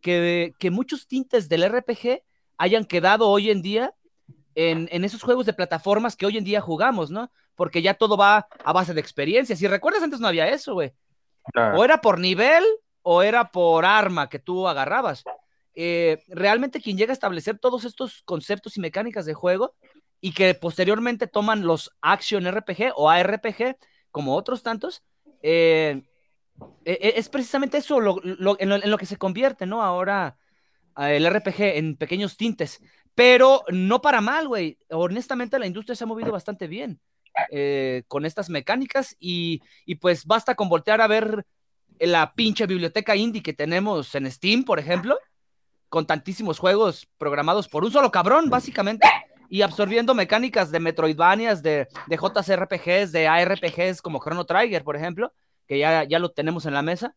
que, 0.00 0.54
que 0.58 0.70
muchos 0.70 1.06
tintes 1.06 1.48
del 1.48 1.62
RPG 1.64 2.22
hayan 2.56 2.84
quedado 2.84 3.28
hoy 3.28 3.50
en 3.50 3.62
día 3.62 3.94
en, 4.54 4.88
en 4.92 5.04
esos 5.04 5.22
juegos 5.22 5.46
de 5.46 5.52
plataformas 5.52 6.16
que 6.16 6.26
hoy 6.26 6.36
en 6.38 6.44
día 6.44 6.60
jugamos, 6.60 7.10
¿no? 7.10 7.30
Porque 7.54 7.82
ya 7.82 7.94
todo 7.94 8.16
va 8.16 8.48
a 8.64 8.72
base 8.72 8.94
de 8.94 9.00
experiencias. 9.00 9.58
Si 9.58 9.66
recuerdas, 9.66 10.02
antes 10.02 10.20
no 10.20 10.28
había 10.28 10.48
eso, 10.48 10.74
güey. 10.74 10.92
O 11.54 11.84
era 11.84 12.00
por 12.00 12.18
nivel 12.18 12.64
o 13.02 13.22
era 13.22 13.50
por 13.50 13.84
arma 13.84 14.28
que 14.28 14.38
tú 14.38 14.68
agarrabas. 14.68 15.24
Eh, 15.74 16.22
realmente 16.28 16.80
quien 16.80 16.96
llega 16.96 17.12
a 17.12 17.14
establecer 17.14 17.58
todos 17.58 17.84
estos 17.84 18.22
conceptos 18.24 18.76
y 18.76 18.80
mecánicas 18.80 19.24
de 19.26 19.34
juego 19.34 19.74
y 20.20 20.32
que 20.32 20.54
posteriormente 20.54 21.26
toman 21.26 21.64
los 21.64 21.90
Action 22.02 22.44
RPG 22.50 22.92
o 22.96 23.08
ARPG, 23.08 23.76
como 24.10 24.34
otros 24.34 24.62
tantos, 24.62 25.04
eh, 25.42 26.02
e, 26.84 26.92
e, 26.92 27.12
es 27.16 27.28
precisamente 27.28 27.78
eso 27.78 27.98
en, 27.98 28.90
lo, 28.90 28.98
que 28.98 29.06
se 29.06 29.16
convierte, 29.16 29.66
¿no? 29.66 29.82
Ahora 29.82 30.36
el 30.96 31.24
RPG 31.24 31.76
en 31.76 31.96
pequeños 31.96 32.36
tintes, 32.36 32.82
pero 33.14 33.62
no 33.68 34.02
para 34.02 34.20
mal, 34.20 34.48
güey. 34.48 34.78
Honestamente 34.90 35.58
la 35.60 35.66
industria 35.66 35.94
se 35.94 36.04
ha 36.04 36.08
movido 36.08 36.32
bastante 36.32 36.66
bien 36.66 37.00
eh, 37.50 38.02
con 38.08 38.24
estas 38.24 38.50
mecánicas 38.50 39.16
y, 39.18 39.62
y 39.86 39.96
pues 39.96 40.24
basta 40.24 40.54
con 40.54 40.68
voltear 40.68 41.00
a 41.00 41.06
ver 41.06 41.44
la 42.00 42.32
pinche 42.34 42.66
biblioteca 42.66 43.16
indie 43.16 43.42
que 43.42 43.52
tenemos 43.52 44.14
en 44.14 44.30
Steam, 44.30 44.64
por 44.64 44.78
ejemplo, 44.78 45.18
con 45.88 46.06
tantísimos 46.06 46.58
juegos 46.58 47.08
programados 47.18 47.68
por 47.68 47.84
un 47.84 47.90
solo 47.90 48.10
cabrón, 48.10 48.50
básicamente, 48.50 49.08
y 49.48 49.62
absorbiendo 49.62 50.14
mecánicas 50.14 50.70
de 50.70 50.80
Metroidvanias, 50.80 51.62
de, 51.62 51.88
de 52.06 52.16
JRPGs, 52.16 53.12
de 53.12 53.26
ARPGs 53.26 54.02
como 54.02 54.20
Chrono 54.20 54.44
Trigger, 54.44 54.84
por 54.84 54.96
ejemplo, 54.96 55.32
que 55.66 55.78
ya, 55.78 56.04
ya 56.04 56.18
lo 56.18 56.30
tenemos 56.30 56.66
en 56.66 56.74
la 56.74 56.82
mesa. 56.82 57.14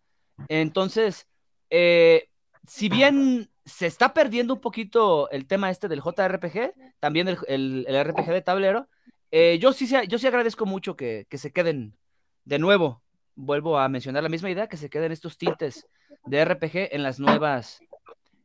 Entonces, 0.47 1.27
eh, 1.69 2.29
si 2.67 2.89
bien 2.89 3.49
se 3.65 3.87
está 3.87 4.13
perdiendo 4.13 4.53
un 4.53 4.61
poquito 4.61 5.29
el 5.29 5.45
tema 5.45 5.69
este 5.69 5.87
del 5.87 6.01
JRPG, 6.01 6.73
también 6.99 7.27
el, 7.27 7.85
el, 7.87 8.03
RPG 8.03 8.27
de 8.27 8.41
tablero, 8.41 8.87
eh, 9.31 9.57
yo, 9.59 9.73
sí, 9.73 9.89
yo 10.07 10.17
sí 10.17 10.27
agradezco 10.27 10.65
mucho 10.65 10.95
que, 10.95 11.25
que 11.29 11.37
se 11.37 11.51
queden 11.51 11.97
de 12.45 12.59
nuevo 12.59 13.01
vuelvo 13.35 13.77
a 13.77 13.89
mencionar 13.89 14.23
la 14.23 14.29
misma 14.29 14.49
idea, 14.49 14.67
que 14.67 14.77
se 14.77 14.89
queden 14.89 15.11
estos 15.11 15.37
tintes 15.37 15.87
de 16.25 16.45
RPG 16.45 16.93
en 16.93 17.03
las 17.03 17.19
nuevas, 17.19 17.79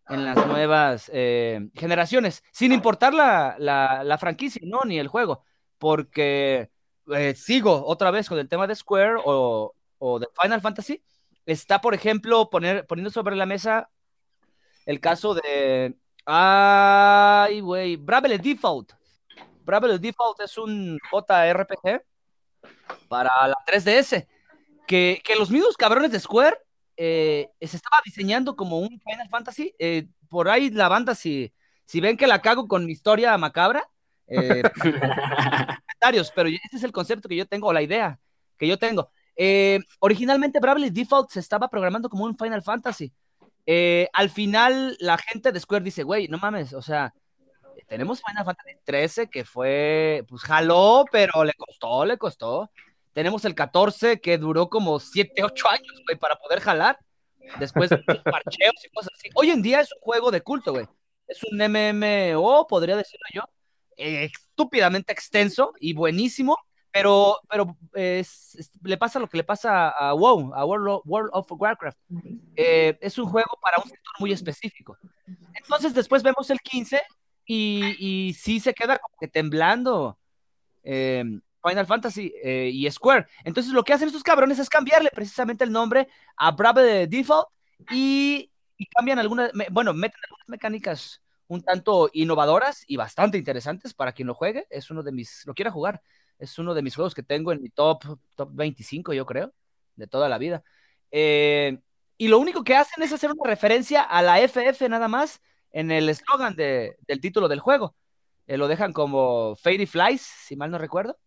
en 0.08 0.24
las 0.24 0.46
nuevas 0.46 1.10
eh, 1.12 1.68
generaciones, 1.74 2.42
sin 2.52 2.72
importar 2.72 3.12
la, 3.14 3.56
la, 3.58 4.18
franquicia, 4.18 4.62
¿no? 4.64 4.82
Ni 4.84 4.98
el 4.98 5.08
juego, 5.08 5.44
porque 5.78 6.70
eh, 7.14 7.34
sigo 7.34 7.84
otra 7.86 8.10
vez 8.10 8.28
con 8.28 8.38
el 8.38 8.48
tema 8.48 8.66
de 8.66 8.74
Square 8.74 9.20
o, 9.24 9.74
o 9.98 10.18
de 10.18 10.26
Final 10.40 10.60
Fantasy. 10.60 11.02
Está, 11.44 11.80
por 11.80 11.94
ejemplo, 11.94 12.50
poner, 12.50 12.86
poniendo 12.86 13.10
sobre 13.10 13.36
la 13.36 13.46
mesa 13.46 13.88
el 14.84 15.00
caso 15.00 15.34
de. 15.34 15.94
Ay, 16.24 17.60
güey. 17.60 17.96
Bravely 17.96 18.38
Default. 18.38 18.95
Bravely 19.66 19.98
Default 19.98 20.40
es 20.40 20.56
un 20.56 20.98
JRPG 21.10 22.02
para 23.08 23.48
la 23.48 23.56
3DS 23.66 24.26
que, 24.86 25.20
los 25.36 25.50
mismos 25.50 25.76
cabrones 25.76 26.12
de 26.12 26.20
Square 26.20 26.56
eh, 26.96 27.50
se 27.60 27.76
estaba 27.76 28.00
diseñando 28.04 28.54
como 28.54 28.78
un 28.78 29.00
Final 29.00 29.28
Fantasy. 29.28 29.74
Eh, 29.78 30.06
por 30.28 30.48
ahí 30.48 30.70
la 30.70 30.88
banda, 30.88 31.14
si, 31.14 31.52
si 31.84 32.00
ven 32.00 32.16
que 32.16 32.28
la 32.28 32.40
cago 32.40 32.68
con 32.68 32.86
mi 32.86 32.92
historia 32.92 33.36
macabra, 33.36 33.82
eh, 34.28 34.62
comentarios, 35.90 36.32
pero 36.34 36.48
ese 36.48 36.76
es 36.76 36.82
el 36.84 36.92
concepto 36.92 37.28
que 37.28 37.36
yo 37.36 37.46
tengo, 37.46 37.68
o 37.68 37.72
la 37.72 37.82
idea 37.82 38.18
que 38.56 38.68
yo 38.68 38.78
tengo. 38.78 39.10
originalmente 39.98 40.60
Bravely 40.60 40.90
Default 40.90 41.30
se 41.30 41.40
estaba 41.40 41.68
programando 41.68 42.08
como 42.08 42.24
un 42.24 42.38
Final 42.38 42.62
Fantasy. 42.62 43.12
al 44.12 44.30
final 44.30 44.96
la 45.00 45.18
gente 45.18 45.50
de 45.50 45.60
Square 45.60 45.84
dice, 45.84 46.04
güey, 46.04 46.28
no 46.28 46.38
mames, 46.38 46.72
o 46.72 46.82
sea, 46.82 47.12
tenemos 47.86 48.22
Final 48.22 48.44
Fantasy 48.44 48.76
13 48.84 49.28
que 49.28 49.44
fue, 49.44 50.24
pues 50.28 50.42
jaló, 50.42 51.04
pero 51.10 51.44
le 51.44 51.52
costó, 51.54 52.04
le 52.04 52.18
costó. 52.18 52.70
Tenemos 53.12 53.44
el 53.44 53.54
14 53.54 54.20
que 54.20 54.38
duró 54.38 54.68
como 54.68 55.00
7, 55.00 55.42
8 55.42 55.68
años, 55.70 56.02
güey, 56.06 56.18
para 56.18 56.36
poder 56.36 56.60
jalar. 56.60 56.98
Después 57.58 57.90
de 57.90 57.98
parcheos 57.98 58.84
y 58.84 58.90
cosas 58.90 59.12
así. 59.14 59.28
Hoy 59.34 59.50
en 59.50 59.62
día 59.62 59.80
es 59.80 59.92
un 59.92 60.00
juego 60.00 60.30
de 60.30 60.42
culto, 60.42 60.72
güey. 60.72 60.86
Es 61.26 61.40
un 61.44 61.58
MMO, 61.58 62.66
podría 62.66 62.96
decirlo 62.96 63.26
yo. 63.32 63.42
estúpidamente 63.96 65.12
extenso 65.12 65.72
y 65.80 65.92
buenísimo, 65.92 66.56
pero, 66.92 67.40
pero 67.48 67.76
le 67.92 68.96
pasa 68.96 69.18
lo 69.18 69.28
que 69.28 69.36
le 69.36 69.44
pasa 69.44 69.88
a 69.90 70.14
WoW, 70.14 70.54
a 70.54 70.64
World 70.64 71.30
of, 71.32 71.46
Warcraft. 71.50 71.98
Eh, 72.54 72.96
es 73.00 73.18
un 73.18 73.26
juego 73.26 73.58
para 73.60 73.78
un 73.78 73.90
sector 73.90 74.14
muy 74.18 74.32
específico. 74.32 74.96
Entonces 75.54 75.94
después 75.94 76.22
vemos 76.22 76.48
el 76.50 76.60
15 76.60 77.02
y, 77.46 77.96
y 77.98 78.34
sí 78.34 78.60
se 78.60 78.74
queda 78.74 78.98
como 78.98 79.16
que 79.18 79.28
temblando. 79.28 80.18
Eh, 80.82 81.24
Final 81.66 81.86
Fantasy 81.86 82.32
eh, 82.42 82.70
y 82.72 82.90
Square. 82.90 83.26
Entonces 83.44 83.72
lo 83.72 83.82
que 83.82 83.92
hacen 83.92 84.08
estos 84.08 84.22
cabrones 84.22 84.58
es 84.58 84.68
cambiarle 84.68 85.10
precisamente 85.12 85.64
el 85.64 85.72
nombre 85.72 86.08
a 86.36 86.52
Brave 86.52 87.06
Default 87.06 87.48
y, 87.90 88.50
cambian 88.94 89.18
algunas, 89.18 89.50
bueno, 89.70 89.94
meten 89.94 90.20
algunas 90.24 90.48
mecánicas 90.48 91.22
un 91.48 91.62
tanto 91.62 92.10
innovadoras 92.12 92.84
y 92.86 92.96
bastante 92.96 93.38
interesantes 93.38 93.94
para 93.94 94.12
quien 94.12 94.28
lo 94.28 94.34
juegue. 94.34 94.66
Es 94.70 94.90
uno 94.90 95.02
de 95.02 95.12
mis, 95.12 95.44
lo 95.46 95.54
quiera 95.54 95.70
jugar, 95.70 96.02
es 96.38 96.58
uno 96.58 96.74
de 96.74 96.82
mis 96.82 96.94
juegos 96.94 97.14
que 97.14 97.22
tengo 97.22 97.52
en 97.52 97.62
mi 97.62 97.70
top, 97.70 98.18
top 98.34 98.50
25, 98.52 99.12
yo 99.12 99.26
creo, 99.26 99.52
de 99.96 100.06
toda 100.06 100.28
la 100.28 100.38
vida. 100.38 100.62
Eh, 101.10 101.78
y 102.18 102.28
lo 102.28 102.38
único 102.38 102.64
que 102.64 102.76
hacen 102.76 103.02
es 103.02 103.12
hacer 103.12 103.30
una 103.32 103.48
referencia 103.48 104.02
a 104.02 104.22
la 104.22 104.40
FF 104.40 104.88
nada 104.88 105.08
más 105.08 105.40
en 105.76 105.90
el 105.90 106.08
eslogan 106.08 106.56
de, 106.56 106.96
del 107.06 107.20
título 107.20 107.48
del 107.48 107.60
juego. 107.60 107.94
Eh, 108.46 108.56
lo 108.56 108.66
dejan 108.66 108.94
como 108.94 109.56
Fairy 109.56 109.84
Flies, 109.84 110.22
si 110.22 110.56
mal 110.56 110.70
no 110.70 110.78
recuerdo. 110.78 111.18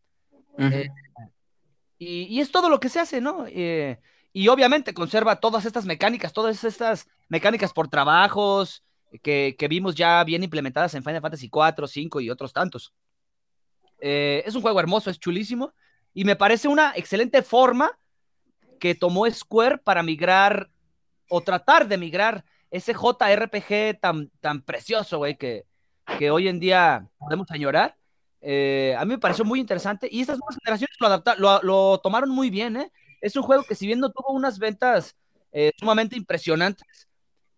Eh, 0.57 0.89
y, 1.99 2.39
es 2.39 2.51
todo 2.51 2.67
lo 2.67 2.79
que 2.79 2.89
se 2.89 2.99
hace, 2.99 3.21
¿no? 3.21 3.45
Eh, 3.47 3.99
y 4.33 4.47
obviamente 4.47 4.95
conserva 4.95 5.39
todas 5.39 5.65
estas 5.65 5.85
mecánicas, 5.85 6.33
todas 6.33 6.63
estas 6.63 7.07
mecánicas 7.27 7.73
por 7.73 7.89
trabajos 7.89 8.83
que, 9.21 9.55
vimos 9.69 9.93
ya 9.93 10.23
bien 10.23 10.43
implementadas 10.43 10.95
en 10.95 11.03
Final 11.03 11.21
Fantasy 11.21 11.47
4, 11.47 11.85
5 11.85 12.19
y 12.19 12.31
otros 12.31 12.51
tantos. 12.51 12.91
Es 13.99 14.55
un 14.55 14.63
juego 14.63 14.79
hermoso, 14.79 15.11
es 15.11 15.19
chulísimo 15.19 15.75
y 16.11 16.23
me 16.23 16.35
parece 16.35 16.67
una 16.67 16.93
excelente 16.95 17.43
forma 17.43 17.99
que 18.79 18.95
tomó 18.95 19.29
Square 19.29 19.77
para 19.77 20.01
migrar 20.01 20.71
o 21.29 21.41
tratar 21.41 21.87
de 21.87 21.99
migrar 21.99 22.45
ese 22.71 22.93
JRPG 22.93 23.99
tan, 23.99 24.29
tan 24.39 24.61
precioso, 24.61 25.17
güey, 25.19 25.37
que, 25.37 25.65
que 26.17 26.31
hoy 26.31 26.47
en 26.47 26.59
día 26.59 27.07
podemos 27.19 27.49
añorar 27.51 27.95
eh, 28.41 28.95
a 28.97 29.03
mí 29.05 29.11
me 29.11 29.17
pareció 29.17 29.43
muy 29.43 29.59
interesante 29.59 30.07
y 30.09 30.21
estas 30.21 30.37
nuevas 30.37 30.57
generaciones 30.63 30.95
lo, 31.39 31.61
lo, 31.63 31.99
tomaron 31.99 32.29
muy 32.29 32.49
bien. 32.49 32.77
¿eh? 32.77 32.91
Es 33.21 33.35
un 33.35 33.43
juego 33.43 33.63
que 33.63 33.75
si 33.75 33.85
bien 33.87 33.99
no 33.99 34.11
tuvo 34.11 34.31
unas 34.33 34.59
ventas 34.59 35.15
eh, 35.51 35.71
sumamente 35.77 36.15
impresionantes, 36.15 37.07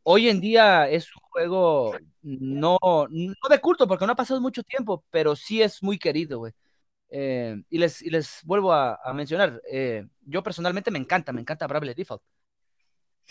hoy 0.03 0.29
en 0.29 0.41
día 0.41 0.89
es 0.89 1.07
un 1.15 1.21
juego 1.29 1.95
no, 2.21 2.77
no 2.81 3.49
de 3.49 3.61
culto 3.61 3.87
porque 3.87 4.05
no 4.05 4.13
ha 4.13 4.15
pasado 4.15 4.41
mucho 4.41 4.63
tiempo, 4.63 5.03
pero 5.11 5.35
sí 5.35 5.61
es 5.61 5.83
muy 5.83 5.99
querido, 5.99 6.39
güey. 6.39 6.53
y, 7.11 7.77
les, 7.77 8.01
y 8.01 8.09
les 8.09 8.39
vuelvo 8.43 8.73
a, 8.73 8.99
mencionar, 9.13 9.61
yo 10.21 10.43
personalmente 10.43 10.91
me 10.91 10.99
encanta, 10.99 11.31
me 11.33 11.41
encanta 11.41 11.67
Bravely 11.67 11.93
Default. 11.93 12.23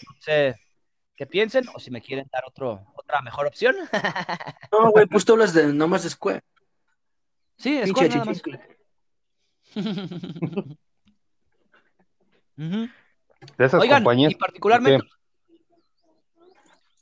No 0.03 0.15
qué 1.21 1.27
piensen 1.27 1.67
o 1.75 1.79
si 1.79 1.91
me 1.91 2.01
quieren 2.01 2.27
dar 2.33 2.45
otro, 2.47 2.87
otra 2.95 3.21
mejor 3.21 3.47
opción. 3.47 3.77
no, 4.73 4.91
güey, 4.91 5.05
pues 5.05 5.23
tú 5.27 5.35
hablas 5.35 5.53
de 5.53 5.71
nomás 5.71 6.03
de 6.03 6.09
Square. 6.09 6.43
Sí, 7.59 7.77
es 7.77 7.93
nada 7.95 8.25
más. 8.25 8.43
De 12.57 13.67
esas 13.67 13.83
Oigan, 13.83 14.03
compañías. 14.03 14.33
Y 14.33 14.35
particularmente. 14.35 15.07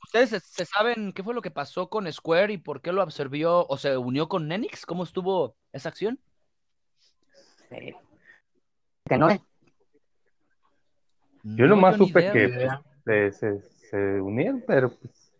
¿Ustedes 0.03 0.43
se, 0.43 0.65
saben 0.65 1.13
qué 1.13 1.23
fue 1.23 1.33
lo 1.33 1.41
que 1.41 1.51
pasó 1.51 1.89
con 1.89 2.11
Square 2.11 2.51
y 2.51 2.57
por 2.57 2.81
qué 2.81 2.91
lo 2.91 3.01
absorbió 3.01 3.65
o 3.67 3.77
se 3.77 3.95
unió 3.95 4.27
con 4.27 4.49
Nenix? 4.49 4.85
¿Cómo 4.85 5.03
estuvo 5.03 5.55
esa 5.71 5.87
acción? 5.87 6.19
Sí. 7.69 7.95
Que 9.05 9.17
no. 9.17 9.29
Yo 11.43 11.67
nomás 11.67 11.95
supe 11.95 12.33
que 12.33 12.69
se, 13.05 13.31
se, 13.31 13.78
unieron, 13.97 14.63
pero 14.65 14.89
pues 14.89 15.31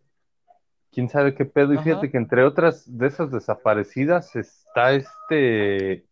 quién 0.91 1.09
sabe 1.09 1.35
qué 1.35 1.45
pedo. 1.45 1.73
Y 1.73 1.77
fíjate 1.79 2.11
que 2.11 2.17
entre 2.17 2.43
otras 2.43 2.85
de 2.97 3.07
esas 3.07 3.31
desaparecidas 3.31 4.35
está 4.35 4.93
este, 4.93 6.05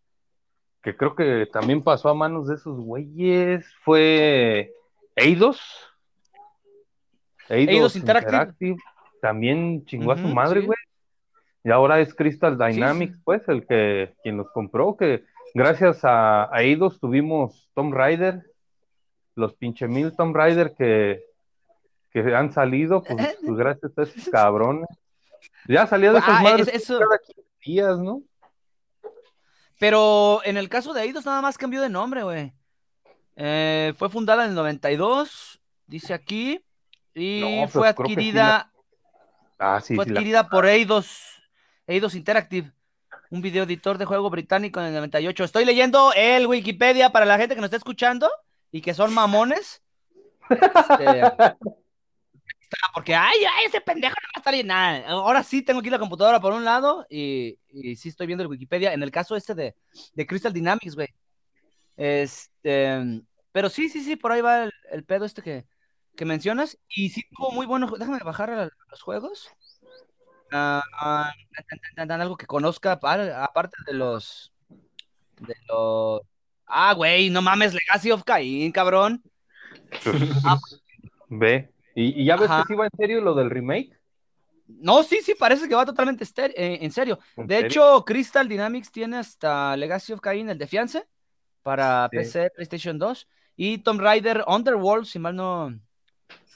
que 0.81 0.95
creo 0.95 1.15
que 1.15 1.47
también 1.51 1.83
pasó 1.83 2.09
a 2.09 2.13
manos 2.13 2.47
de 2.47 2.55
esos 2.55 2.79
güeyes, 2.79 3.65
fue 3.83 4.73
Eidos. 5.15 5.59
Eidos, 7.49 7.95
Interactive. 7.95 8.77
También 9.21 9.85
chingó 9.85 10.11
a 10.11 10.17
su 10.17 10.27
madre, 10.27 10.61
güey. 10.61 10.77
Y 11.63 11.71
ahora 11.71 11.99
es 11.99 12.13
Crystal 12.13 12.57
Dynamics, 12.57 13.19
pues, 13.23 13.47
el 13.49 13.65
que 13.65 14.13
quien 14.23 14.37
los 14.37 14.49
compró, 14.51 14.95
que 14.95 15.25
gracias 15.53 15.99
a, 16.03 16.49
Eidos 16.53 16.99
tuvimos 16.99 17.69
Tom 17.73 17.93
Rider, 17.93 18.43
los 19.35 19.53
pinche 19.55 19.87
mil 19.87 20.15
Tom 20.15 20.33
Rider 20.33 20.75
que 20.77 21.23
que 22.23 22.35
han 22.35 22.51
salido, 22.51 23.03
pues, 23.03 23.37
pues 23.45 23.57
gracias 23.57 23.97
a 23.97 24.03
esos 24.03 24.29
cabrones. 24.29 24.87
Ya 25.67 25.87
salía 25.87 26.11
de 26.11 26.19
esos 26.19 26.33
ah, 26.33 26.41
madres 26.41 26.87
cada 26.87 27.19
15 27.19 27.41
días, 27.65 27.99
¿no? 27.99 28.21
Pero 29.79 30.41
en 30.43 30.57
el 30.57 30.69
caso 30.69 30.93
de 30.93 31.03
Eidos 31.03 31.25
nada 31.25 31.41
más 31.41 31.57
cambió 31.57 31.81
de 31.81 31.89
nombre, 31.89 32.23
güey. 32.23 32.53
Eh, 33.35 33.93
fue 33.97 34.09
fundada 34.09 34.45
en 34.45 34.49
el 34.49 34.55
92, 34.55 35.61
dice 35.85 36.13
aquí, 36.13 36.63
y 37.13 37.41
pues, 37.41 37.71
fue 37.71 37.87
adquirida, 37.87 38.71
ah, 39.59 39.79
sí, 39.79 39.95
fue 39.95 40.05
adquirida 40.05 40.49
por 40.49 40.65
Eidos, 40.65 41.43
Eidos 41.85 42.15
Interactive, 42.15 42.71
un 43.29 43.41
video 43.41 43.65
editor 43.65 43.99
de 43.99 44.05
juego 44.05 44.29
británico 44.31 44.79
en 44.79 44.87
el 44.87 44.93
98. 44.93 45.43
Estoy 45.43 45.65
leyendo 45.65 46.11
el 46.15 46.47
Wikipedia 46.47 47.11
para 47.11 47.25
la 47.25 47.37
gente 47.37 47.53
que 47.53 47.61
nos 47.61 47.67
está 47.67 47.77
escuchando 47.77 48.29
y 48.71 48.81
que 48.81 48.93
son 48.93 49.13
mamones. 49.13 49.81
Este, 50.49 51.21
porque, 52.93 53.15
ay, 53.15 53.37
ay, 53.39 53.65
ese 53.65 53.81
pendejo 53.81 54.15
no 54.15 54.27
va 54.27 54.31
a 54.35 54.39
estar 54.39 54.53
bien. 54.53 54.67
Nada. 54.67 55.07
Ahora 55.09 55.43
sí 55.43 55.61
tengo 55.61 55.79
aquí 55.79 55.89
la 55.89 55.99
computadora 55.99 56.39
por 56.39 56.53
un 56.53 56.65
lado 56.65 57.05
y, 57.09 57.57
y 57.69 57.95
sí 57.95 58.09
estoy 58.09 58.27
viendo 58.27 58.43
el 58.43 58.49
Wikipedia. 58.49 58.93
En 58.93 59.03
el 59.03 59.11
caso 59.11 59.35
este 59.35 59.55
de, 59.55 59.75
de 60.13 60.27
Crystal 60.27 60.53
Dynamics, 60.53 60.95
güey. 60.95 61.07
Este, 61.95 63.23
pero 63.51 63.69
sí, 63.69 63.89
sí, 63.89 64.03
sí, 64.03 64.15
por 64.15 64.31
ahí 64.31 64.41
va 64.41 64.69
el, 64.91 65.03
pedo 65.03 65.25
este 65.25 65.41
que, 65.41 65.65
que, 66.15 66.25
mencionas. 66.25 66.77
Y 66.87 67.09
sí 67.09 67.23
tuvo 67.35 67.51
muy 67.51 67.65
bueno. 67.65 67.91
Déjame 67.97 68.19
bajar 68.19 68.71
los 68.89 69.01
juegos. 69.01 69.49
Uh, 70.51 70.81
algo 71.97 72.37
que 72.37 72.45
conozca, 72.45 72.93
aparte 72.93 73.77
de 73.85 73.93
los. 73.93 74.53
De 75.39 75.55
los. 75.67 76.21
Ah, 76.65 76.93
güey, 76.93 77.29
no 77.29 77.41
mames, 77.41 77.73
Legacy 77.73 78.11
of 78.11 78.23
Cain, 78.23 78.71
cabrón. 78.71 79.23
Ve. 81.29 81.71
¿Y, 81.99 82.25
ya 82.25 82.35
ves 82.35 82.47
que 82.47 82.63
sí 82.67 82.75
va 82.75 82.85
en 82.85 82.91
serio 82.95 83.21
lo 83.21 83.33
del 83.33 83.49
remake? 83.49 83.99
No, 84.67 85.01
sí, 85.01 85.19
sí, 85.23 85.33
parece 85.33 85.67
que 85.67 85.73
va 85.73 85.83
totalmente 85.83 86.25
eh, 86.25 86.77
en 86.81 86.91
serio. 86.91 87.17
de 87.35 87.59
hecho, 87.59 88.05
Crystal 88.05 88.47
Dynamics 88.47 88.91
tiene 88.91 89.17
hasta 89.17 89.75
Legacy 89.75 90.13
of 90.13 90.21
Kain, 90.21 90.47
el 90.47 90.59
de 90.59 90.67
fianza, 90.67 91.07
para 91.63 92.07
PC, 92.11 92.51
PlayStation 92.51 92.99
2, 92.99 93.27
y 93.55 93.79
Tomb 93.79 93.99
Raider 93.99 94.43
Underworld, 94.47 95.05
si 95.05 95.17
mal 95.17 95.35
no, 95.35 95.79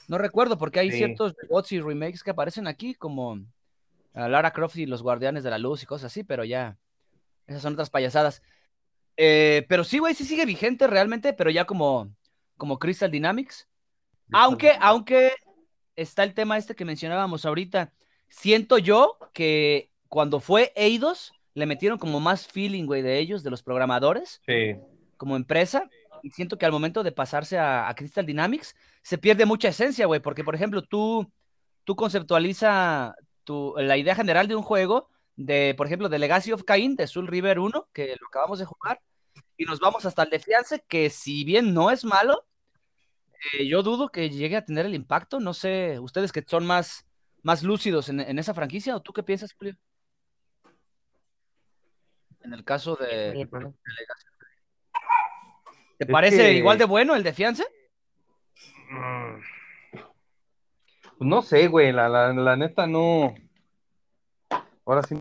no 0.06 0.18
recuerdo, 0.18 0.56
porque 0.58 0.78
hay 0.78 0.92
ciertos 0.92 1.34
bots 1.50 1.72
y 1.72 1.80
remakes 1.80 2.22
que 2.22 2.30
aparecen 2.30 2.68
aquí, 2.68 2.94
como 2.94 3.40
Lara 4.14 4.52
Croft 4.52 4.76
y 4.76 4.86
los 4.86 5.02
Guardianes 5.02 5.42
de 5.42 5.50
la 5.50 5.58
Luz 5.58 5.82
y 5.82 5.86
cosas 5.86 6.12
así, 6.12 6.22
pero 6.22 6.44
ya, 6.44 6.78
esas 7.48 7.62
son 7.62 7.72
otras 7.72 7.90
payasadas. 7.90 8.42
Eh, 9.16 9.66
pero 9.68 9.82
sí, 9.82 9.98
güey, 9.98 10.14
sí 10.14 10.24
sigue 10.24 10.46
vigente 10.46 10.86
realmente, 10.86 11.32
pero 11.32 11.50
ya 11.50 11.64
como, 11.64 12.14
como 12.56 12.78
Crystal 12.78 13.10
Dynamics. 13.10 13.66
Aunque, 14.32 14.72
aunque 14.80 15.32
está 15.96 16.22
el 16.22 16.34
tema 16.34 16.58
este 16.58 16.74
que 16.74 16.84
mencionábamos 16.84 17.44
ahorita. 17.44 17.92
Siento 18.28 18.78
yo 18.78 19.18
que 19.32 19.90
cuando 20.08 20.40
fue 20.40 20.72
Eidos, 20.74 21.32
le 21.54 21.66
metieron 21.66 21.98
como 21.98 22.20
más 22.20 22.46
feeling, 22.46 22.86
güey, 22.86 23.02
de 23.02 23.18
ellos, 23.18 23.42
de 23.42 23.50
los 23.50 23.62
programadores. 23.62 24.40
Sí. 24.46 24.76
Como 25.16 25.36
empresa. 25.36 25.88
Y 26.22 26.30
siento 26.30 26.56
que 26.56 26.66
al 26.66 26.72
momento 26.72 27.02
de 27.02 27.12
pasarse 27.12 27.58
a, 27.58 27.92
Crystal 27.96 28.24
Dynamics, 28.24 28.74
se 29.02 29.18
pierde 29.18 29.44
mucha 29.44 29.68
esencia, 29.68 30.06
güey. 30.06 30.20
Porque, 30.20 30.44
por 30.44 30.54
ejemplo, 30.54 30.82
tú, 30.82 31.30
tú 31.84 31.96
conceptualiza 31.96 33.14
tu, 33.44 33.74
la 33.76 33.96
idea 33.96 34.14
general 34.14 34.48
de 34.48 34.54
un 34.56 34.62
juego, 34.62 35.08
de, 35.36 35.74
por 35.76 35.86
ejemplo, 35.86 36.08
de 36.08 36.18
Legacy 36.18 36.52
of 36.52 36.64
Kain, 36.64 36.96
de 36.96 37.06
Soul 37.06 37.26
River 37.26 37.58
1, 37.58 37.88
que 37.92 38.16
lo 38.20 38.28
acabamos 38.28 38.60
de 38.60 38.64
jugar, 38.64 39.00
y 39.56 39.64
nos 39.64 39.80
vamos 39.80 40.04
hasta 40.04 40.22
el 40.22 40.30
de 40.30 40.38
Fiance, 40.38 40.84
que 40.86 41.10
si 41.10 41.44
bien 41.44 41.74
no 41.74 41.90
es 41.90 42.04
malo, 42.04 42.44
eh, 43.52 43.66
yo 43.66 43.82
dudo 43.82 44.08
que 44.08 44.30
llegue 44.30 44.56
a 44.56 44.64
tener 44.64 44.86
el 44.86 44.94
impacto. 44.94 45.40
No 45.40 45.54
sé, 45.54 45.98
ustedes 45.98 46.32
que 46.32 46.44
son 46.46 46.66
más, 46.66 47.06
más 47.42 47.62
lúcidos 47.62 48.08
en, 48.08 48.38
esa 48.38 48.54
franquicia, 48.54 48.96
¿o 48.96 49.00
tú 49.00 49.12
qué 49.12 49.22
piensas, 49.22 49.52
Julio? 49.52 49.76
En 52.40 52.52
el 52.52 52.64
caso 52.64 52.96
de, 52.96 53.48
¿Te 55.98 56.06
parece 56.06 56.54
igual 56.54 56.78
de 56.78 56.84
bueno 56.84 57.14
el 57.14 57.22
de 57.22 57.32
Fiance? 57.32 57.64
Mm. 58.90 59.40
Pues 61.18 61.30
no 61.30 61.42
sé, 61.42 61.68
güey, 61.68 61.92
la, 61.92 62.08
la, 62.08 62.56
neta 62.56 62.88
no. 62.88 63.34
Ahora 64.84 65.02
sí. 65.04 65.20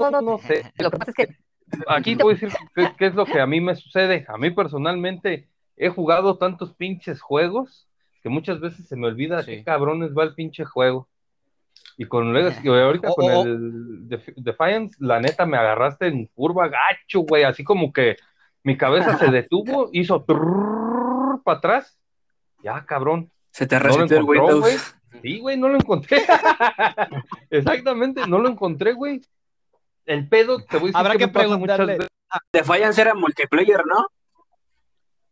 No, 0.00 0.10
no, 0.10 0.20
no 0.20 0.38
sé. 0.38 0.72
Lo 0.78 0.90
que 0.90 0.98
pasa 0.98 1.12
es 1.12 1.14
que. 1.14 1.36
Aquí 1.86 2.16
voy 2.16 2.32
a 2.32 2.36
decir 2.36 2.52
qué, 2.96 3.06
es 3.06 3.14
lo 3.14 3.24
que 3.24 3.40
a 3.40 3.46
mí 3.46 3.60
me 3.60 3.76
sucede. 3.76 4.24
A 4.28 4.36
mí 4.36 4.50
personalmente, 4.50 5.48
he 5.76 5.88
jugado 5.88 6.38
tantos 6.38 6.74
pinches 6.74 7.20
juegos 7.20 7.88
que 8.22 8.28
muchas 8.28 8.60
veces 8.60 8.88
se 8.88 8.96
me 8.96 9.06
olvida 9.06 9.44
qué 9.44 9.62
cabrones 9.62 10.16
va 10.16 10.24
el 10.24 10.34
pinche 10.34 10.64
juego. 10.64 11.08
Y 11.96 12.06
con 12.06 12.32
Legacy, 12.32 12.68
ahorita 12.68 13.08
con 13.14 13.30
el 13.30 14.08
Defiance, 14.36 14.96
la 14.98 15.20
neta 15.20 15.46
me 15.46 15.56
agarraste 15.56 16.08
en 16.08 16.26
curva 16.26 16.68
gacho, 16.68 17.20
güey, 17.20 17.44
así 17.44 17.64
como 17.64 17.92
que 17.92 18.16
mi 18.62 18.76
cabeza 18.76 19.16
se 19.18 19.26
detuvo, 19.30 19.90
hizo 19.92 20.24
para 20.24 21.58
atrás. 21.58 21.98
Ya, 22.62 22.84
cabrón. 22.84 23.30
Se 23.50 23.66
te 23.66 23.78
resetó 23.78 24.16
el 24.16 24.24
Güey. 24.24 24.76
Sí, 25.22 25.38
güey, 25.38 25.56
no 25.56 25.68
lo 25.68 25.76
encontré. 25.76 26.22
Exactamente, 27.48 28.26
no 28.26 28.38
lo 28.38 28.48
encontré, 28.48 28.92
güey. 28.92 29.22
El 30.04 30.28
pedo, 30.28 30.58
te 30.58 30.76
voy 30.78 30.90
a 30.90 30.92
decir 30.92 30.96
Habrá 30.96 31.16
que, 31.16 31.28
preguntarle. 31.28 31.98
Defiance 32.52 33.00
era 33.00 33.14
multiplayer, 33.14 33.86
¿no? 33.86 34.06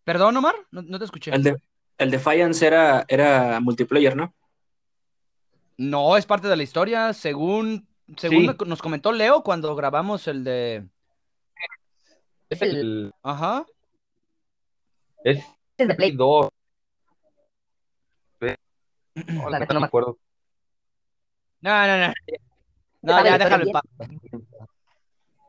Perdón, 0.05 0.37
Omar, 0.37 0.55
no, 0.71 0.99
te 0.99 1.05
escuché. 1.05 1.35
El 1.35 1.43
de, 1.43 1.57
el 1.99 2.11
Defiance 2.11 2.67
era, 2.67 3.05
era 3.09 3.59
multiplayer, 3.61 4.15
¿no? 4.15 4.35
No, 5.77 6.17
es 6.17 6.27
parte 6.27 6.47
de 6.47 6.57
la 6.57 6.63
historia, 6.63 7.13
según, 7.15 7.89
según 8.17 8.55
nos 8.67 8.83
comentó 8.83 9.13
Leo 9.13 9.43
cuando 9.43 9.75
grabamos 9.75 10.29
el 10.29 10.45
de... 10.45 10.87
Es 12.51 12.63
el... 12.63 13.13
Ajá. 13.23 13.65
Es 15.25 15.43
el 15.79 15.89
de 15.89 15.95
Play 15.95 16.13
2. 16.13 16.49
No, 19.15 19.49
la 19.49 19.61
no 19.61 19.81
me 19.81 19.87
acuerdo. 19.87 20.19
No, 21.61 21.87
no, 21.87 22.09
no. 22.09 22.13
No, 23.03 23.25
ya 23.25 23.39
déjalo 23.39 23.65
en 23.65 23.73
paz. 23.73 23.83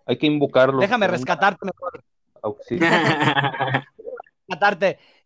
Hay 0.06 0.18
que 0.18 0.28
invocarlo. 0.28 0.80
Déjame 0.80 1.08
rescatarte 1.08 1.66
mejor. 1.66 2.03
Auxilio. 2.41 2.88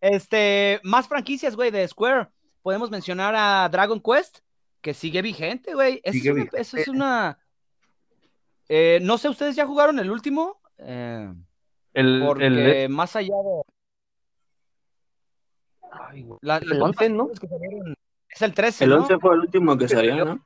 Este, 0.01 0.79
más 0.83 1.07
franquicias, 1.07 1.55
güey, 1.55 1.71
de 1.71 1.87
Square. 1.87 2.27
Podemos 2.61 2.89
mencionar 2.91 3.35
a 3.35 3.67
Dragon 3.69 4.01
Quest, 4.01 4.39
que 4.81 4.93
sigue 4.93 5.21
vigente, 5.21 5.73
güey. 5.73 6.01
Eso, 6.03 6.77
es 6.77 6.87
una. 6.87 7.39
Eh, 8.67 8.99
no 9.01 9.17
sé, 9.17 9.29
¿ustedes 9.29 9.55
ya 9.55 9.65
jugaron 9.65 9.99
el 9.99 10.11
último? 10.11 10.61
Eh, 10.77 11.33
el, 11.93 12.23
porque 12.25 12.87
más 12.89 13.15
allá 13.15 13.35
de. 13.35 13.61
Ay, 15.91 16.25
la, 16.41 16.57
el 16.57 16.81
11, 16.81 17.09
¿no? 17.09 17.29
Es 18.29 18.41
el 18.41 18.53
13. 18.53 18.83
El 18.85 18.93
11 18.93 19.17
fue 19.19 19.33
el 19.33 19.41
último 19.41 19.77
que 19.77 19.87
salió, 19.87 20.23
¿no? 20.23 20.43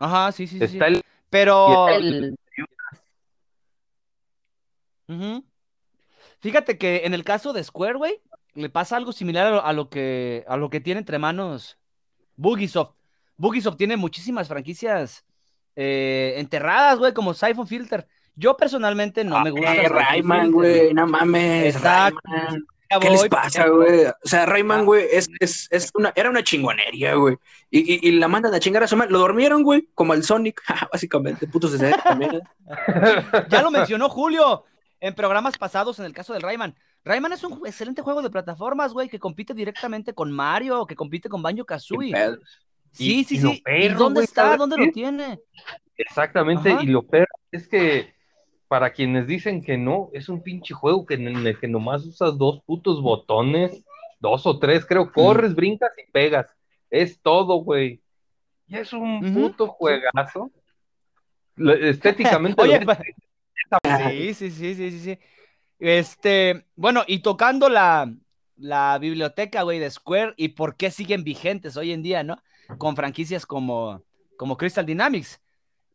Ajá, 0.00 0.32
sí, 0.32 0.46
sí, 0.46 0.56
Está 0.62 0.68
sí. 0.68 0.78
El... 0.78 1.02
Pero. 1.30 1.88
Fíjate 6.40 6.78
que 6.78 7.02
en 7.04 7.14
el 7.14 7.24
caso 7.24 7.52
de 7.52 7.64
Square, 7.64 7.98
güey, 7.98 8.20
le 8.54 8.68
pasa 8.68 8.96
algo 8.96 9.12
similar 9.12 9.60
a 9.64 9.72
lo, 9.72 9.88
que, 9.88 10.44
a 10.48 10.56
lo 10.56 10.70
que 10.70 10.80
tiene 10.80 11.00
entre 11.00 11.18
manos 11.18 11.78
Bugisoft. 12.36 12.94
Bugisoft 13.36 13.76
tiene 13.76 13.96
muchísimas 13.96 14.48
franquicias 14.48 15.24
eh, 15.76 16.34
enterradas, 16.36 16.98
güey, 16.98 17.12
como 17.12 17.34
Siphon 17.34 17.66
Filter. 17.66 18.06
Yo 18.34 18.56
personalmente 18.56 19.24
no 19.24 19.40
me 19.40 19.50
gusta. 19.50 19.74
Rayman, 19.88 20.52
güey, 20.52 20.94
no 20.94 21.06
mames. 21.06 21.76
Exacto. 21.76 22.20
¿Qué 23.00 23.10
les 23.10 23.28
pasa, 23.28 23.68
güey? 23.68 24.06
O 24.06 24.14
sea, 24.28 24.46
Rayman, 24.46 24.86
güey, 24.86 25.06
es, 25.12 25.28
es, 25.40 25.68
es, 25.70 25.90
una, 25.94 26.12
era 26.16 26.30
una 26.30 26.42
chingonería, 26.42 27.14
güey. 27.14 27.36
Y, 27.70 27.80
y, 27.80 28.08
y, 28.08 28.12
la 28.12 28.28
mandan 28.28 28.54
a 28.54 28.60
chingar 28.60 28.82
a 28.82 28.86
su 28.86 28.96
madre. 28.96 29.10
Lo 29.12 29.18
dormieron, 29.18 29.62
güey, 29.62 29.88
como 29.94 30.14
el 30.14 30.24
Sonic, 30.24 30.62
básicamente. 30.92 31.46
Putos 31.46 31.78
de 31.78 31.92
también. 32.02 32.36
¿eh? 32.36 32.42
ya 33.50 33.62
lo 33.62 33.70
mencionó 33.70 34.08
Julio 34.08 34.64
en 35.00 35.14
programas 35.14 35.56
pasados 35.58 35.98
en 35.98 36.04
el 36.04 36.12
caso 36.12 36.32
del 36.32 36.42
Rayman. 36.42 36.74
Rayman 37.04 37.32
es 37.32 37.44
un 37.44 37.66
excelente 37.66 38.02
juego 38.02 38.22
de 38.22 38.30
plataformas, 38.30 38.92
güey, 38.92 39.08
que 39.08 39.18
compite 39.18 39.54
directamente 39.54 40.12
con 40.12 40.32
Mario, 40.32 40.86
que 40.86 40.96
compite 40.96 41.28
con 41.28 41.42
Banjo 41.42 41.64
Kazooie. 41.64 42.14
Sí, 42.92 43.24
sí, 43.24 43.38
sí. 43.38 43.62
¿Y 43.66 43.88
dónde 43.88 44.24
está? 44.24 44.56
¿Dónde 44.56 44.76
lo 44.76 44.90
tiene? 44.92 45.40
Exactamente, 45.96 46.76
y 46.82 46.86
lo 46.86 47.02
peor 47.02 47.28
es 47.50 47.68
que 47.68 48.14
para 48.68 48.92
quienes 48.92 49.26
dicen 49.26 49.62
que 49.62 49.78
no, 49.78 50.10
es 50.12 50.28
un 50.28 50.42
pinche 50.42 50.74
juego 50.74 51.06
que 51.06 51.14
en 51.14 51.26
el 51.26 51.58
que 51.58 51.68
nomás 51.68 52.04
usas 52.04 52.36
dos 52.36 52.60
putos 52.64 53.02
botones, 53.02 53.82
dos 54.20 54.46
o 54.46 54.58
tres, 54.58 54.84
creo, 54.84 55.10
corres, 55.10 55.54
brincas 55.54 55.90
y 55.96 56.10
pegas. 56.12 56.46
Es 56.90 57.20
todo, 57.20 57.56
güey. 57.56 58.02
Y 58.66 58.76
es 58.76 58.92
un 58.92 59.34
puto 59.34 59.68
juegazo. 59.68 60.50
Estéticamente. 61.56 62.60
Oye, 62.60 62.80
Sí, 64.10 64.34
sí, 64.34 64.50
sí, 64.50 64.74
sí, 64.74 65.00
sí, 65.00 65.18
Este, 65.78 66.66
bueno, 66.76 67.04
y 67.06 67.20
tocando 67.20 67.68
la, 67.68 68.12
la 68.56 68.98
biblioteca, 68.98 69.62
güey, 69.62 69.78
de 69.78 69.90
Square 69.90 70.34
y 70.36 70.48
por 70.48 70.76
qué 70.76 70.90
siguen 70.90 71.24
vigentes 71.24 71.76
hoy 71.76 71.92
en 71.92 72.02
día, 72.02 72.22
¿no? 72.22 72.42
Con 72.78 72.96
franquicias 72.96 73.46
como, 73.46 74.02
como 74.36 74.56
Crystal 74.56 74.86
Dynamics. 74.86 75.40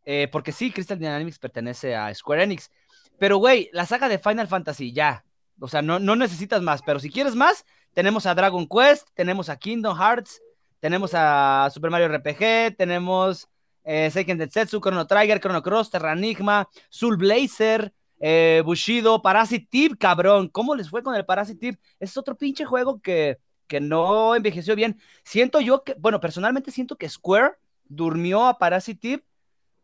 Eh, 0.05 0.27
porque 0.31 0.51
sí, 0.51 0.71
Crystal 0.71 0.99
Dynamics 0.99 1.39
pertenece 1.39 1.95
a 1.95 2.13
Square 2.13 2.43
Enix. 2.43 2.71
Pero, 3.17 3.37
güey, 3.37 3.69
la 3.73 3.85
saga 3.85 4.09
de 4.09 4.19
Final 4.19 4.47
Fantasy, 4.47 4.91
ya. 4.91 5.25
O 5.59 5.67
sea, 5.67 5.81
no, 5.81 5.99
no 5.99 6.15
necesitas 6.15 6.61
más. 6.61 6.81
Pero 6.81 6.99
si 6.99 7.09
quieres 7.09 7.35
más, 7.35 7.65
tenemos 7.93 8.25
a 8.25 8.35
Dragon 8.35 8.67
Quest, 8.67 9.07
tenemos 9.13 9.49
a 9.49 9.57
Kingdom 9.57 9.97
Hearts, 9.97 10.41
tenemos 10.79 11.11
a 11.13 11.69
Super 11.73 11.91
Mario 11.91 12.07
RPG, 12.07 12.75
tenemos 12.77 13.49
eh, 13.83 14.09
Seiken 14.11 14.37
Densetsu, 14.37 14.79
Chrono 14.79 15.07
Trigger, 15.07 15.39
Chrono 15.39 15.61
Cross, 15.61 15.91
Terranigma, 15.91 16.67
Soul 16.89 17.17
Blazer, 17.17 17.93
eh, 18.19 18.61
Bushido, 18.65 19.21
Parasite 19.21 19.91
cabrón. 19.99 20.47
¿Cómo 20.49 20.75
les 20.75 20.89
fue 20.89 21.03
con 21.03 21.15
el 21.15 21.25
Parasite 21.25 21.77
Es 21.99 22.17
otro 22.17 22.35
pinche 22.35 22.65
juego 22.65 23.01
que, 23.01 23.39
que 23.67 23.79
no 23.81 24.35
envejeció 24.35 24.75
bien. 24.75 24.99
Siento 25.23 25.59
yo 25.59 25.83
que, 25.83 25.95
bueno, 25.99 26.19
personalmente 26.19 26.71
siento 26.71 26.95
que 26.95 27.09
Square 27.09 27.55
durmió 27.85 28.47
a 28.47 28.57
Parasite 28.57 29.23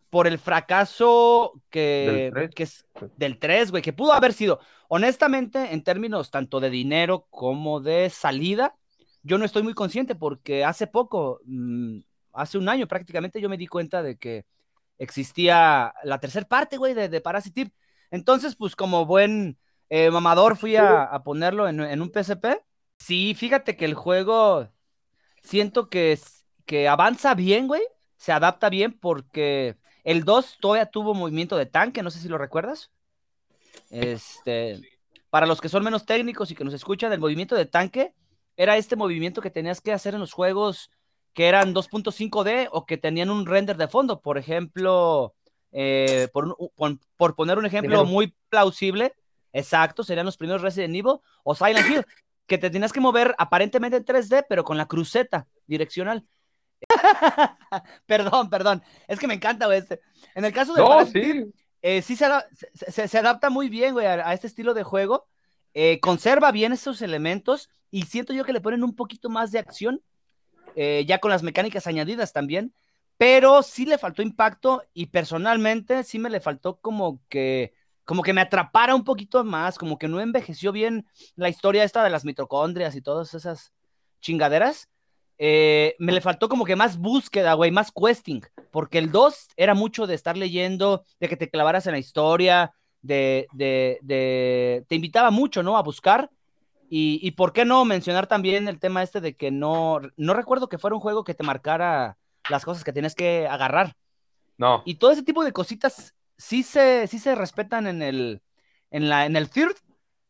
por 0.10 0.26
el 0.26 0.40
fracaso 0.40 1.62
que, 1.70 2.50
que 2.56 2.64
es 2.64 2.86
del 3.18 3.38
3, 3.38 3.72
güey, 3.72 3.84
que 3.84 3.94
pudo 3.94 4.14
haber 4.14 4.34
sido. 4.34 4.60
Honestamente, 4.88 5.74
en 5.74 5.84
términos 5.84 6.32
tanto 6.32 6.60
de 6.60 6.70
dinero 6.70 7.28
como 7.30 7.80
de 7.80 8.10
salida, 8.10 8.76
yo 9.22 9.38
no 9.38 9.46
estoy 9.46 9.64
muy 9.64 9.74
consciente 9.74 10.16
porque 10.16 10.66
hace 10.66 10.88
poco, 10.88 11.42
mm, 11.46 12.00
hace 12.34 12.58
un 12.58 12.70
año 12.70 12.88
prácticamente, 12.88 13.42
yo 13.42 13.50
me 13.50 13.58
di 13.58 13.68
cuenta 13.68 14.02
de 14.04 14.18
que 14.18 14.46
existía 14.98 15.94
la 16.04 16.20
tercera 16.20 16.48
parte, 16.48 16.78
güey, 16.78 16.94
de, 16.94 17.10
de 17.10 17.22
Parasite 17.22 17.72
Entonces, 18.12 18.56
pues 18.56 18.76
como 18.76 19.06
buen 19.06 19.58
eh, 19.90 20.12
mamador 20.12 20.58
fui 20.58 20.76
a, 20.76 21.10
ponerlo 21.24 21.68
en, 21.68 21.80
en, 21.80 22.02
un 22.02 22.12
PSP. 22.12 22.62
Sí, 22.98 23.34
fíjate 23.34 23.76
que 23.76 23.86
el 23.86 23.94
juego 23.94 24.70
siento 25.42 25.90
que, 25.90 26.20
que 26.66 26.88
avanza 26.88 27.34
bien, 27.34 27.68
güey. 27.68 27.82
Se 28.18 28.32
adapta 28.32 28.70
bien 28.70 29.00
porque 29.00 29.78
el 30.04 30.26
2 30.26 30.58
todavía 30.60 30.86
tuvo 30.86 31.14
movimiento 31.14 31.58
de 31.58 31.66
tanque, 31.66 32.04
no 32.04 32.12
sé 32.12 32.20
si 32.20 32.28
lo 32.28 32.38
recuerdas. 32.38 32.92
Este, 33.90 34.80
para 35.30 35.46
los 35.46 35.62
que 35.62 35.70
son 35.70 35.84
menos 35.84 36.06
técnicos 36.06 36.52
y 36.52 36.56
que 36.56 36.66
nos 36.66 36.74
escuchan, 36.74 37.14
el 37.14 37.20
movimiento 37.20 37.56
de 37.56 37.66
tanque 37.66 38.14
era 38.58 38.76
este 38.78 38.96
movimiento 38.96 39.42
que 39.42 39.50
tenías 39.50 39.80
que 39.80 39.94
hacer 39.94 40.14
en 40.14 40.20
los 40.20 40.34
juegos 40.34 40.92
que 41.34 41.48
eran 41.48 41.74
2.5D 41.74 42.70
o 42.72 42.86
que 42.86 42.98
tenían 42.98 43.30
un 43.30 43.46
render 43.46 43.78
de 43.78 43.88
fondo. 43.88 44.22
Por 44.22 44.38
ejemplo, 44.38 45.36
eh, 45.72 46.28
por, 46.34 46.56
por, 47.16 47.36
poner 47.36 47.58
un 47.58 47.66
ejemplo 47.66 48.06
muy 48.06 48.36
plausible, 48.50 49.14
exacto, 49.54 50.04
serían 50.04 50.26
los 50.26 50.38
primeros 50.38 50.62
Resident 50.62 50.96
Evil 50.96 51.20
o 51.44 51.56
Silent 51.56 51.90
Hill, 51.90 52.06
que 52.48 52.58
te 52.58 52.70
tenías 52.70 52.94
que 52.94 53.00
mover 53.00 53.36
aparentemente 53.38 53.98
en 53.98 54.06
3D, 54.06 54.46
pero 54.50 54.64
con 54.64 54.78
la 54.78 54.88
cruceta 54.88 55.48
direccional. 55.68 56.26
perdón, 58.06 58.50
perdón. 58.50 58.84
Es 59.08 59.20
que 59.20 59.28
me 59.28 59.34
encanta, 59.34 59.66
güey. 59.66 59.80
Este. 59.80 60.02
En 60.36 60.46
el 60.46 60.54
caso 60.54 60.74
de. 60.74 60.82
No, 60.82 61.06
sí. 61.06 61.52
Eh, 61.82 62.02
sí 62.02 62.16
se, 62.18 62.28
se, 63.08 63.18
adapta 63.18 63.50
muy 63.50 63.70
bien, 63.70 63.94
güey, 63.94 64.06
a, 64.06 64.34
este 64.34 64.48
estilo 64.48 64.74
de 64.74 64.84
juego. 64.84 65.28
Eh, 65.74 66.00
conserva 66.02 66.52
bien 66.52 66.74
esos 66.74 67.02
elementos 67.02 67.70
y 67.90 68.04
siento 68.04 68.34
yo 68.34 68.44
que 68.44 68.54
le 68.54 68.60
ponen 68.60 68.84
un 68.84 68.96
poquito 68.96 69.30
más 69.30 69.52
de 69.52 69.60
acción, 69.60 70.02
eh, 70.76 71.06
ya 71.08 71.20
con 71.20 71.32
las 71.32 71.44
mecánicas 71.44 71.88
añadidas 71.88 72.34
también, 72.34 72.74
pero 73.18 73.64
sí 73.64 73.86
le 73.86 73.98
faltó 73.98 74.22
impacto 74.22 74.84
y 74.94 75.08
personalmente 75.08 76.04
sí 76.04 76.20
me 76.20 76.30
le 76.30 76.40
faltó 76.40 76.80
como 76.80 77.22
que 77.30 77.74
como 78.06 78.24
que 78.24 78.34
me 78.34 78.42
atrapara 78.42 78.96
un 78.96 79.04
poquito 79.04 79.44
más, 79.44 79.78
como 79.78 80.00
que 80.00 80.08
no 80.08 80.20
envejeció 80.20 80.72
bien 80.72 81.06
la 81.36 81.48
historia 81.48 81.84
esta 81.84 82.04
de 82.04 82.10
las 82.10 82.26
mitocondrias 82.26 82.96
y 82.96 83.02
todas 83.02 83.36
esas 83.36 83.72
chingaderas. 84.20 84.90
Eh, 85.38 85.96
me 86.00 86.12
le 86.12 86.20
faltó 86.20 86.50
como 86.50 86.66
que 86.66 86.76
más 86.76 86.98
búsqueda, 86.98 87.54
güey, 87.54 87.70
más 87.70 87.92
questing, 87.92 88.42
porque 88.72 88.98
el 88.98 89.12
2 89.12 89.50
era 89.56 89.76
mucho 89.76 90.08
de 90.08 90.16
estar 90.16 90.38
leyendo, 90.38 91.06
de 91.20 91.30
que 91.30 91.38
te 91.38 91.52
clavaras 91.52 91.86
en 91.86 91.92
la 91.92 92.00
historia, 92.00 92.74
de, 93.04 93.46
de, 93.54 94.00
de 94.02 94.86
te 94.88 94.96
invitaba 94.96 95.30
mucho, 95.30 95.62
¿no? 95.62 95.78
A 95.78 95.84
buscar. 95.84 96.32
Y, 96.90 97.20
y, 97.22 97.32
por 97.32 97.54
qué 97.54 97.66
no 97.66 97.86
mencionar 97.86 98.26
también 98.26 98.68
el 98.68 98.80
tema 98.80 99.04
este 99.04 99.22
de 99.22 99.36
que 99.36 99.52
no, 99.52 100.02
no 100.18 100.34
recuerdo 100.34 100.70
que 100.70 100.80
fuera 100.80 100.96
un 100.96 101.02
juego 101.02 101.24
que 101.24 101.36
te 101.36 101.44
marcara 101.44 102.18
las 102.50 102.66
cosas 102.66 102.84
que 102.84 102.94
tienes 102.94 103.14
que 103.14 103.48
agarrar. 103.48 103.96
No. 104.58 104.82
Y 104.86 104.96
todo 104.96 105.12
ese 105.12 105.24
tipo 105.24 105.44
de 105.44 105.54
cositas 105.54 106.16
sí 106.38 106.64
se, 106.64 107.06
sí 107.08 107.20
se 107.20 107.36
respetan 107.36 107.86
en 107.86 108.02
el, 108.02 108.42
en 108.90 109.08
la, 109.08 109.28
en 109.28 109.36
el 109.36 109.50
third, 109.50 109.76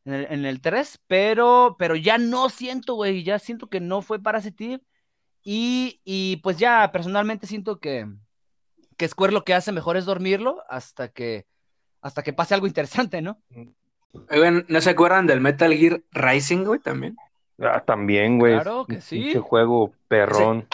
en 0.03 0.13
el, 0.13 0.27
en 0.29 0.45
el 0.45 0.59
3, 0.59 0.99
pero, 1.07 1.77
pero 1.79 1.95
ya 1.95 2.17
no 2.17 2.49
siento, 2.49 2.95
güey, 2.95 3.23
ya 3.23 3.39
siento 3.39 3.67
que 3.67 3.79
no 3.79 4.01
fue 4.01 4.21
para 4.21 4.39
ese 4.39 4.51
tipo 4.51 4.83
y, 5.43 6.37
pues 6.43 6.57
ya 6.57 6.91
personalmente 6.91 7.47
siento 7.47 7.79
que, 7.79 8.07
que 8.97 9.07
Square 9.07 9.33
lo 9.33 9.43
que 9.43 9.53
hace 9.53 9.71
mejor 9.71 9.97
es 9.97 10.05
dormirlo 10.05 10.63
hasta 10.69 11.09
que, 11.09 11.47
hasta 12.01 12.23
que 12.23 12.33
pase 12.33 12.53
algo 12.53 12.67
interesante, 12.67 13.21
¿no? 13.21 13.41
¿No 14.67 14.81
se 14.81 14.89
acuerdan 14.89 15.27
del 15.27 15.41
Metal 15.41 15.73
Gear 15.73 16.01
Rising, 16.11 16.63
güey, 16.63 16.79
también? 16.79 17.15
Ah, 17.61 17.83
también, 17.85 18.39
güey. 18.39 18.53
Claro 18.53 18.85
que 18.85 19.01
sí. 19.01 19.29
Ese 19.29 19.39
juego 19.39 19.93
perrón. 20.07 20.67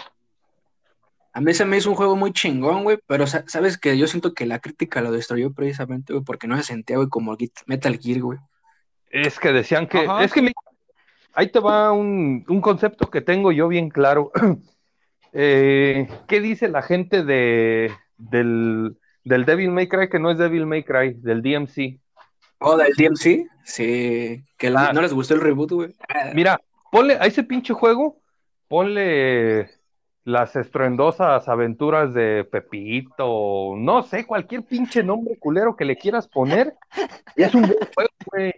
A 1.32 1.40
mí 1.40 1.52
se 1.52 1.66
me 1.66 1.76
hizo 1.76 1.90
un 1.90 1.96
juego 1.96 2.16
muy 2.16 2.32
chingón, 2.32 2.84
güey, 2.84 2.98
pero 3.06 3.26
sabes 3.26 3.76
que 3.76 3.98
yo 3.98 4.06
siento 4.06 4.32
que 4.32 4.46
la 4.46 4.58
crítica 4.58 5.02
lo 5.02 5.12
destruyó 5.12 5.52
precisamente, 5.52 6.14
güey, 6.14 6.24
porque 6.24 6.46
no 6.46 6.56
se 6.56 6.62
sentía, 6.62 6.96
güey, 6.96 7.10
como 7.10 7.36
Metal 7.66 7.98
Gear, 7.98 8.20
güey. 8.20 8.38
Es 9.10 9.38
que 9.38 9.52
decían 9.52 9.86
que, 9.86 10.06
es 10.22 10.32
que 10.32 10.52
ahí 11.34 11.48
te 11.48 11.60
va 11.60 11.92
un, 11.92 12.42
concepto 12.62 13.10
que 13.10 13.20
tengo 13.20 13.52
yo 13.52 13.68
bien 13.68 13.90
claro. 13.90 14.32
Eh, 15.38 16.08
¿Qué 16.28 16.40
dice 16.40 16.66
la 16.66 16.80
gente 16.80 17.22
de, 17.22 17.92
del, 18.16 18.96
Devil 19.22 19.70
May 19.70 19.86
Cry 19.86 20.08
que 20.08 20.18
no 20.18 20.30
es 20.30 20.38
Devil 20.38 20.64
May 20.64 20.82
Cry, 20.82 21.12
del 21.12 21.42
DMC? 21.42 22.00
¿Oh, 22.58 22.76
del 22.76 22.92
DMC? 22.94 23.48
Sí, 23.64 24.44
que 24.56 24.74
ah. 24.76 24.92
no 24.92 25.02
les 25.02 25.12
gustó 25.12 25.34
el 25.34 25.40
reboot, 25.40 25.72
güey. 25.72 25.94
Mira, 26.34 26.60
ponle 26.90 27.14
a 27.14 27.26
ese 27.26 27.42
pinche 27.42 27.74
juego, 27.74 28.18
ponle 28.68 29.70
las 30.24 30.56
estruendosas 30.56 31.48
aventuras 31.48 32.12
de 32.14 32.44
Pepito, 32.44 33.74
no 33.76 34.02
sé, 34.02 34.26
cualquier 34.26 34.64
pinche 34.64 35.02
nombre 35.02 35.36
culero 35.38 35.76
que 35.76 35.84
le 35.84 35.96
quieras 35.96 36.26
poner, 36.26 36.74
y 37.36 37.42
es 37.42 37.54
un 37.54 37.62
buen 37.62 37.78
juego, 37.94 38.10
güey 38.32 38.52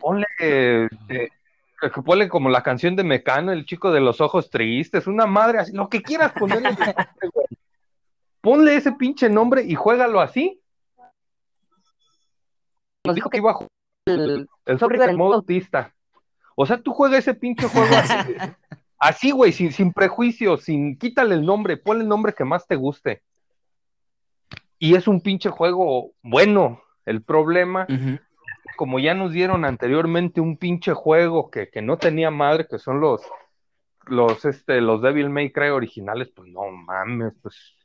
ponle, 0.00 0.26
eh, 0.40 0.88
ponle 2.04 2.28
como 2.28 2.48
la 2.48 2.62
canción 2.62 2.96
de 2.96 3.04
Mecano, 3.04 3.52
el 3.52 3.64
chico 3.64 3.92
de 3.92 4.00
los 4.00 4.20
ojos 4.20 4.50
tristes, 4.50 5.06
una 5.06 5.26
madre 5.26 5.58
así, 5.58 5.72
lo 5.72 5.88
que 5.88 6.02
quieras 6.02 6.32
ponerle. 6.32 6.70
ponle 8.40 8.76
ese 8.76 8.92
pinche 8.92 9.28
nombre 9.28 9.62
y 9.62 9.74
juégalo 9.74 10.20
así. 10.20 10.60
Nos 13.06 13.14
dijo 13.14 13.30
que 13.30 13.38
iba 13.38 13.50
a 13.50 13.54
jugar 13.54 13.70
el, 14.06 14.48
el 14.66 15.16
modo 15.16 15.34
autista. 15.34 15.94
O 16.54 16.66
sea, 16.66 16.80
tú 16.80 16.92
juegas 16.92 17.20
ese 17.20 17.34
pinche 17.34 17.68
juego 17.68 17.94
así, 18.98 19.30
güey, 19.32 19.52
sin, 19.52 19.72
sin 19.72 19.92
prejuicios, 19.92 20.64
sin 20.64 20.98
quítale 20.98 21.34
el 21.34 21.44
nombre, 21.44 21.76
ponle 21.76 22.02
el 22.02 22.08
nombre 22.08 22.32
que 22.32 22.44
más 22.44 22.66
te 22.66 22.76
guste. 22.76 23.22
Y 24.78 24.94
es 24.94 25.08
un 25.08 25.20
pinche 25.20 25.50
juego 25.50 26.12
bueno. 26.22 26.82
El 27.04 27.22
problema 27.22 27.86
como 28.76 28.98
ya 28.98 29.14
nos 29.14 29.32
dieron 29.32 29.64
anteriormente 29.64 30.40
un 30.40 30.56
pinche 30.56 30.92
juego 30.92 31.50
que, 31.50 31.70
no 31.82 31.98
tenía 31.98 32.30
madre, 32.30 32.66
que 32.68 32.78
son 32.78 33.00
los, 33.00 33.22
los, 34.06 34.44
este, 34.44 34.80
los 34.80 35.02
Devil 35.02 35.30
May 35.30 35.50
Cry 35.50 35.68
originales, 35.68 36.28
pues 36.34 36.48
no 36.50 36.70
mames, 36.70 37.32
pues. 37.42 37.75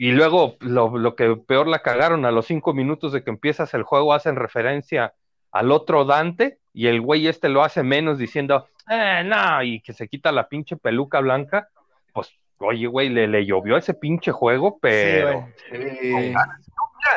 Y 0.00 0.12
luego 0.12 0.56
lo, 0.60 1.16
que 1.16 1.34
peor 1.34 1.66
la 1.66 1.80
cagaron, 1.80 2.24
a 2.24 2.30
los 2.30 2.46
cinco 2.46 2.72
minutos 2.72 3.12
de 3.12 3.24
que 3.24 3.30
empiezas 3.30 3.74
el 3.74 3.82
juego 3.82 4.14
hacen 4.14 4.36
referencia 4.36 5.12
al 5.50 5.72
otro 5.72 6.04
Dante 6.04 6.60
y 6.72 6.86
el 6.86 7.00
güey 7.00 7.26
este 7.26 7.48
lo 7.48 7.64
hace 7.64 7.82
menos 7.82 8.16
diciendo, 8.16 8.68
eh, 8.88 9.24
no, 9.24 9.60
y 9.64 9.80
que 9.80 9.92
se 9.92 10.06
quita 10.06 10.30
la 10.30 10.48
pinche 10.48 10.76
peluca 10.76 11.18
blanca, 11.18 11.68
pues, 12.12 12.30
oye, 12.58 12.86
güey, 12.86 13.08
le, 13.08 13.26
le 13.26 13.44
llovió 13.44 13.76
ese 13.76 13.92
pinche 13.92 14.30
juego, 14.30 14.78
pero... 14.80 15.48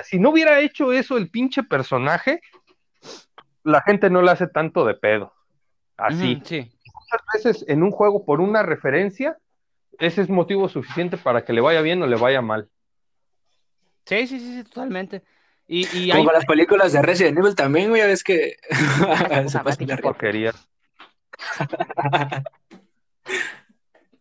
si 0.04 0.18
no 0.18 0.32
hubiera 0.32 0.60
hecho 0.60 0.92
eso 0.92 1.18
el 1.18 1.30
pinche 1.30 1.62
personaje, 1.62 2.42
la 3.64 3.82
gente 3.82 4.10
no 4.10 4.24
le 4.24 4.32
hace 4.32 4.48
tanto 4.48 4.86
de 4.86 4.96
pedo. 4.96 5.34
Así. 5.98 6.42
sí. 6.44 6.72
Muchas 6.96 7.22
veces 7.32 7.66
en 7.68 7.84
un 7.84 7.92
juego 7.92 8.26
por 8.26 8.42
una 8.42 8.64
referencia, 8.64 9.38
ese 10.02 10.22
es 10.22 10.30
motivo 10.30 10.68
suficiente 10.68 11.16
para 11.16 11.46
que 11.46 11.54
le 11.54 11.62
vaya 11.62 11.82
bien 11.82 12.02
o 12.02 12.08
le 12.08 12.16
vaya 12.16 12.42
mal. 12.42 12.68
Sí, 14.06 14.26
sí, 14.28 14.40
sí, 14.40 14.64
totalmente. 14.64 15.24
Y, 15.68 15.88
y 15.98 16.10
Como 16.10 16.30
hay... 16.30 16.36
las 16.36 16.46
películas 16.46 16.92
de 16.92 17.02
Resident 17.02 17.38
Evil 17.38 17.56
también, 17.56 17.90
güey, 17.90 18.02
ves 18.02 18.24
que 18.24 18.58
se 19.48 19.98
porquería. 19.98 20.54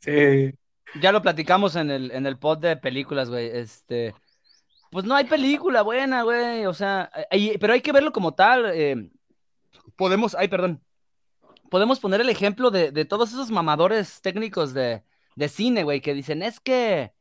sí. 0.00 0.52
Ya 1.00 1.12
lo 1.12 1.22
platicamos 1.22 1.76
en 1.76 1.90
el, 1.90 2.10
en 2.10 2.26
el 2.26 2.36
pod 2.38 2.58
de 2.58 2.76
películas, 2.76 3.30
güey. 3.30 3.46
Este, 3.46 4.14
pues 4.90 5.06
no 5.06 5.14
hay 5.14 5.24
película 5.24 5.82
buena, 5.82 6.24
güey. 6.24 6.66
O 6.66 6.74
sea, 6.74 7.10
pero 7.58 7.72
hay 7.72 7.80
que 7.80 7.92
verlo 7.92 8.12
como 8.12 8.34
tal. 8.34 8.70
Eh, 8.74 9.10
podemos, 9.96 10.34
ay, 10.34 10.48
perdón. 10.48 10.82
Podemos 11.70 12.00
poner 12.00 12.20
el 12.20 12.28
ejemplo 12.28 12.70
de, 12.70 13.04
todos 13.06 13.30
esos 13.30 13.50
mamadores 13.50 14.20
técnicos 14.20 14.74
de, 14.74 15.04
cine, 15.48 15.84
güey, 15.84 16.00
que 16.00 16.14
dicen, 16.14 16.42
es 16.42 16.60
que, 16.60 17.12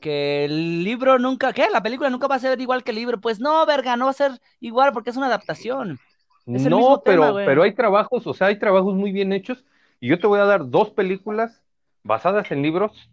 que 0.00 0.44
el 0.44 0.84
libro 0.84 1.18
nunca, 1.18 1.52
¿qué? 1.52 1.68
La 1.72 1.82
película 1.82 2.10
nunca 2.10 2.28
va 2.28 2.36
a 2.36 2.40
ser 2.40 2.60
igual 2.60 2.84
que 2.84 2.90
el 2.90 2.96
libro. 2.96 3.20
Pues 3.20 3.40
no, 3.40 3.64
verga, 3.66 3.96
no 3.96 4.06
va 4.06 4.10
a 4.10 4.14
ser 4.14 4.32
igual 4.60 4.92
porque 4.92 5.10
es 5.10 5.16
una 5.16 5.26
adaptación. 5.26 5.98
no, 6.46 7.02
pero, 7.04 7.34
pero 7.34 7.62
hay 7.62 7.74
trabajos, 7.74 8.26
o 8.26 8.34
sea, 8.34 8.48
hay 8.48 8.58
trabajos 8.58 8.94
muy 8.94 9.12
bien 9.12 9.32
hechos. 9.32 9.64
Y 10.00 10.08
yo 10.08 10.18
te 10.18 10.26
voy 10.26 10.40
a 10.40 10.44
dar 10.44 10.68
dos 10.68 10.90
películas 10.90 11.62
basadas 12.02 12.50
en 12.50 12.62
libros 12.62 13.10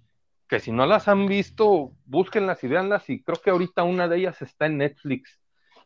que 0.49 0.59
si 0.59 0.71
no 0.71 0.87
las 0.87 1.07
han 1.07 1.27
visto, 1.27 1.91
búsquenlas 2.05 2.63
y 2.63 2.67
véanlas. 2.67 3.09
Y 3.09 3.21
creo 3.21 3.39
que 3.41 3.51
ahorita 3.51 3.83
una 3.83 4.07
de 4.07 4.17
ellas 4.17 4.41
está 4.41 4.65
en 4.65 4.79
Netflix. 4.79 5.39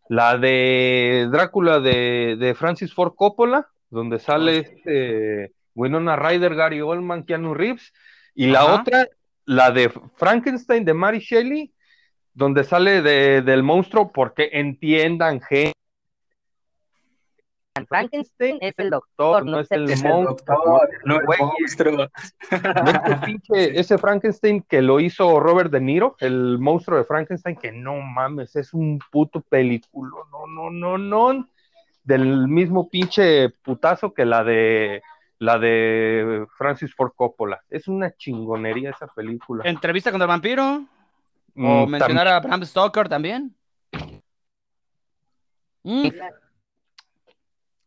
La 0.08 0.38
de 0.38 1.28
Drácula 1.30 1.80
de, 1.82 2.56
Francis 2.58 2.94
Ford 2.94 3.14
Coppola, 3.16 3.68
donde 3.89 4.20
sale 4.20 4.60
este 4.60 5.54
Winona 5.76 6.16
Ryder, 6.16 6.56
Gary 6.56 6.82
Oldman, 6.82 7.26
Keanu 7.26 7.54
Reeves. 7.54 7.94
Y 8.36 8.48
la 8.48 8.66
otra, 8.66 9.08
la 9.46 9.72
de 9.72 9.90
Frankenstein 10.16 10.86
de 10.86 10.94
Mary 10.94 11.20
Shelley, 11.20 11.74
donde 12.34 12.64
sale 12.64 13.02
del 13.02 13.64
monstruo, 13.64 14.12
porque 14.12 14.50
entiendan, 14.54 15.42
gente 15.42 15.74
Frankenstein 17.88 18.60
es 18.62 18.76
el 18.78 18.92
doctor, 18.92 19.46
no, 19.46 19.60
es 19.60 19.72
el, 19.72 19.88
monstruo. 20.04 20.82
no 21.06 21.16
el 21.16 21.28
monstruo. 21.40 22.08
ese 23.50 23.98
Frankenstein 23.98 24.62
que 24.62 24.82
lo 24.82 25.00
hizo 25.00 25.40
Robert 25.40 25.72
De 25.72 25.82
Niro, 25.82 26.16
el 26.20 26.60
monstruo 26.60 27.00
de 27.00 27.06
Frankenstein, 27.06 27.56
que 27.56 27.72
no 27.72 28.00
mames, 28.00 28.56
es 28.56 28.74
un 28.74 29.00
puto 29.12 29.42
película, 29.42 30.12
no, 30.32 30.46
no, 30.48 30.70
no, 30.70 30.98
no, 31.00 31.48
del 32.04 32.48
mismo 32.48 32.90
pinche 32.90 33.50
putazo 33.50 34.14
que 34.14 34.26
la 34.26 34.44
de 34.44 35.02
la 35.40 35.60
de 35.60 36.46
Francis 36.58 36.94
Ford 36.96 37.12
Coppola. 37.16 37.62
Es 37.70 37.88
una 37.88 38.16
chingonería 38.16 38.92
esa 38.92 39.08
película. 39.08 39.64
¿Entrevista 39.66 40.12
con 40.12 40.22
el 40.22 40.28
vampiro? 40.28 40.86
¿O 41.56 41.86
mm, 41.86 41.90
mencionar 41.90 42.28
a 42.28 42.40
Bram 42.40 42.64
Stoker 42.66 43.10
también? 43.10 43.56
Mm. 45.84 46.10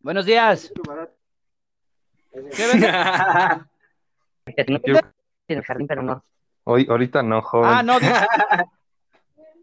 Buenos 0.00 0.26
días. 0.26 0.72
¿Qué 2.32 2.66
ven? 2.66 2.84
el 5.48 5.62
jardín, 5.62 5.86
pero 5.86 6.02
no. 6.02 6.24
Hoy, 6.64 6.86
ahorita 6.88 7.22
no, 7.22 7.40
joven. 7.42 7.70
Ah, 7.72 7.82
no. 7.82 7.98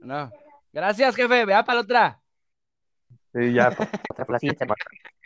no. 0.02 0.32
Gracias, 0.72 1.16
jefe. 1.16 1.46
Vea 1.46 1.64
para 1.64 1.76
la 1.76 1.82
otra. 1.82 2.20
Sí, 3.34 3.54
ya. 3.54 3.70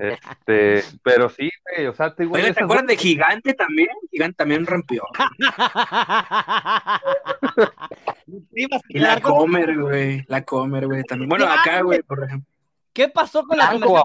Este, 0.00 0.82
pero 1.04 1.28
sí, 1.28 1.50
güey, 1.62 1.86
o 1.86 1.94
sea, 1.94 2.12
te 2.14 2.26
Oye, 2.26 2.54
¿te 2.54 2.64
acuerdas 2.64 2.86
de 2.86 2.96
Gigante 2.96 3.52
también? 3.52 3.90
Gigante 4.10 4.36
también 4.36 4.66
rompió. 4.66 5.02
y 8.88 8.98
la 8.98 9.20
Comer, 9.20 9.78
güey. 9.78 10.24
La 10.28 10.42
Comer, 10.42 10.86
güey, 10.86 11.04
también. 11.04 11.28
Bueno, 11.28 11.44
acá, 11.46 11.82
güey, 11.82 12.00
por 12.02 12.24
ejemplo. 12.24 12.50
¿Qué 12.94 13.08
pasó 13.08 13.44
con 13.44 13.58
la 13.58 13.70
Blanco, 13.70 14.02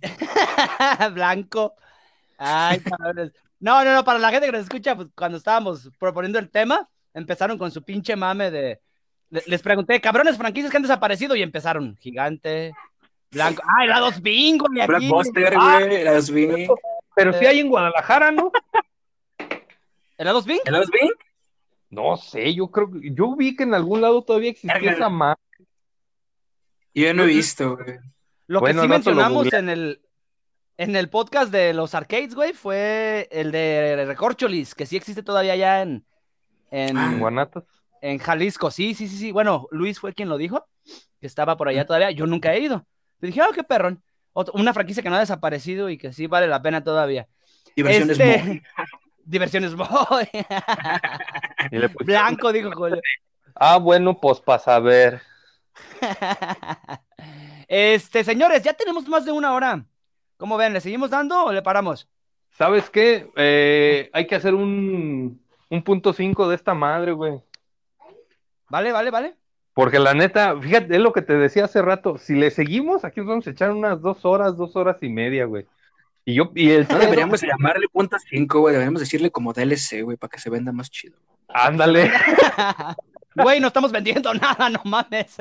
Blanco. 1.12 1.74
Ay, 2.38 2.82
No, 3.60 3.84
no, 3.84 3.94
no, 3.94 4.04
para 4.04 4.18
la 4.18 4.30
gente 4.30 4.46
que 4.46 4.52
nos 4.52 4.62
escucha, 4.62 4.96
pues, 4.96 5.08
cuando 5.14 5.36
estábamos 5.36 5.90
proponiendo 5.98 6.38
el 6.38 6.50
tema, 6.50 6.88
empezaron 7.12 7.58
con 7.58 7.70
su 7.70 7.84
pinche 7.84 8.16
mame 8.16 8.50
de. 8.50 8.80
Les 9.28 9.62
pregunté, 9.62 10.00
cabrones 10.00 10.38
franquicias 10.38 10.70
que 10.70 10.78
han 10.78 10.82
desaparecido 10.82 11.36
y 11.36 11.42
empezaron 11.42 11.96
gigante, 11.98 12.72
blanco. 13.30 13.62
¡Ay, 13.78 13.88
la 13.88 14.00
dos 14.00 14.20
bingo! 14.20 14.66
Blackbuster, 14.68 15.54
güey, 15.54 16.04
la 16.04 16.14
dos 16.14 16.30
bingo. 16.30 16.78
Pero 17.14 17.32
sí 17.32 17.46
hay 17.46 17.60
en 17.60 17.68
Guadalajara, 17.68 18.30
¿no? 18.30 18.52
¿El 20.20 20.26
la 20.26 20.32
dos 20.32 20.44
bing? 20.44 20.60
¿El 20.64 20.74
dos 20.74 20.90
bing? 20.90 21.12
No 21.90 22.16
sé, 22.16 22.54
yo 22.54 22.70
creo 22.70 22.90
que. 22.90 23.12
Yo 23.12 23.34
vi 23.36 23.56
que 23.56 23.64
en 23.64 23.74
algún 23.74 24.00
lado 24.00 24.22
todavía 24.22 24.50
existía 24.50 24.92
esa 24.92 25.08
marca. 25.08 25.42
Yo 26.94 27.14
no 27.14 27.24
he 27.24 27.26
visto, 27.26 27.76
güey. 27.76 27.98
Lo 28.46 28.62
que 28.62 28.74
sí 28.74 28.88
mencionamos 28.88 29.52
en 29.52 29.68
el, 29.68 30.02
en 30.76 30.96
el 30.96 31.08
podcast 31.08 31.52
de 31.52 31.72
los 31.72 31.94
arcades, 31.94 32.34
güey, 32.34 32.52
fue 32.52 33.28
el 33.30 33.52
de 33.52 34.04
Recorcholis, 34.06 34.74
que 34.74 34.86
sí 34.86 34.96
existe 34.96 35.22
todavía 35.22 35.54
allá 35.54 35.82
en. 35.82 36.04
En, 36.70 36.96
ah, 36.96 37.16
Guanatos. 37.18 37.64
En 38.00 38.18
Jalisco, 38.18 38.70
sí, 38.70 38.94
sí, 38.94 39.08
sí, 39.08 39.16
sí. 39.16 39.32
Bueno, 39.32 39.66
Luis 39.70 40.00
fue 40.00 40.14
quien 40.14 40.28
lo 40.28 40.36
dijo, 40.36 40.66
que 41.20 41.26
estaba 41.26 41.56
por 41.56 41.68
allá 41.68 41.86
todavía. 41.86 42.10
Yo 42.10 42.26
nunca 42.26 42.54
he 42.54 42.60
ido. 42.60 42.86
Le 43.20 43.28
dije, 43.28 43.42
oh, 43.42 43.52
qué 43.52 43.62
perrón. 43.62 44.02
una 44.54 44.72
franquicia 44.72 45.02
que 45.02 45.10
no 45.10 45.16
ha 45.16 45.20
desaparecido 45.20 45.88
y 45.90 45.98
que 45.98 46.12
sí 46.12 46.26
vale 46.26 46.46
la 46.46 46.62
pena 46.62 46.82
todavía. 46.82 47.28
Diversiones 47.76 48.18
este... 48.18 48.62
Diversiones 49.24 49.74
boy. 49.76 50.28
Blanco, 52.04 52.52
dijo 52.52 52.72
Julio. 52.72 53.00
Ah, 53.54 53.76
bueno, 53.76 54.18
pues 54.18 54.40
para 54.40 54.58
saber. 54.58 55.22
este, 57.68 58.24
señores, 58.24 58.62
ya 58.62 58.72
tenemos 58.72 59.06
más 59.06 59.24
de 59.24 59.32
una 59.32 59.54
hora. 59.54 59.84
¿Cómo 60.36 60.56
ven? 60.56 60.72
¿Le 60.72 60.80
seguimos 60.80 61.10
dando 61.10 61.44
o 61.44 61.52
le 61.52 61.62
paramos? 61.62 62.08
¿Sabes 62.50 62.90
qué? 62.90 63.30
Eh, 63.36 64.10
hay 64.12 64.26
que 64.26 64.34
hacer 64.34 64.54
un, 64.54 65.40
un 65.68 65.82
punto 65.82 66.12
cinco 66.12 66.48
de 66.48 66.56
esta 66.56 66.74
madre, 66.74 67.12
güey. 67.12 67.40
Vale, 68.68 68.90
vale, 68.92 69.10
vale. 69.10 69.39
Porque 69.74 69.98
la 69.98 70.14
neta, 70.14 70.58
fíjate, 70.60 70.96
es 70.96 71.00
lo 71.00 71.12
que 71.12 71.22
te 71.22 71.34
decía 71.34 71.64
hace 71.64 71.80
rato. 71.82 72.18
Si 72.18 72.34
le 72.34 72.50
seguimos, 72.50 73.04
aquí 73.04 73.20
nos 73.20 73.28
vamos 73.28 73.46
a 73.46 73.50
echar 73.50 73.70
unas 73.70 74.00
dos 74.00 74.24
horas, 74.24 74.56
dos 74.56 74.76
horas 74.76 75.02
y 75.02 75.08
media, 75.08 75.44
güey. 75.44 75.66
Y 76.24 76.34
yo, 76.34 76.50
y 76.54 76.70
el. 76.70 76.86
No 76.88 76.98
deberíamos 76.98 77.40
llamarle 77.40 77.88
punto 77.88 78.16
cinco, 78.28 78.60
güey. 78.60 78.72
Deberíamos 78.72 79.00
decirle 79.00 79.30
como 79.30 79.52
DLC, 79.52 80.02
güey, 80.02 80.16
para 80.16 80.30
que 80.30 80.40
se 80.40 80.50
venda 80.50 80.72
más 80.72 80.90
chido. 80.90 81.16
Ándale. 81.48 82.10
Güey, 83.32 83.60
no 83.60 83.68
estamos 83.68 83.92
vendiendo 83.92 84.34
nada, 84.34 84.68
no 84.68 84.82
mames. 84.84 85.36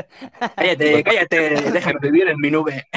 Cállate, 0.55 1.03
cállate, 1.03 1.71
déjame 1.71 1.99
vivir 1.99 2.30
en 2.30 2.39
mi 2.39 2.51
nube. 2.51 2.88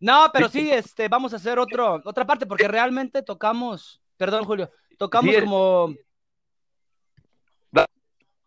No, 0.00 0.30
pero 0.32 0.48
sí, 0.48 0.70
este, 0.70 1.08
vamos 1.08 1.32
a 1.32 1.36
hacer 1.36 1.58
otro, 1.58 2.02
otra 2.04 2.26
parte, 2.26 2.44
porque 2.44 2.68
realmente 2.68 3.22
tocamos, 3.22 4.02
perdón, 4.16 4.44
Julio, 4.44 4.70
tocamos 4.98 5.34
como. 5.36 5.94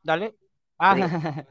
Dale. 0.03 0.35
Ah, 0.79 0.95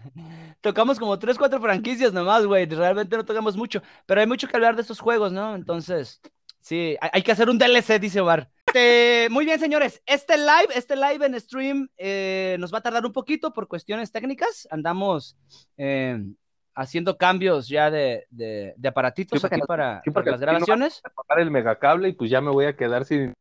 tocamos 0.61 0.99
como 0.99 1.19
tres, 1.19 1.37
cuatro 1.39 1.61
franquicias 1.61 2.13
nomás, 2.13 2.47
güey. 2.47 2.67
Realmente 2.67 3.17
no 3.17 3.25
tocamos 3.25 3.57
mucho, 3.57 3.83
pero 4.07 4.21
hay 4.21 4.27
mucho 4.27 4.49
que 4.49 4.57
hablar 4.57 4.75
de 4.75 4.83
estos 4.83 5.01
juegos, 5.01 5.33
¿no? 5.33 5.55
Entonces, 5.55 6.21
sí, 6.61 6.97
hay 7.01 7.23
que 7.23 7.33
hacer 7.33 7.51
un 7.51 7.59
DLC, 7.59 8.01
dice 8.01 8.21
Omar. 8.21 8.51
Este, 8.69 9.29
muy 9.31 9.45
bien, 9.45 9.59
señores. 9.59 10.03
Este 10.05 10.37
live, 10.37 10.69
este 10.75 10.95
live 10.95 11.25
en 11.25 11.41
stream 11.41 11.89
eh, 11.97 12.57
nos 12.59 12.73
va 12.73 12.79
a 12.79 12.83
tardar 12.83 13.07
un 13.07 13.13
poquito 13.13 13.53
por 13.53 13.67
cuestiones 13.67 14.13
técnicas. 14.13 14.69
Andamos 14.71 15.39
eh, 15.79 16.23
haciendo 16.75 17.17
cambios 17.17 17.67
ya 17.67 17.91
de, 17.91 18.27
de, 18.31 18.75
aparatitos 18.87 19.43
aquí 19.45 19.61
para, 19.67 20.03
las 20.05 20.41
grabaciones. 20.41 21.03
No 21.05 21.23
a 21.29 21.41
el 21.41 21.51
megacable 21.51 22.11
y 22.11 22.13
pues 22.13 22.31
ya 22.31 22.41
me 22.41 22.51
voy 22.51 22.67
a 22.67 22.77
quedar 22.77 23.05
sin. 23.05 23.33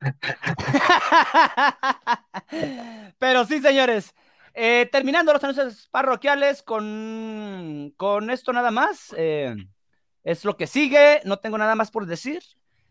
Pero 3.18 3.44
sí, 3.44 3.60
señores. 3.60 4.14
Eh, 4.54 4.88
terminando 4.90 5.32
los 5.32 5.44
anuncios 5.44 5.88
parroquiales 5.90 6.62
con, 6.62 7.92
con 7.96 8.30
esto 8.30 8.52
nada 8.52 8.70
más. 8.70 9.14
es 9.16 10.44
lo 10.44 10.56
que 10.56 10.66
sigue. 10.66 11.20
No 11.24 11.38
tengo 11.38 11.58
nada 11.58 11.74
más 11.74 11.90
por 11.90 12.06
decir. 12.06 12.42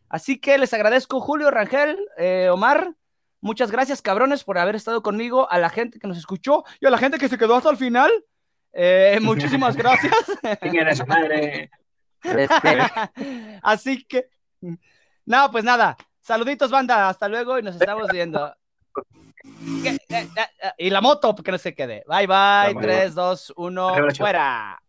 Así 0.09 0.39
que 0.39 0.57
les 0.57 0.73
agradezco, 0.73 1.19
Julio, 1.19 1.51
Rangel, 1.51 1.97
eh, 2.17 2.49
Omar. 2.51 2.93
Muchas 3.41 3.71
gracias, 3.71 4.01
cabrones, 4.01 4.43
por 4.43 4.57
haber 4.57 4.75
estado 4.75 5.03
conmigo, 5.03 5.49
a 5.51 5.59
la 5.59 5.69
gente 5.69 5.99
que 5.99 6.07
nos 6.07 6.17
escuchó 6.17 6.63
y 6.79 6.85
a 6.85 6.89
la 6.89 6.97
gente 6.97 7.17
que 7.17 7.29
se 7.29 7.37
quedó 7.37 7.55
hasta 7.55 7.69
el 7.69 7.77
final. 7.77 8.11
Eh, 8.73 9.19
muchísimas 9.21 9.75
gracias. 9.75 10.13
madre? 11.07 11.69
Este. 12.23 12.79
Así 13.61 14.03
que, 14.05 14.29
no, 15.25 15.51
pues 15.51 15.63
nada. 15.63 15.97
Saluditos, 16.25 16.71
banda. 16.71 17.07
Hasta 17.07 17.29
luego 17.29 17.59
y 17.59 17.61
nos 17.61 17.75
estamos 17.75 18.07
viendo. 18.11 18.51
Y 20.77 20.89
la 20.89 20.99
moto, 20.99 21.35
porque 21.35 21.51
no 21.51 21.59
se 21.59 21.75
quede. 21.75 22.03
Bye, 22.07 22.25
bye. 22.25 22.81
3, 22.81 23.13
2, 23.13 23.53
1, 23.55 23.95
fuera. 24.17 24.81